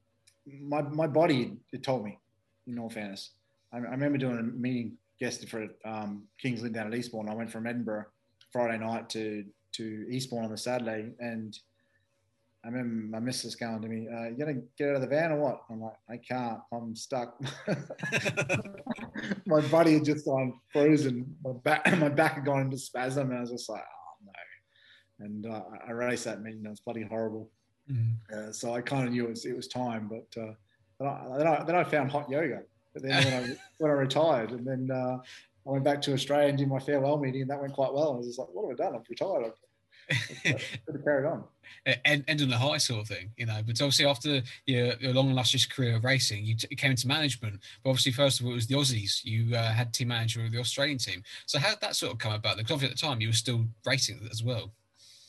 [0.60, 2.18] my my body it told me,
[2.66, 3.30] in all fairness.
[3.72, 7.28] I, I remember doing a meeting guested for um, Kings Lynn down at Eastbourne.
[7.28, 8.06] I went from Edinburgh
[8.52, 11.58] Friday night to to Eastbourne on the Saturday, and
[12.62, 15.32] I remember my missus going to me, uh, "You gonna get out of the van
[15.32, 16.60] or what?" I'm like, "I can't.
[16.72, 17.40] I'm stuck."
[19.46, 21.34] my body had just gone frozen.
[21.42, 25.24] My back, my back had gone into spasm, and I was just like, "Oh no!"
[25.26, 26.66] And uh, I raced that meeting.
[26.66, 27.50] It was bloody horrible.
[27.90, 28.48] Mm-hmm.
[28.48, 30.52] Uh, so I kind of knew it was, it was time, but uh,
[30.98, 32.62] then I, then, I, then I found hot yoga.
[32.92, 35.16] But then when I when I retired, and then uh,
[35.66, 38.12] I went back to Australia and did my farewell meeting, and that went quite well.
[38.12, 39.00] I was just like, "What have I done?
[39.00, 39.54] I've retired." I've
[41.04, 41.44] carried on.
[42.04, 43.58] End, end on the high sort of thing, you know.
[43.64, 46.90] But obviously, after your, your long and illustrious career of racing, you, t- you, came
[46.90, 47.60] into management.
[47.82, 49.24] But obviously, first of all, it was the Aussies.
[49.24, 51.22] You uh, had team manager of the Australian team.
[51.46, 52.56] So how did that sort of come about?
[52.56, 54.72] Because obviously, at the time, you were still racing as well.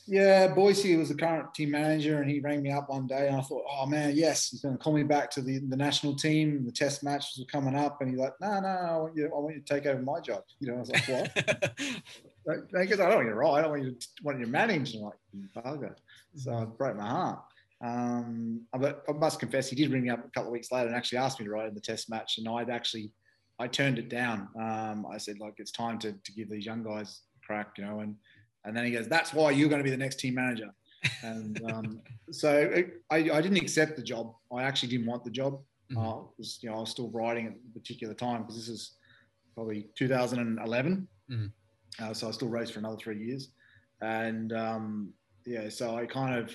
[0.06, 3.36] Yeah, Boycie was the current team manager, and he rang me up one day, and
[3.36, 6.16] I thought, oh man, yes, he's going to call me back to the, the national
[6.16, 6.64] team.
[6.64, 9.38] The test matches were coming up, and he's like, no, no, I want you, I
[9.38, 10.42] want you to take over my job.
[10.58, 11.78] You know, I was like, what?
[12.44, 14.50] because I don't want you to ride, I don't want you to want you to
[14.50, 14.94] manage.
[14.94, 15.94] And like, bugger.
[16.36, 17.40] So it broke my heart.
[17.84, 20.86] Um, but I must confess, he did ring me up a couple of weeks later
[20.86, 23.10] and actually asked me to ride in the test match, and I'd actually
[23.58, 24.48] I turned it down.
[24.60, 27.84] Um, I said, like, it's time to, to give these young guys a crack, you
[27.84, 28.16] know, and
[28.64, 30.70] and then he goes, "That's why you're going to be the next team manager."
[31.22, 32.00] And um,
[32.30, 34.34] so it, I, I, didn't accept the job.
[34.52, 35.60] I actually didn't want the job.
[35.92, 35.98] Mm-hmm.
[35.98, 38.92] Uh, was, you know, I was still riding at a particular time because this is
[39.54, 41.08] probably 2011.
[41.30, 41.46] Mm-hmm.
[42.00, 43.48] Uh, so I still raced for another three years,
[44.00, 45.12] and um,
[45.44, 46.54] yeah, so I kind of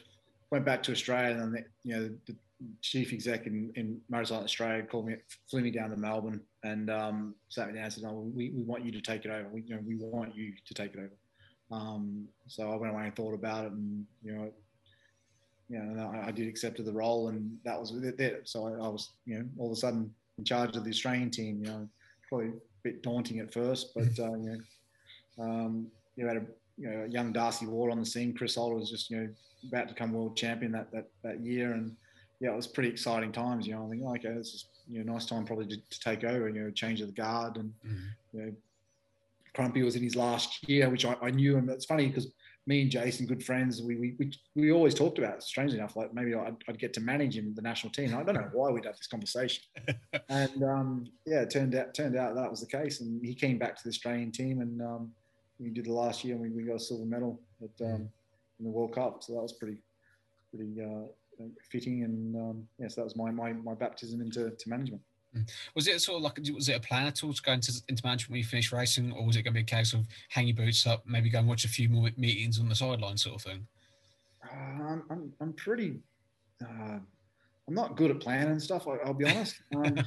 [0.51, 2.35] went back to Australia, and the, you know, the
[2.81, 5.15] chief exec in, in Motorcycle Australia called me,
[5.49, 8.63] flew me down to Melbourne, and um, sat me down and said, "No, we, we
[8.63, 9.47] want you to take it over.
[9.49, 11.11] We, you know, we want you to take it over."
[11.71, 14.51] Um, so I went away and thought about it, and you know,
[15.69, 18.41] you know, I, I did accept the role, and that was it.
[18.45, 21.29] So I, I, was, you know, all of a sudden in charge of the Australian
[21.29, 21.63] team.
[21.63, 21.89] You know,
[22.29, 22.51] probably a
[22.83, 24.57] bit daunting at first, but uh, you know,
[25.39, 26.45] um, you had a
[26.77, 28.33] you know, young Darcy Ward on the scene.
[28.33, 29.29] Chris Holder was just you know
[29.67, 31.95] about to become world champion that that that year, and
[32.39, 33.67] yeah, it was pretty exciting times.
[33.67, 36.23] You know, I think okay, it's just you know nice time probably to, to take
[36.23, 36.49] over.
[36.49, 38.37] You know, change of the guard, and mm-hmm.
[38.37, 38.51] you know
[39.57, 41.57] Crumpy was in his last year, which I, I knew.
[41.57, 42.31] And it's funny because
[42.67, 45.95] me and Jason, good friends, we, we, we, we always talked about it, strangely enough,
[45.95, 48.13] like maybe I'd, I'd, get to manage him the national team.
[48.13, 49.63] I don't know why we'd have this conversation.
[50.29, 52.99] and um, yeah, it turned out, turned out that was the case.
[52.99, 55.11] And he came back to the Australian team and um,
[55.59, 58.09] we did the last year and we, we got a silver medal at, um,
[58.59, 59.23] in the World Cup.
[59.23, 59.77] So that was pretty,
[60.53, 61.07] pretty uh,
[61.69, 62.03] fitting.
[62.03, 65.01] And um, yes, yeah, so that was my, my, my baptism into to management.
[65.35, 65.49] Mm.
[65.75, 68.05] Was it sort of like was it a plan at all to go into, into
[68.05, 70.47] management when you finish racing, or was it going to be a case of hang
[70.47, 73.35] your boots up, maybe go and watch a few more meetings on the sideline, sort
[73.35, 73.67] of thing?
[74.43, 75.99] Uh, I'm, I'm pretty.
[76.63, 76.99] Uh,
[77.67, 78.87] I'm not good at planning stuff.
[78.87, 79.55] I, will be honest.
[79.75, 79.99] Um,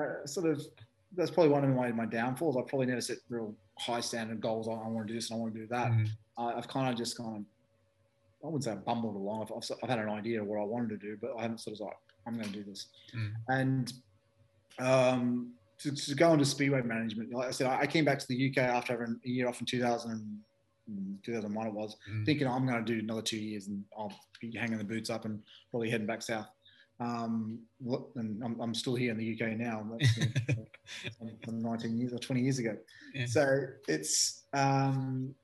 [0.00, 0.62] uh, sort of.
[1.16, 2.56] That's probably one of my, my downfalls.
[2.56, 4.68] I probably never set real high standard goals.
[4.68, 5.90] I, I want to do this and I want to do that.
[5.90, 6.08] Mm.
[6.38, 7.42] I've kind of just kind of.
[8.42, 9.42] I wouldn't say I bumbled along.
[9.42, 11.60] I've, I've, I've, had an idea of what I wanted to do, but I haven't
[11.60, 11.96] sort of like
[12.26, 12.86] I'm going to do this.
[13.14, 13.32] Mm.
[13.48, 13.92] And
[14.78, 17.32] um, to, to, go into speedway management.
[17.32, 19.66] Like I said, I, came back to the UK after having a year off in
[19.66, 20.40] 2000,
[21.22, 22.24] 2001 it was, mm.
[22.24, 25.24] thinking I'm going to do another two years and I'll be hanging the boots up
[25.24, 26.48] and probably heading back south.
[27.00, 27.60] Um,
[28.16, 29.86] and I'm, I'm, still here in the UK now.
[29.90, 32.76] That's, you 19 years or 20 years ago.
[33.14, 33.24] Yeah.
[33.24, 35.34] So it's, um,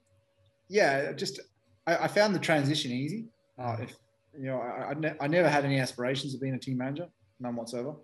[0.68, 1.40] yeah, just
[1.86, 3.24] I, I, found the transition easy.
[3.58, 3.96] Uh, if
[4.38, 7.08] you know, I, I, ne- I, never had any aspirations of being a team manager,
[7.40, 7.94] none whatsoever.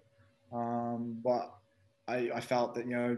[0.50, 1.52] Um, but
[2.08, 3.16] I, I, felt that, you know,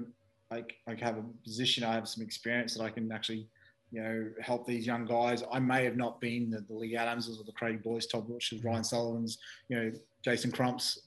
[0.50, 3.46] I, I have a position, I have some experience that I can actually,
[3.92, 5.44] you know, help these young guys.
[5.52, 8.64] I may have not been the, the Leigh Adamses or the Craig Boyce, Todd Bushes,
[8.64, 9.38] Ryan Sullivan's,
[9.68, 9.92] you know,
[10.24, 11.00] Jason Crumps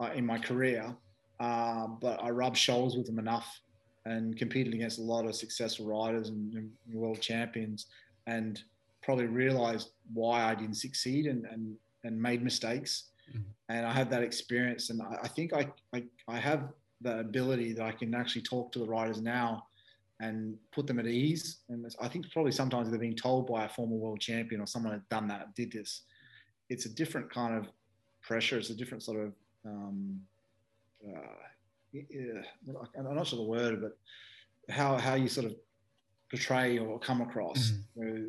[0.00, 0.94] uh, in my career,
[1.40, 3.60] uh, but I rubbed shoulders with them enough
[4.04, 7.86] and competed against a lot of successful riders and, and world champions,
[8.26, 8.62] and
[9.02, 13.10] probably realized why I didn't succeed and and, and made mistakes.
[13.30, 13.42] Mm-hmm.
[13.70, 16.68] And I had that experience, and I, I think I, I I have
[17.00, 19.66] the ability that I can actually talk to the riders now
[20.20, 21.58] and put them at ease.
[21.68, 24.92] And I think probably sometimes they're being told by a former world champion or someone
[24.92, 26.02] had done that, did this.
[26.70, 27.68] It's a different kind of
[28.24, 28.58] pressure.
[28.58, 29.32] It's a different sort of
[29.64, 30.20] um,
[31.06, 31.42] uh,
[32.98, 33.96] I'm not sure the word, but
[34.74, 35.54] how, how you sort of
[36.30, 37.72] portray or come across.
[37.96, 38.02] Mm-hmm.
[38.02, 38.26] You, know,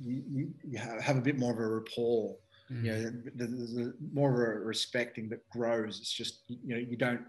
[0.00, 2.36] you, you, have a bit more of a rapport.
[2.70, 2.84] Mm-hmm.
[2.84, 5.98] You know, there's more of a respecting that grows.
[5.98, 7.22] It's just, you know, you don't,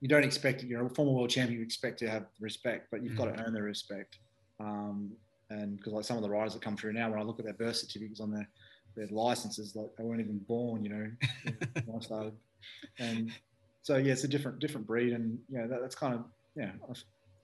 [0.00, 3.02] you don't expect you know a former world champion you expect to have respect but
[3.02, 3.16] you've mm.
[3.16, 4.18] got to earn the respect
[4.60, 5.10] um,
[5.48, 7.46] and because like some of the riders that come through now when i look at
[7.46, 8.46] their birth certificates on their
[8.96, 11.10] their licenses like they weren't even born you know
[11.84, 12.32] when i started
[12.98, 13.32] and
[13.82, 16.24] so yeah it's a different different breed and you know that, that's kind of
[16.56, 16.70] yeah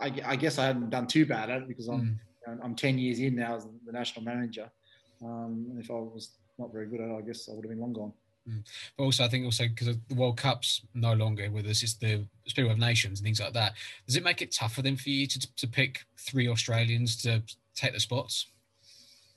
[0.00, 2.16] I, I, guess i hadn't done too bad at it because i'm mm.
[2.46, 4.70] you know, i'm 10 years in now as the national manager
[5.22, 7.70] um, and if i was not very good at it i guess i would have
[7.70, 8.12] been long gone
[8.48, 8.64] Mm.
[8.96, 12.26] But also, I think also because the World Cup's no longer with us, it's the
[12.46, 13.74] Speedway of Nations and things like that.
[14.06, 17.42] Does it make it tougher then for you to, to pick three Australians to
[17.74, 18.46] take the spots?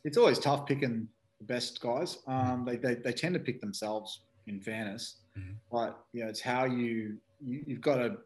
[0.03, 1.07] It's always tough picking
[1.43, 2.19] best guys.
[2.27, 5.17] Um, they, they, they tend to pick themselves, in fairness.
[5.37, 5.53] Mm-hmm.
[5.71, 8.17] But you know, it's how you, you you've got to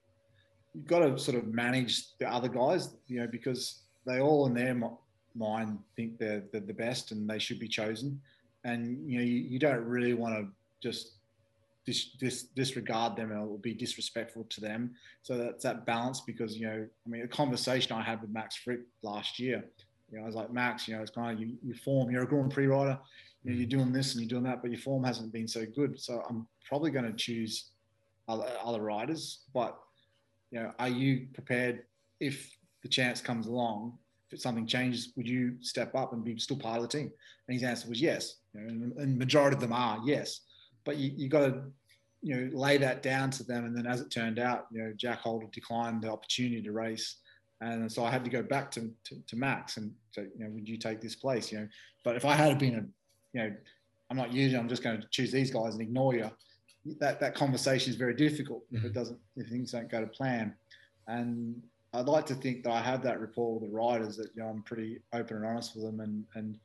[0.73, 2.95] you've got to sort of manage the other guys.
[3.07, 4.75] You know, because they all in their
[5.35, 8.19] mind think they're, they're the best and they should be chosen
[8.63, 10.47] and you know you, you, don't really want to
[10.81, 11.13] just
[11.85, 14.93] dis, dis, disregard them or will be disrespectful to them.
[15.23, 18.59] So that's that balance because, you know, I mean, a conversation I had with Max
[18.63, 19.63] Fricke last year,
[20.09, 22.23] you know, I was like, Max, you know, it's kind of you, you form, you're
[22.23, 22.97] a Grand Prix rider,
[23.43, 23.77] you know, you're mm-hmm.
[23.77, 25.99] doing this and you're doing that, but your form hasn't been so good.
[25.99, 27.71] So I'm probably going to choose
[28.27, 29.41] other, other riders.
[29.53, 29.77] But,
[30.51, 31.83] you know, are you prepared
[32.19, 33.97] if the chance comes along
[34.29, 37.09] if something changes, would you step up and be still part of the team?
[37.47, 38.39] And his answer was yes.
[38.53, 40.41] You know, and, and majority of them are yes
[40.87, 41.61] but you, you got to
[42.23, 43.65] you know lay that down to them.
[43.65, 47.17] And then as it turned out, you know Jack Holder declined the opportunity to race,
[47.61, 50.49] and so I had to go back to, to, to Max and say, you know,
[50.51, 51.51] would you take this place?
[51.51, 51.67] You know,
[52.03, 53.55] but if I had been a, you know,
[54.09, 56.29] I'm not usually I'm just going to choose these guys and ignore you.
[56.99, 58.93] That that conversation is very difficult if it mm-hmm.
[58.93, 60.55] doesn't if things don't go to plan.
[61.07, 61.61] And
[61.93, 64.49] I'd like to think that I have that rapport with the riders that you know
[64.49, 66.57] I'm pretty open and honest with them and and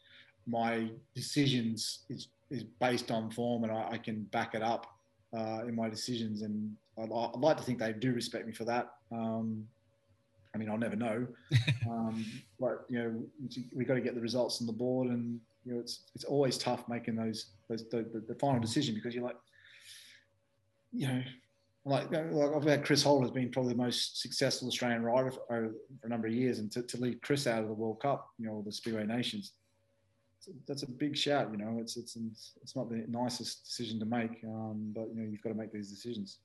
[0.47, 4.87] my decisions is is based on form, and I, I can back it up
[5.37, 6.43] uh, in my decisions.
[6.43, 8.95] And I'd, I'd, like to think they do respect me for that.
[9.11, 9.67] Um,
[10.55, 11.27] I mean, I'll never know,
[11.89, 12.25] um,
[12.61, 13.23] but you know,
[13.75, 16.59] we've got to get the results on the board, and you know, it's it's always
[16.59, 19.37] tough making those those the, the, the final decision because you're like,
[20.93, 21.23] you know,
[21.85, 25.41] like, like I've had Chris Holder has been probably the most successful Australian rider for,
[25.49, 25.73] for,
[26.05, 28.47] a number of years, and to, to leave Chris out of the World Cup, you
[28.47, 29.53] know, the Speedway Nations,
[30.67, 31.51] that's a big shout.
[31.51, 32.17] You know, it's it's
[32.63, 35.73] it's not the nicest decision to make, um, but you know you've got to make
[35.73, 36.39] these decisions.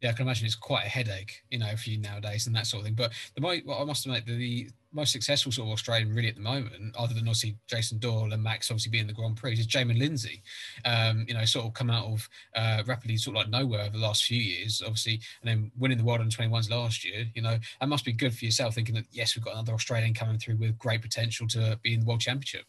[0.00, 2.66] Yeah, I can imagine it's quite a headache, you know, for you nowadays and that
[2.66, 2.94] sort of thing.
[2.94, 6.36] But the well, I must admit, the, the most successful sort of Australian really at
[6.36, 9.66] the moment, other than obviously Jason Doyle and Max obviously being the Grand Prix, is
[9.66, 10.40] Jaimon Lidsey.
[10.84, 13.90] Um, you know, sort of come out of uh, rapidly sort of like nowhere over
[13.90, 17.26] the last few years, obviously, and then winning the World Under 21s last year.
[17.34, 20.14] You know, that must be good for yourself, thinking that yes, we've got another Australian
[20.14, 22.64] coming through with great potential to be in the World Championship.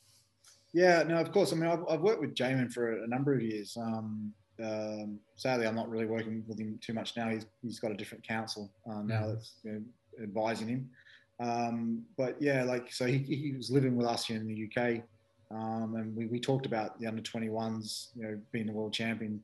[0.73, 1.51] Yeah, no, of course.
[1.51, 3.75] I mean, I've, I've worked with Jaimon for a, number of years.
[3.75, 7.29] Um, um, sadly, I'm not really working with him too much now.
[7.29, 9.33] He's, he's got a different counsel uh, now mm.
[9.33, 9.81] that's you know,
[10.21, 10.89] advising him.
[11.39, 15.01] Um, but yeah, like, so he, he was living with us here in the UK.
[15.51, 19.41] Um, and we, we talked about the under 21s, you know, being the world champion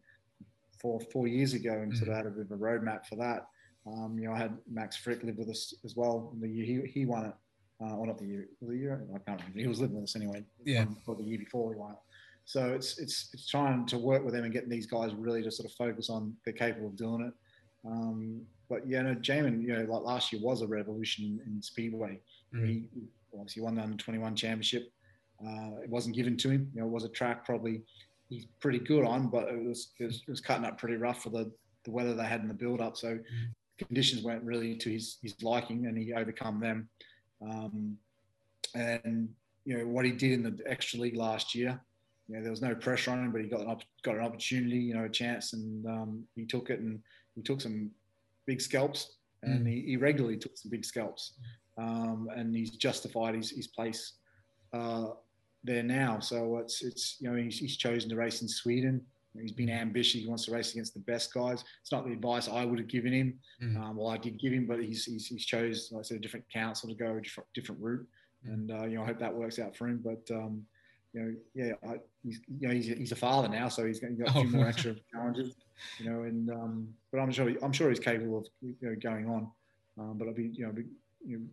[0.80, 1.98] four, four years ago and mm.
[1.98, 3.48] sort of had a bit of a roadmap for that.
[3.86, 6.34] Um, you know, I had Max Fricke live with us as well.
[6.40, 7.34] The year he, he won it
[7.82, 9.60] uh, or not the year, the year I can't remember.
[9.60, 10.44] He was living with us anyway.
[10.64, 10.86] Yeah.
[11.06, 11.98] For the year before he won it.
[12.48, 15.52] So it's it's it's trying to work with them and getting these guys really to
[15.52, 17.34] sort of focus on they're capable of doing it.
[17.86, 22.22] Um, but yeah, no, Jaimon, you know, like last year was a revolution in, Speedway.
[22.56, 22.66] Mm.
[22.66, 22.84] He
[23.34, 24.92] obviously won the under 21 championship.
[25.46, 26.72] Uh, it wasn't given to him.
[26.74, 27.84] You know, it was a track probably
[28.30, 31.24] he's pretty good on, but it was, it was, it was cutting up pretty rough
[31.24, 31.52] for the,
[31.84, 32.96] the weather they had in the build up.
[32.96, 33.24] So mm.
[33.78, 36.90] conditions weren't really to his, his liking and he overcome them.
[37.42, 37.98] Um,
[38.74, 39.30] and
[39.66, 41.80] you know what he did in the extra league last year.
[42.28, 44.24] You know, there was no pressure on him, but he got an op- got an
[44.24, 47.00] opportunity, you know, a chance, and um, he took it, and
[47.36, 47.92] he took some
[48.46, 49.70] big scalps, and mm.
[49.70, 51.34] he, he, regularly took some big scalps,
[51.78, 54.14] um, and he's justified his, his place
[54.74, 55.08] uh,
[55.64, 56.20] there now.
[56.20, 59.02] So it's it's you know he's, he's, chosen to race in Sweden.
[59.42, 60.22] He's been ambitious.
[60.22, 61.64] He wants to race against the best guys.
[61.82, 63.40] It's not the advice I would have given him.
[63.62, 63.78] Mm.
[63.78, 66.20] Um, well, I did give him, but he's, he's, he's chose, like I said, a
[66.20, 68.08] different counsel to go a different, different route.
[68.48, 68.54] Mm.
[68.54, 70.02] And, uh, you know, I hope that works out for him.
[70.04, 70.64] But, um,
[71.14, 74.12] you know, yeah, I, he's, you know, he's, he's a father now, so he's got,
[74.12, 74.58] he's got a few oh.
[74.58, 75.56] more extra challenges,
[76.00, 79.28] you know, and, um, but I'm sure, I'm sure he's capable of, you know, going
[79.30, 79.52] on.
[80.00, 80.84] Um, but I'll be, you know, be,
[81.26, 81.46] you know,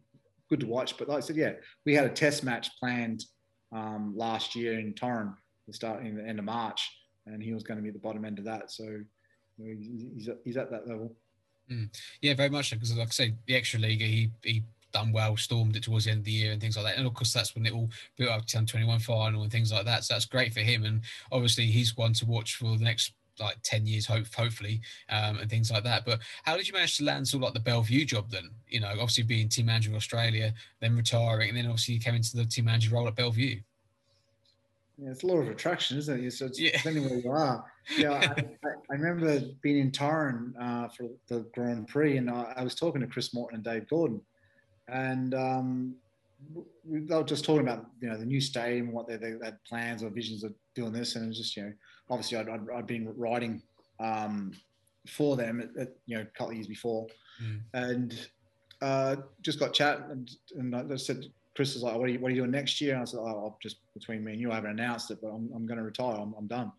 [0.51, 0.99] good to watch.
[0.99, 1.53] But like I said, yeah,
[1.87, 3.25] we had a test match planned
[3.73, 5.35] um, last year in Toruń,
[5.67, 6.91] the start in the end of March,
[7.27, 8.71] and he was going to be at the bottom end of that.
[8.71, 9.05] So you
[9.59, 9.75] know,
[10.15, 11.17] he's, at, he's at that level.
[11.71, 11.89] Mm.
[12.21, 12.77] Yeah, very much so.
[12.77, 14.63] Because like I say, the extra league, he he
[14.95, 16.97] done well, stormed it towards the end of the year and things like that.
[16.97, 19.85] And of course, that's when it all built up to 21 final and things like
[19.85, 20.05] that.
[20.05, 20.85] So that's great for him.
[20.85, 25.39] And obviously, he's one to watch for the next like 10 years hope hopefully um,
[25.39, 27.59] and things like that but how did you manage to land sort of like the
[27.59, 31.59] Belle Vue job then you know obviously being team manager of australia then retiring and
[31.59, 33.61] then obviously you came into the team manager role at Belle Vue
[34.99, 36.33] yeah, it's a lot of attraction, isn't it?
[36.33, 36.77] So it's yeah.
[36.77, 37.65] depending where you are.
[37.99, 38.43] Yeah, I,
[38.91, 43.01] I, remember being in Toruń uh, for the Grand Prix, and I, I, was talking
[43.01, 44.21] to Chris Morton and Dave Gordon,
[44.89, 45.95] and um,
[46.85, 50.03] they were just talking about you know the new stadium, what they, they had plans
[50.03, 51.73] or visions of doing this, and it was just you know
[52.11, 53.63] obviously I'd, i had been writing
[54.01, 54.53] um,
[55.07, 57.07] for them at, at, you know a couple of years before,
[57.43, 57.61] mm.
[57.73, 58.29] and
[58.83, 61.25] uh, just got chat and, and I said
[61.55, 62.95] Chris was like, what are, you, what are you doing next year?
[62.95, 65.29] And I said, oh, I'll just between me and you, I haven't announced it, but
[65.29, 66.17] I'm, I'm going to retire.
[66.17, 66.73] I'm, I'm done.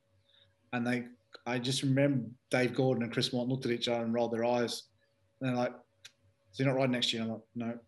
[0.74, 1.06] And they,
[1.46, 4.44] I just remember Dave Gordon and Chris Morton looked at each other and rolled their
[4.44, 4.84] eyes.
[5.40, 5.74] And they're like,
[6.52, 7.24] so you're not riding next year?
[7.24, 7.80] I'm like, no.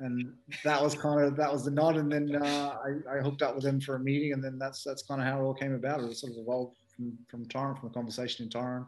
[0.00, 0.32] And
[0.64, 1.96] that was kind of, that was the nod.
[1.96, 4.32] And then uh, I, I hooked up with them for a meeting.
[4.32, 6.00] And then that's, that's kind of how it all came about.
[6.00, 8.84] It was sort of evolved from, from Toruń, from a conversation in Toruń.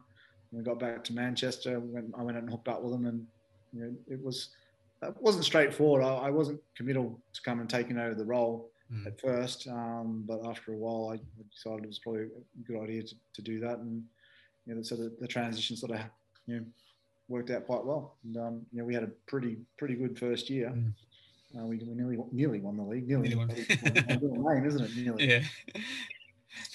[0.51, 1.79] we got back to Manchester.
[1.79, 3.27] We went, I went and hooked up with them and,
[3.73, 4.49] you know, it was,
[5.03, 6.03] it wasn't straightforward.
[6.03, 9.07] I, I, wasn't committal to come and taking over the role mm.
[9.07, 11.21] at first, um, but after a while, I
[11.53, 14.03] decided it was probably a good idea to, to do that, and
[14.67, 16.01] you know, so the, the transition sort of
[16.47, 16.65] you know
[17.29, 18.17] worked out quite well.
[18.25, 20.71] And um, you know, we had a pretty pretty good first year.
[20.71, 20.93] Mm.
[21.57, 23.09] Uh, we, we nearly nearly won the league.
[23.09, 24.55] Nearly, nearly won.
[24.55, 24.97] name, isn't it?
[24.97, 25.29] Nearly.
[25.29, 25.43] Yeah.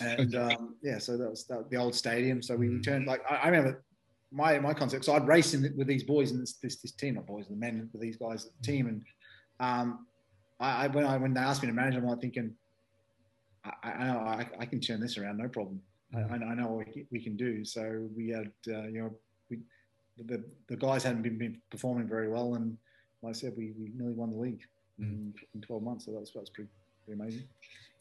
[0.02, 2.42] And um, yeah, so that was that, the old stadium.
[2.42, 2.84] So we mm.
[2.84, 3.84] turned like I, I remember
[4.32, 5.06] my my concept.
[5.06, 7.56] So I'd race in, with these boys and this, this, this team, not boys, the
[7.56, 9.02] men with these guys, the team, and
[9.60, 10.06] um,
[10.60, 12.54] I, I, when I when they asked me to manage them, I'm like thinking,
[13.64, 15.82] I, I know I, I, can turn this around, no problem.
[16.16, 17.64] I, I know what we, can do.
[17.64, 19.12] So we had, uh, you know,
[20.24, 22.78] the the guys hadn't been, been, performing very well, and
[23.22, 24.62] like I said, we, we nearly won the league
[25.00, 25.04] mm.
[25.04, 26.06] in, in 12 months.
[26.06, 26.70] So that was, that was pretty,
[27.06, 27.44] pretty amazing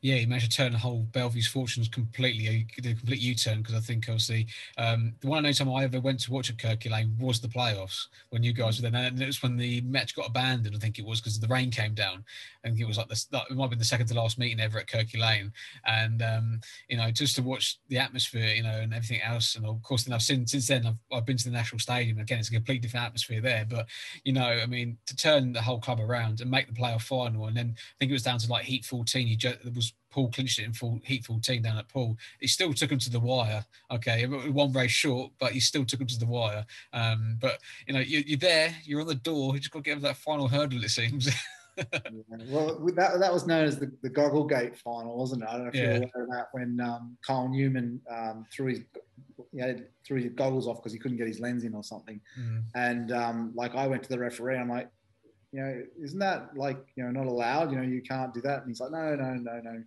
[0.00, 3.74] yeah, he managed to turn the whole Belle Vue's fortunes completely, the complete U-turn because
[3.74, 4.46] I think obviously
[4.76, 7.40] um, the one and only time I ever went to watch at Kirky Lane was
[7.40, 10.76] the playoffs when you guys were there, and it was when the match got abandoned.
[10.76, 12.24] I think it was because the rain came down.
[12.68, 14.78] Think it was like the it might have been the second to last meeting ever
[14.78, 15.52] at Kirky Lane,
[15.86, 19.64] and um, you know just to watch the atmosphere, you know, and everything else, and
[19.66, 22.38] of course then I've seen since then I've, I've been to the National Stadium again.
[22.38, 23.86] It's a completely different atmosphere there, but
[24.24, 27.46] you know, I mean, to turn the whole club around and make the playoff final,
[27.46, 29.26] and then I think it was down to like Heat 14.
[29.26, 32.16] He just, was Poole clinched it in full heat 14 down at Poole.
[32.40, 33.64] He still took him to the wire.
[33.88, 36.66] Okay, one race short, but he still took him to the wire.
[36.92, 39.54] Um, but you know, you, are there, you're on the door.
[39.54, 40.82] You just got to get over that final hurdle.
[40.82, 41.28] It seems.
[41.76, 42.00] yeah.
[42.48, 45.48] Well, that that was known as the, the Goggle Gate final, wasn't it?
[45.48, 45.82] I don't know if yeah.
[45.82, 46.48] you're aware of that.
[46.50, 48.80] When um, Kyle Newman um, threw his
[49.52, 52.20] you know, threw his goggles off because he couldn't get his lens in or something,
[52.36, 52.64] mm.
[52.74, 54.90] and um, like I went to the referee, I'm like,
[55.52, 57.70] you know, isn't that like you know not allowed?
[57.70, 58.62] You know, you can't do that.
[58.62, 59.82] And he's like, no, no, no, no.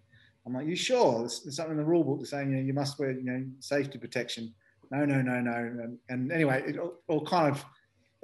[0.45, 1.19] I'm like, you sure?
[1.19, 3.45] There's, there's something in the rule book saying you know you must wear you know
[3.59, 4.53] safety protection.
[4.91, 5.53] No, no, no, no.
[5.53, 7.63] And, and anyway, it all, all, kind of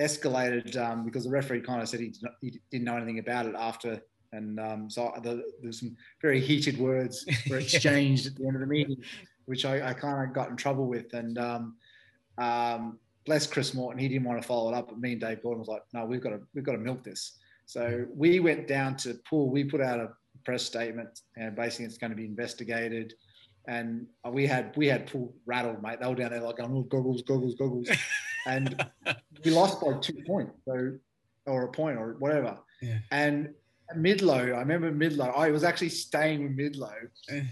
[0.02, 3.20] escalated um, because the referee kind of said he, did not, he didn't know anything
[3.20, 4.02] about it after,
[4.34, 8.62] and um, so the, there's some very heated words were exchanged at the end of
[8.62, 8.98] the meeting,
[9.46, 11.14] which I, I kind of got in trouble with.
[11.14, 11.76] And um,
[12.38, 15.42] um, bless Chris Morton, he didn't want to follow it up, but me and Dave
[15.42, 17.38] Gordon was like, no, we've got to we've got to milk this.
[17.66, 19.50] So we went down to Poole.
[19.50, 20.10] We put out a
[20.48, 23.14] press statement and basically it's going to be investigated.
[23.68, 26.00] And we had we had Poole rattled, mate.
[26.00, 27.90] They were down there like, oh, goggles, goggles, goggles.
[28.48, 28.82] and
[29.44, 30.94] we lost by two points, so
[31.48, 32.58] or a point or whatever.
[32.82, 33.00] Yeah.
[33.12, 33.50] And
[33.94, 35.38] Midlow, I remember Midlow.
[35.38, 36.96] I was actually staying with Midlow,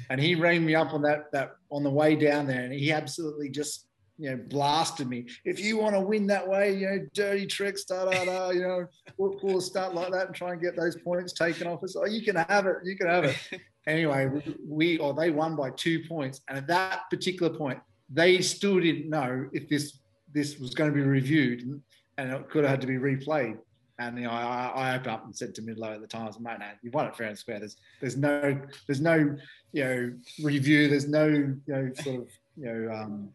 [0.10, 2.94] and he rang me up on that that on the way down there, and he
[2.94, 5.26] absolutely just you know, blasted me.
[5.44, 8.62] If you want to win that way, you know, dirty tricks, da da da, you
[8.62, 8.88] know,
[9.18, 11.96] we'll, we'll start like that and try and get those points taken off us.
[11.96, 13.38] Oh, you can have it, you can have it.
[13.88, 14.30] anyway,
[14.68, 17.80] we or they won by two points, and at that particular point,
[18.10, 20.00] they still didn't know if this
[20.34, 21.82] this was going to be reviewed
[22.18, 23.58] and it could have had to be replayed.
[23.98, 26.26] And you know, I, I opened up and said to Midlow at the time, I
[26.26, 27.60] was like, mate, no, you won it fair and square.
[27.60, 29.38] There's there's no there's no
[29.72, 30.14] you know
[30.44, 30.90] review.
[30.90, 33.30] There's no you know sort of you know um,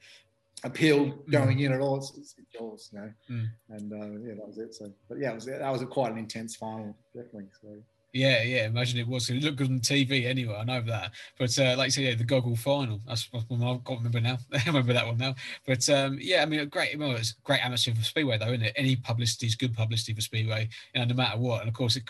[0.64, 1.30] appeal Mm.
[1.30, 1.96] going in at all.
[1.98, 3.12] It's, it's yours, you know.
[3.30, 3.48] Mm.
[3.70, 4.74] And uh, yeah, that was it.
[4.74, 7.48] So, but yeah, it was that was a quite an intense final, definitely.
[7.62, 7.68] So
[8.12, 8.66] Yeah, yeah.
[8.66, 9.30] Imagine it was.
[9.30, 10.56] It looked good on TV anyway.
[10.56, 11.12] I know that.
[11.38, 13.00] But uh, like you said, yeah, the goggle final.
[13.06, 13.56] That's what I
[13.86, 14.38] can't remember now.
[14.52, 15.34] I remember that one now.
[15.66, 16.98] But um, yeah, I mean, a great.
[16.98, 18.72] Well, it's great atmosphere for Speedway, though, isn't it?
[18.76, 21.60] Any publicity is good publicity for Speedway, you know, no matter what.
[21.60, 22.02] And of course, it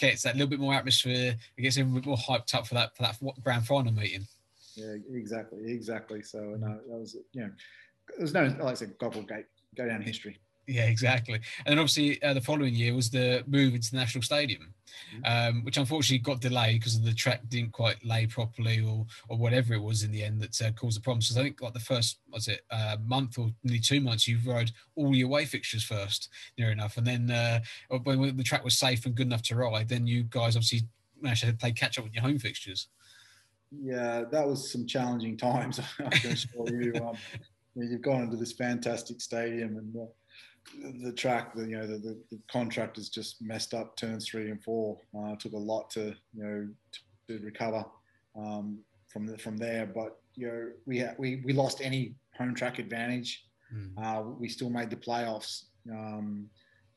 [0.00, 1.36] gets that little bit more atmosphere.
[1.56, 4.26] It gets everyone more hyped up for that for that grand final meeting.
[4.74, 6.22] yeah, exactly, exactly.
[6.22, 7.50] So no, that was you know,
[8.18, 9.46] there's no like I said, goggle gate,
[9.76, 10.38] go down history.
[10.68, 11.34] Yeah, exactly.
[11.34, 14.72] And then obviously uh, the following year was the move into the National Stadium,
[15.24, 19.74] um, which unfortunately got delayed because the track didn't quite lay properly or or whatever
[19.74, 21.28] it was in the end that uh, caused the problems.
[21.28, 24.38] So I think like the first was it uh, month or nearly two months you
[24.46, 27.60] rode all your away fixtures first, near enough, and then uh,
[28.04, 30.82] when the track was safe and good enough to ride, then you guys obviously
[31.20, 32.86] managed to play catch up with your home fixtures.
[33.80, 35.80] Yeah, that was some challenging times.
[35.98, 36.94] I can assure you.
[36.96, 37.16] Um,
[37.74, 39.96] you know, you've gone into this fantastic stadium and.
[39.96, 40.06] Uh,
[41.02, 44.62] the track, the, you know, the, the, the contractors just messed up turns three and
[44.62, 44.96] four.
[45.12, 47.84] Uh, took a lot to, you know, to, to recover
[48.36, 48.78] um,
[49.08, 49.86] from the, from there.
[49.86, 53.44] But you know, we ha- we we lost any home track advantage.
[53.74, 53.92] Mm.
[53.98, 56.46] Uh, we still made the playoffs, um,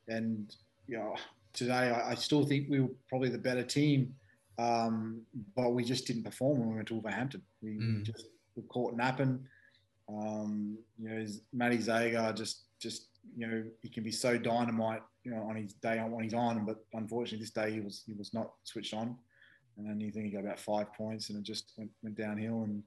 [0.08, 0.56] and
[0.88, 1.16] you know,
[1.54, 4.14] today I, I, still think we were probably the better team,
[4.58, 5.22] um,
[5.56, 7.42] but we just didn't perform when we went to Wolverhampton.
[7.62, 7.98] We, Mm.
[7.98, 9.40] we just were caught napping.
[10.10, 15.32] Um, you know, Matty Zagar just just you know he can be so dynamite you
[15.32, 18.14] know on his day on when he's on, but unfortunately this day he was he
[18.14, 19.18] was not switched on,
[19.78, 22.84] and you think he got about five points and it just went, went downhill and.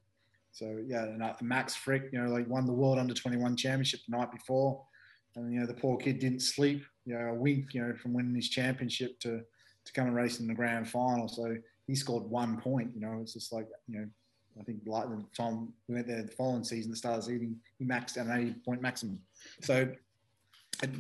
[0.51, 4.01] So yeah, and uh, Max Fricke, you know, like won the World Under 21 Championship
[4.09, 4.83] the night before,
[5.37, 8.15] and you know the poor kid didn't sleep, you know, a wink, you know, from
[8.15, 9.43] winning his championship to
[9.89, 11.29] to come and race in the grand final.
[11.29, 12.91] So he scored one point.
[12.95, 14.07] You know, it's just like you know,
[14.61, 17.33] I think like the time we went there the following season, the start of the
[17.33, 19.21] season, he maxed out an 80 point maximum.
[19.63, 19.89] So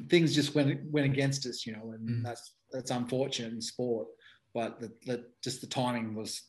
[0.08, 2.22] things just went went against us, you know, and Mm.
[2.24, 4.08] that's that's unfortunate in sport.
[4.54, 6.42] But the, the just the timing was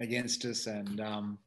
[0.00, 1.38] against us, and um,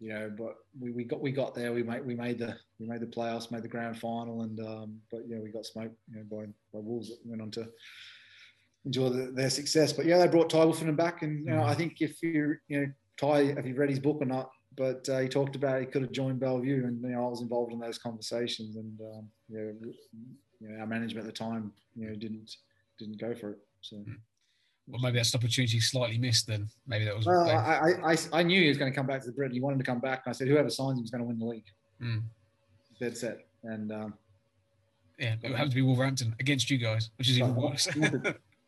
[0.00, 1.72] you know, but we, we got we got there.
[1.72, 5.00] We made we made the we made the playoffs, made the grand final, and um,
[5.10, 7.68] but yeah, we got smoked you know, by by Wolves that went on to
[8.84, 9.92] enjoy the, their success.
[9.92, 11.68] But yeah, they brought Tai Woffinden back, and you know, Mm.
[11.68, 15.08] I think if you you know Ty, if you read his book or not, but
[15.08, 17.42] uh, he talked about he could have joined Belle Vue, and you know, I was
[17.42, 19.92] involved in those conversations, and um, you, know,
[20.60, 22.56] you know, our management at the time, you know, didn't
[22.98, 23.58] didn't go for it.
[23.80, 24.04] So.
[24.88, 26.46] Well, maybe that's an opportunity slightly missed.
[26.48, 27.26] Then maybe that was.
[27.26, 29.52] Well, I, I, I, I knew he was going to come back to the Brit.
[29.52, 31.38] He wanted to come back, and I said, whoever signs him is going to win
[31.38, 31.64] the league.
[32.02, 32.22] Mm.
[32.98, 33.46] Dead set.
[33.62, 34.14] And um,
[35.18, 37.88] Yeah, it happened to be Wolverhampton against you guys, which is even worse.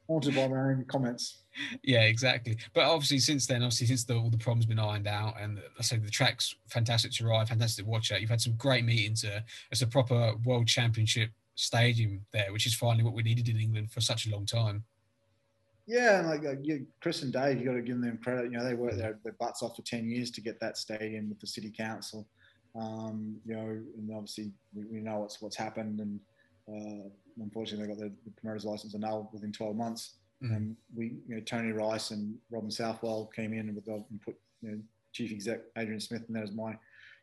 [0.09, 1.43] By my own comments.
[1.82, 2.56] yeah, exactly.
[2.74, 5.82] But obviously, since then, obviously, since the, all the problems been ironed out, and I
[5.82, 8.20] say the track's fantastic to ride, fantastic to watch at.
[8.20, 9.24] You've had some great meetings.
[9.24, 9.40] Uh,
[9.70, 13.90] it's a proper World Championship stadium there, which is finally what we needed in England
[13.90, 14.85] for such a long time.
[15.86, 18.51] Yeah, and like, like yeah, Chris and Dave, you got to give them credit.
[18.51, 21.28] You know, they worked their, their butts off for ten years to get that stadium
[21.28, 22.26] with the city council.
[22.74, 26.20] Um, you know, and obviously we, we know what's what's happened, and
[26.69, 27.09] uh,
[27.39, 30.16] unfortunately they got the, the promoter's license annulled within twelve months.
[30.43, 30.57] Mhm.
[30.57, 34.70] And we, you know, Tony Rice and Robin Southwell came in with and put you
[34.70, 34.78] know,
[35.12, 36.77] chief exec Adrian Smith in there as my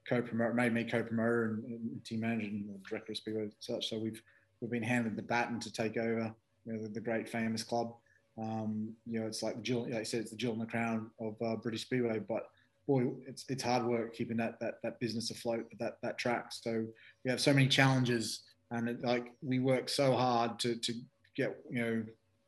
[0.07, 3.89] co-promoter, made me co-promoter and, and team manager and director of Speedway and such.
[3.89, 4.22] So we've
[4.59, 6.34] we've been handed the baton to take over
[6.65, 7.95] you know, the, the great famous club.
[8.41, 10.65] Um, you know, it's like the jewel, like I said, it's the jewel in the
[10.65, 12.19] crown of uh, British Speedway.
[12.19, 12.47] But
[12.88, 16.51] boy, it's it's hard work keeping that that that business afloat, that that track.
[16.51, 16.85] So
[17.23, 20.93] we have so many challenges, and it, like we work so hard to to
[21.35, 22.03] get you know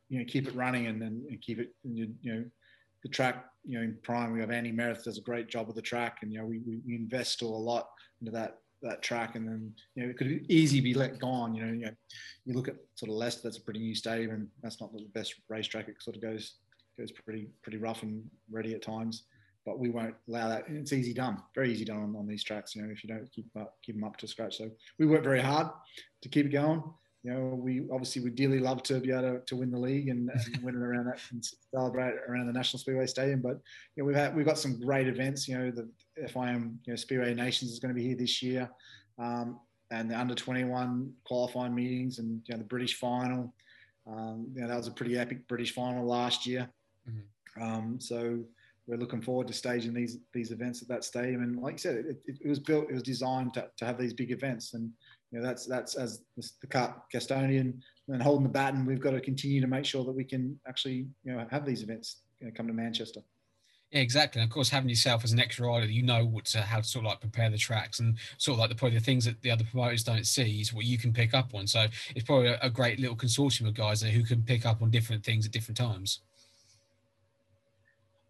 [0.08, 2.44] you know keep it running and then and keep it you, know
[3.02, 4.32] the track you know in prime.
[4.32, 6.60] We have Andy Meredith does a great job of the track, and you know we
[6.66, 7.90] we, invest still a lot
[8.20, 11.54] into that that track, and then you know it could easily be let gone.
[11.54, 11.92] You know, you know,
[12.44, 15.06] you look at sort of Leicester, that's a pretty new stadium, and that's not the
[15.14, 15.88] best racetrack.
[15.88, 16.54] It sort of goes
[16.98, 19.24] goes pretty pretty rough and ready at times.
[19.64, 20.64] But we won't allow that.
[20.68, 22.74] It's easy done, very easy done on, on these tracks.
[22.74, 24.58] You know, if you don't keep up, keep them up to scratch.
[24.58, 25.68] So we work very hard
[26.22, 26.82] to keep it going.
[27.22, 30.08] You know, we obviously would dearly love to be able to, to win the league
[30.10, 31.42] and, and win it around that and
[31.74, 33.40] celebrate around the National Speedway Stadium.
[33.40, 33.60] But
[33.96, 35.48] you know, we've had we've got some great events.
[35.48, 35.88] You know, the
[36.28, 38.70] FIM you know, Speedway Nations is going to be here this year,
[39.18, 39.58] um,
[39.90, 43.54] and the under 21 qualifying meetings and you know the British final.
[44.06, 46.68] Um, you know, that was a pretty epic British final last year.
[47.08, 47.62] Mhm.
[47.62, 48.44] Um, so
[48.86, 51.42] we're looking forward to staging these these events at that stadium.
[51.42, 54.12] And like you said, it, it, was built, it was designed to, to have these
[54.12, 54.74] big events.
[54.74, 54.90] And
[55.30, 58.84] you know, that's that's as the, custodian and holding the baton.
[58.84, 61.82] We've got to continue to make sure that we can actually, you know, have these
[61.82, 63.20] events you know, come to Manchester.
[63.90, 64.42] Yeah, exactly.
[64.42, 66.84] And of course, having yourself as an extra rider, you know what to, how to
[66.84, 69.40] sort of like prepare the tracks and sort of like the probably the things that
[69.42, 71.66] the other promoters don't see is what you can pick up on.
[71.68, 74.82] So it's probably a, a great little consortium of guys there who can pick up
[74.82, 76.20] on different things at different times.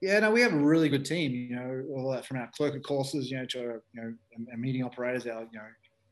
[0.05, 1.33] Yeah, no, we have a really good team.
[1.33, 4.15] You know, all that from our clerk of courses, you know, to our, you know,
[4.51, 5.65] our meeting operators, our, you know,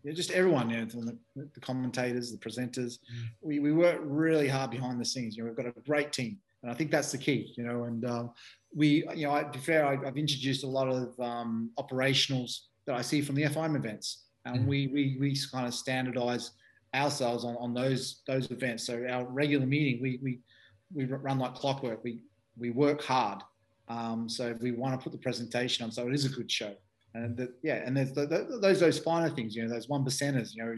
[0.02, 2.94] yeah, just everyone, you know, the, the commentators, the presenters.
[2.94, 3.27] Mm.
[3.43, 5.36] We, we work really hard behind the scenes.
[5.36, 7.52] You know, we've got a great team, and I think that's the key.
[7.55, 8.31] You know, and um,
[8.74, 12.60] we, you know, I, to be fair, I, have introduced a lot of um, operationals
[12.86, 14.66] that I see from the FIM events, and mm.
[14.69, 16.52] we we we kind of standardize
[16.94, 18.86] ourselves on, on those those events.
[18.86, 20.39] So our regular meeting, we we
[20.94, 22.02] we run like clockwork.
[22.02, 22.23] We
[22.56, 23.43] we work hard
[23.93, 26.74] um, so we want to put the presentation on, so it is a good show.
[27.14, 30.05] And that, yeah, and there's the, the, those those finer things, you know, those one
[30.05, 30.77] percenters, you know,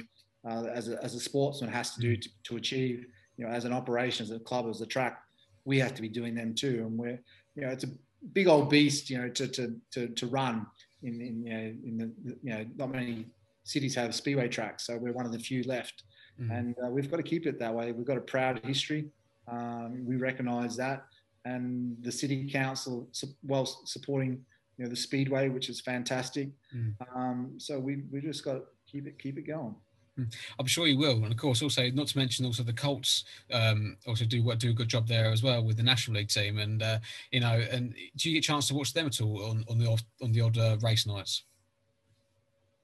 [0.51, 3.65] uh, as a as a sportsman has to do to, to achieve, you know, as
[3.65, 5.21] an operation, as a club, as a track,
[5.65, 6.85] we have to be doing them too.
[6.87, 7.21] And we're,
[7.55, 7.91] you know, it's a
[8.33, 10.67] big old beast, you know, to to to, to run
[11.05, 13.27] in in you know in the you know not many
[13.63, 16.03] cities have speedway tracks, so we're one of the few left,
[16.41, 16.51] mm-hmm.
[16.51, 17.93] and uh, we've got to keep it that way.
[17.93, 19.07] We've got a proud history.
[19.47, 21.05] Um, we recognise that
[21.45, 23.09] and the city council
[23.43, 24.45] well supporting
[24.77, 26.49] you know the speedway, which is fantastic.
[26.75, 26.95] Mm.
[27.15, 29.75] Um, so we we just got to keep it keep it going.
[30.17, 30.25] Hmm.
[30.61, 33.97] I'm sure you will, and of course, also not to mention also the Colts um,
[34.07, 36.83] also do do a good job there as well with the National League team, and
[36.83, 36.99] uh,
[37.33, 39.79] you know, and do you get a chance to watch them at all on, on
[39.79, 41.45] the odd, on the odd uh, race nights?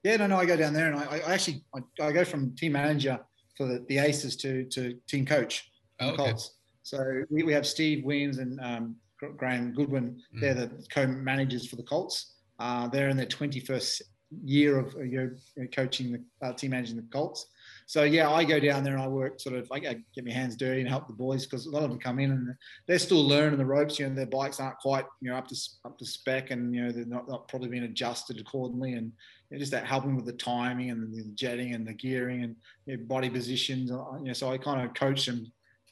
[0.03, 2.55] Yeah, no, no, I go down there, and I, I actually I, I, go from
[2.57, 3.21] team manager
[3.57, 5.71] for the, the Aces to to team coach.
[6.01, 6.17] Oh, okay.
[6.17, 6.55] Colts.
[6.83, 8.97] So we, we have Steve Williams and um,
[9.37, 10.21] Graham Goodwin.
[10.37, 10.41] Mm.
[10.41, 12.35] They're the co-managers for the Colts.
[12.59, 14.03] Uh, they're in their 21st
[14.45, 17.47] year of you know, coaching the uh, team managing the Colts.
[17.87, 20.55] So yeah, I go down there and I work sort of I get my hands
[20.55, 22.55] dirty and help the boys because a lot of them come in and
[22.87, 23.99] they're still learning the ropes.
[23.99, 26.85] You know, their bikes aren't quite you know up to up to spec and you
[26.85, 29.11] know they're not, not probably being adjusted accordingly and
[29.51, 32.55] you know, just that helping with the timing and the jetting and the gearing and
[32.87, 33.91] you know, body positions.
[33.91, 35.51] Uh, you know, so I kind of coach them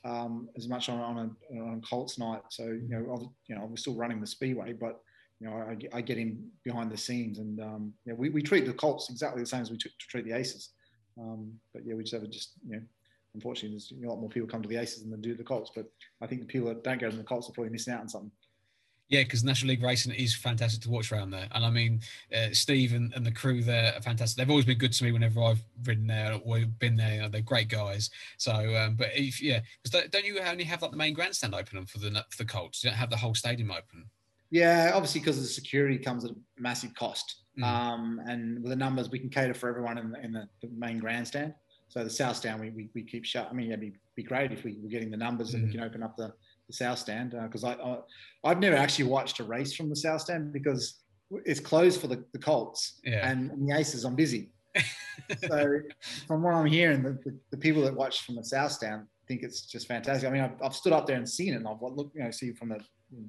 [0.08, 2.40] um, as much on, on, a, on Colts night.
[2.48, 5.00] So you know, you know, we're still running the speedway, but
[5.40, 8.66] you know, I, I get him behind the scenes, and um, yeah, we, we treat
[8.66, 10.70] the Colts exactly the same as we t- treat the Aces.
[11.20, 12.82] Um, but yeah, we just have a just you know,
[13.34, 15.70] unfortunately, there's a lot more people come to the Aces than they do the Colts.
[15.74, 15.86] But
[16.22, 18.08] I think the people that don't go to the Colts are probably missing out on
[18.08, 18.32] something.
[19.08, 22.00] Yeah, because National League racing is fantastic to watch around there, and I mean,
[22.34, 24.36] uh, Steve and, and, the crew there are fantastic.
[24.36, 27.14] They've always been good to me whenever I've ridden there or been there.
[27.14, 28.10] You know, they're great guys.
[28.36, 31.86] So, um, but if yeah, because don't you only have like the main grandstand open
[31.86, 32.84] for the for the Colts?
[32.84, 34.10] You don't have the whole stadium open.
[34.50, 37.64] Yeah, obviously because the security comes at a massive cost, mm.
[37.64, 40.68] um, and with the numbers, we can cater for everyone in the, in the, the
[40.76, 41.54] main grandstand.
[41.88, 43.48] So the south stand we, we, we keep shut.
[43.50, 45.54] I mean, it'd be, be great if we were getting the numbers mm.
[45.54, 45.72] and we mm.
[45.72, 46.32] can open up the
[46.68, 47.98] the South Stand because uh, I,
[48.44, 51.00] I have never actually watched a race from the South Stand because
[51.44, 53.28] it's closed for the, the Colts yeah.
[53.28, 54.04] and, and the Aces.
[54.04, 54.50] I'm busy.
[55.48, 55.80] so
[56.26, 59.42] from what I'm hearing, the, the, the, people that watch from the South Stand think
[59.42, 60.28] it's just fantastic.
[60.28, 62.30] I mean, I've, I've stood up there and seen it, and I've looked, you know,
[62.30, 62.80] see from the,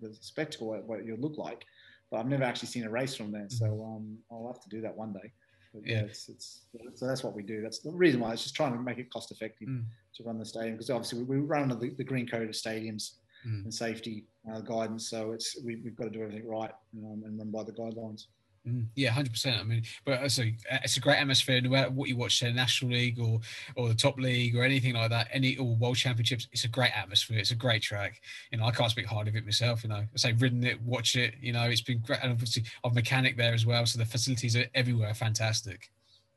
[0.02, 1.66] the spectacle what, what it would look like,
[2.12, 3.48] but I've never actually seen a race from there.
[3.50, 3.96] So mm-hmm.
[3.96, 5.32] um, I'll have to do that one day.
[5.74, 7.62] But yeah, it's, it's, so that's what we do.
[7.62, 9.84] That's the reason why it's just trying to make it cost effective mm.
[10.16, 12.56] to run the stadium because obviously we, we run under the, the green code of
[12.56, 13.64] stadiums mm.
[13.64, 15.10] and safety uh, guidance.
[15.10, 18.26] So it's we, have got to do everything right um, and run by the guidelines.
[18.68, 19.60] Mm, yeah, hundred percent.
[19.60, 20.54] I mean, but it's a,
[20.84, 21.62] it's a great atmosphere.
[21.62, 23.40] No matter what you watch, the National League or
[23.76, 26.92] or the top league or anything like that, any or World Championships, it's a great
[26.96, 27.40] atmosphere.
[27.40, 28.22] It's a great track.
[28.52, 29.84] You know, I can't speak hard of it myself.
[29.84, 31.36] You know, I say ridden it, watch it.
[31.40, 33.86] You know, it's been great, and obviously I've mechanic there as well.
[33.86, 35.90] So the facilities are everywhere, fantastic.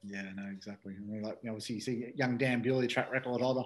[0.04, 0.94] Yeah, no, exactly.
[0.96, 3.62] I mean, like you know, obviously you see young Dan Bewley, track record holder,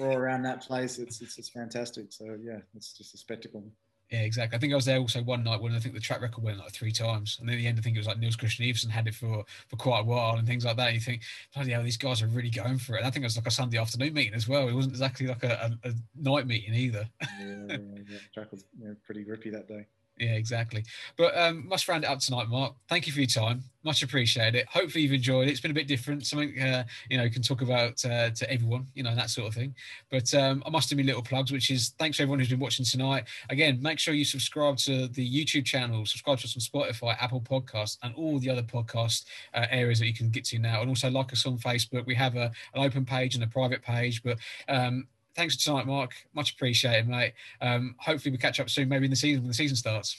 [0.00, 0.98] all around that place.
[0.98, 2.12] It's, it's it's fantastic.
[2.12, 3.64] So yeah, it's just a spectacle.
[4.10, 4.56] Yeah, exactly.
[4.56, 6.58] I think I was there also one night when I think the track record went
[6.58, 8.90] like three times, and then at the end I think it was like Niels-Kristian Iversen
[8.90, 10.88] had it for for quite a while and things like that.
[10.88, 11.22] And you think,
[11.54, 12.98] bloody hell, these guys are really going for it.
[12.98, 14.68] And I think it was like a Sunday afternoon meeting as well.
[14.68, 17.08] It wasn't exactly like a, a, a night meeting either.
[17.20, 17.76] yeah, yeah,
[18.08, 19.86] yeah, track was yeah, pretty grippy that day.
[20.18, 20.82] Yeah, exactly.
[21.18, 22.74] But um, must round it up tonight, Mark.
[22.88, 23.62] Thank you for your time.
[23.84, 24.54] Much appreciated.
[24.54, 24.66] It.
[24.66, 25.50] Hopefully you've enjoyed it.
[25.50, 26.26] It's been a bit different.
[26.26, 29.54] Something uh, you know can talk about uh, to everyone, you know that sort of
[29.54, 29.74] thing.
[30.10, 32.58] But um, I must do my little plugs, which is thanks to everyone who's been
[32.58, 33.24] watching tonight.
[33.50, 37.42] Again, make sure you subscribe to the YouTube channel, subscribe to us on Spotify, Apple
[37.42, 40.80] Podcasts, and all the other podcast uh, areas that you can get to now.
[40.80, 42.06] And also like us on Facebook.
[42.06, 44.22] We have a, an open page and a private page.
[44.22, 44.38] But
[44.68, 45.06] um,
[45.36, 46.12] thanks for tonight, Mark.
[46.34, 47.34] Much appreciated, mate.
[47.60, 50.16] Um, hopefully we catch up soon, maybe in the season when the season starts.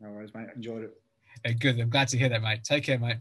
[0.00, 0.48] No worries, mate.
[0.54, 1.00] Enjoyed it.
[1.44, 1.80] Yeah, good.
[1.80, 2.64] I'm glad to hear that, mate.
[2.64, 3.16] Take care, mate.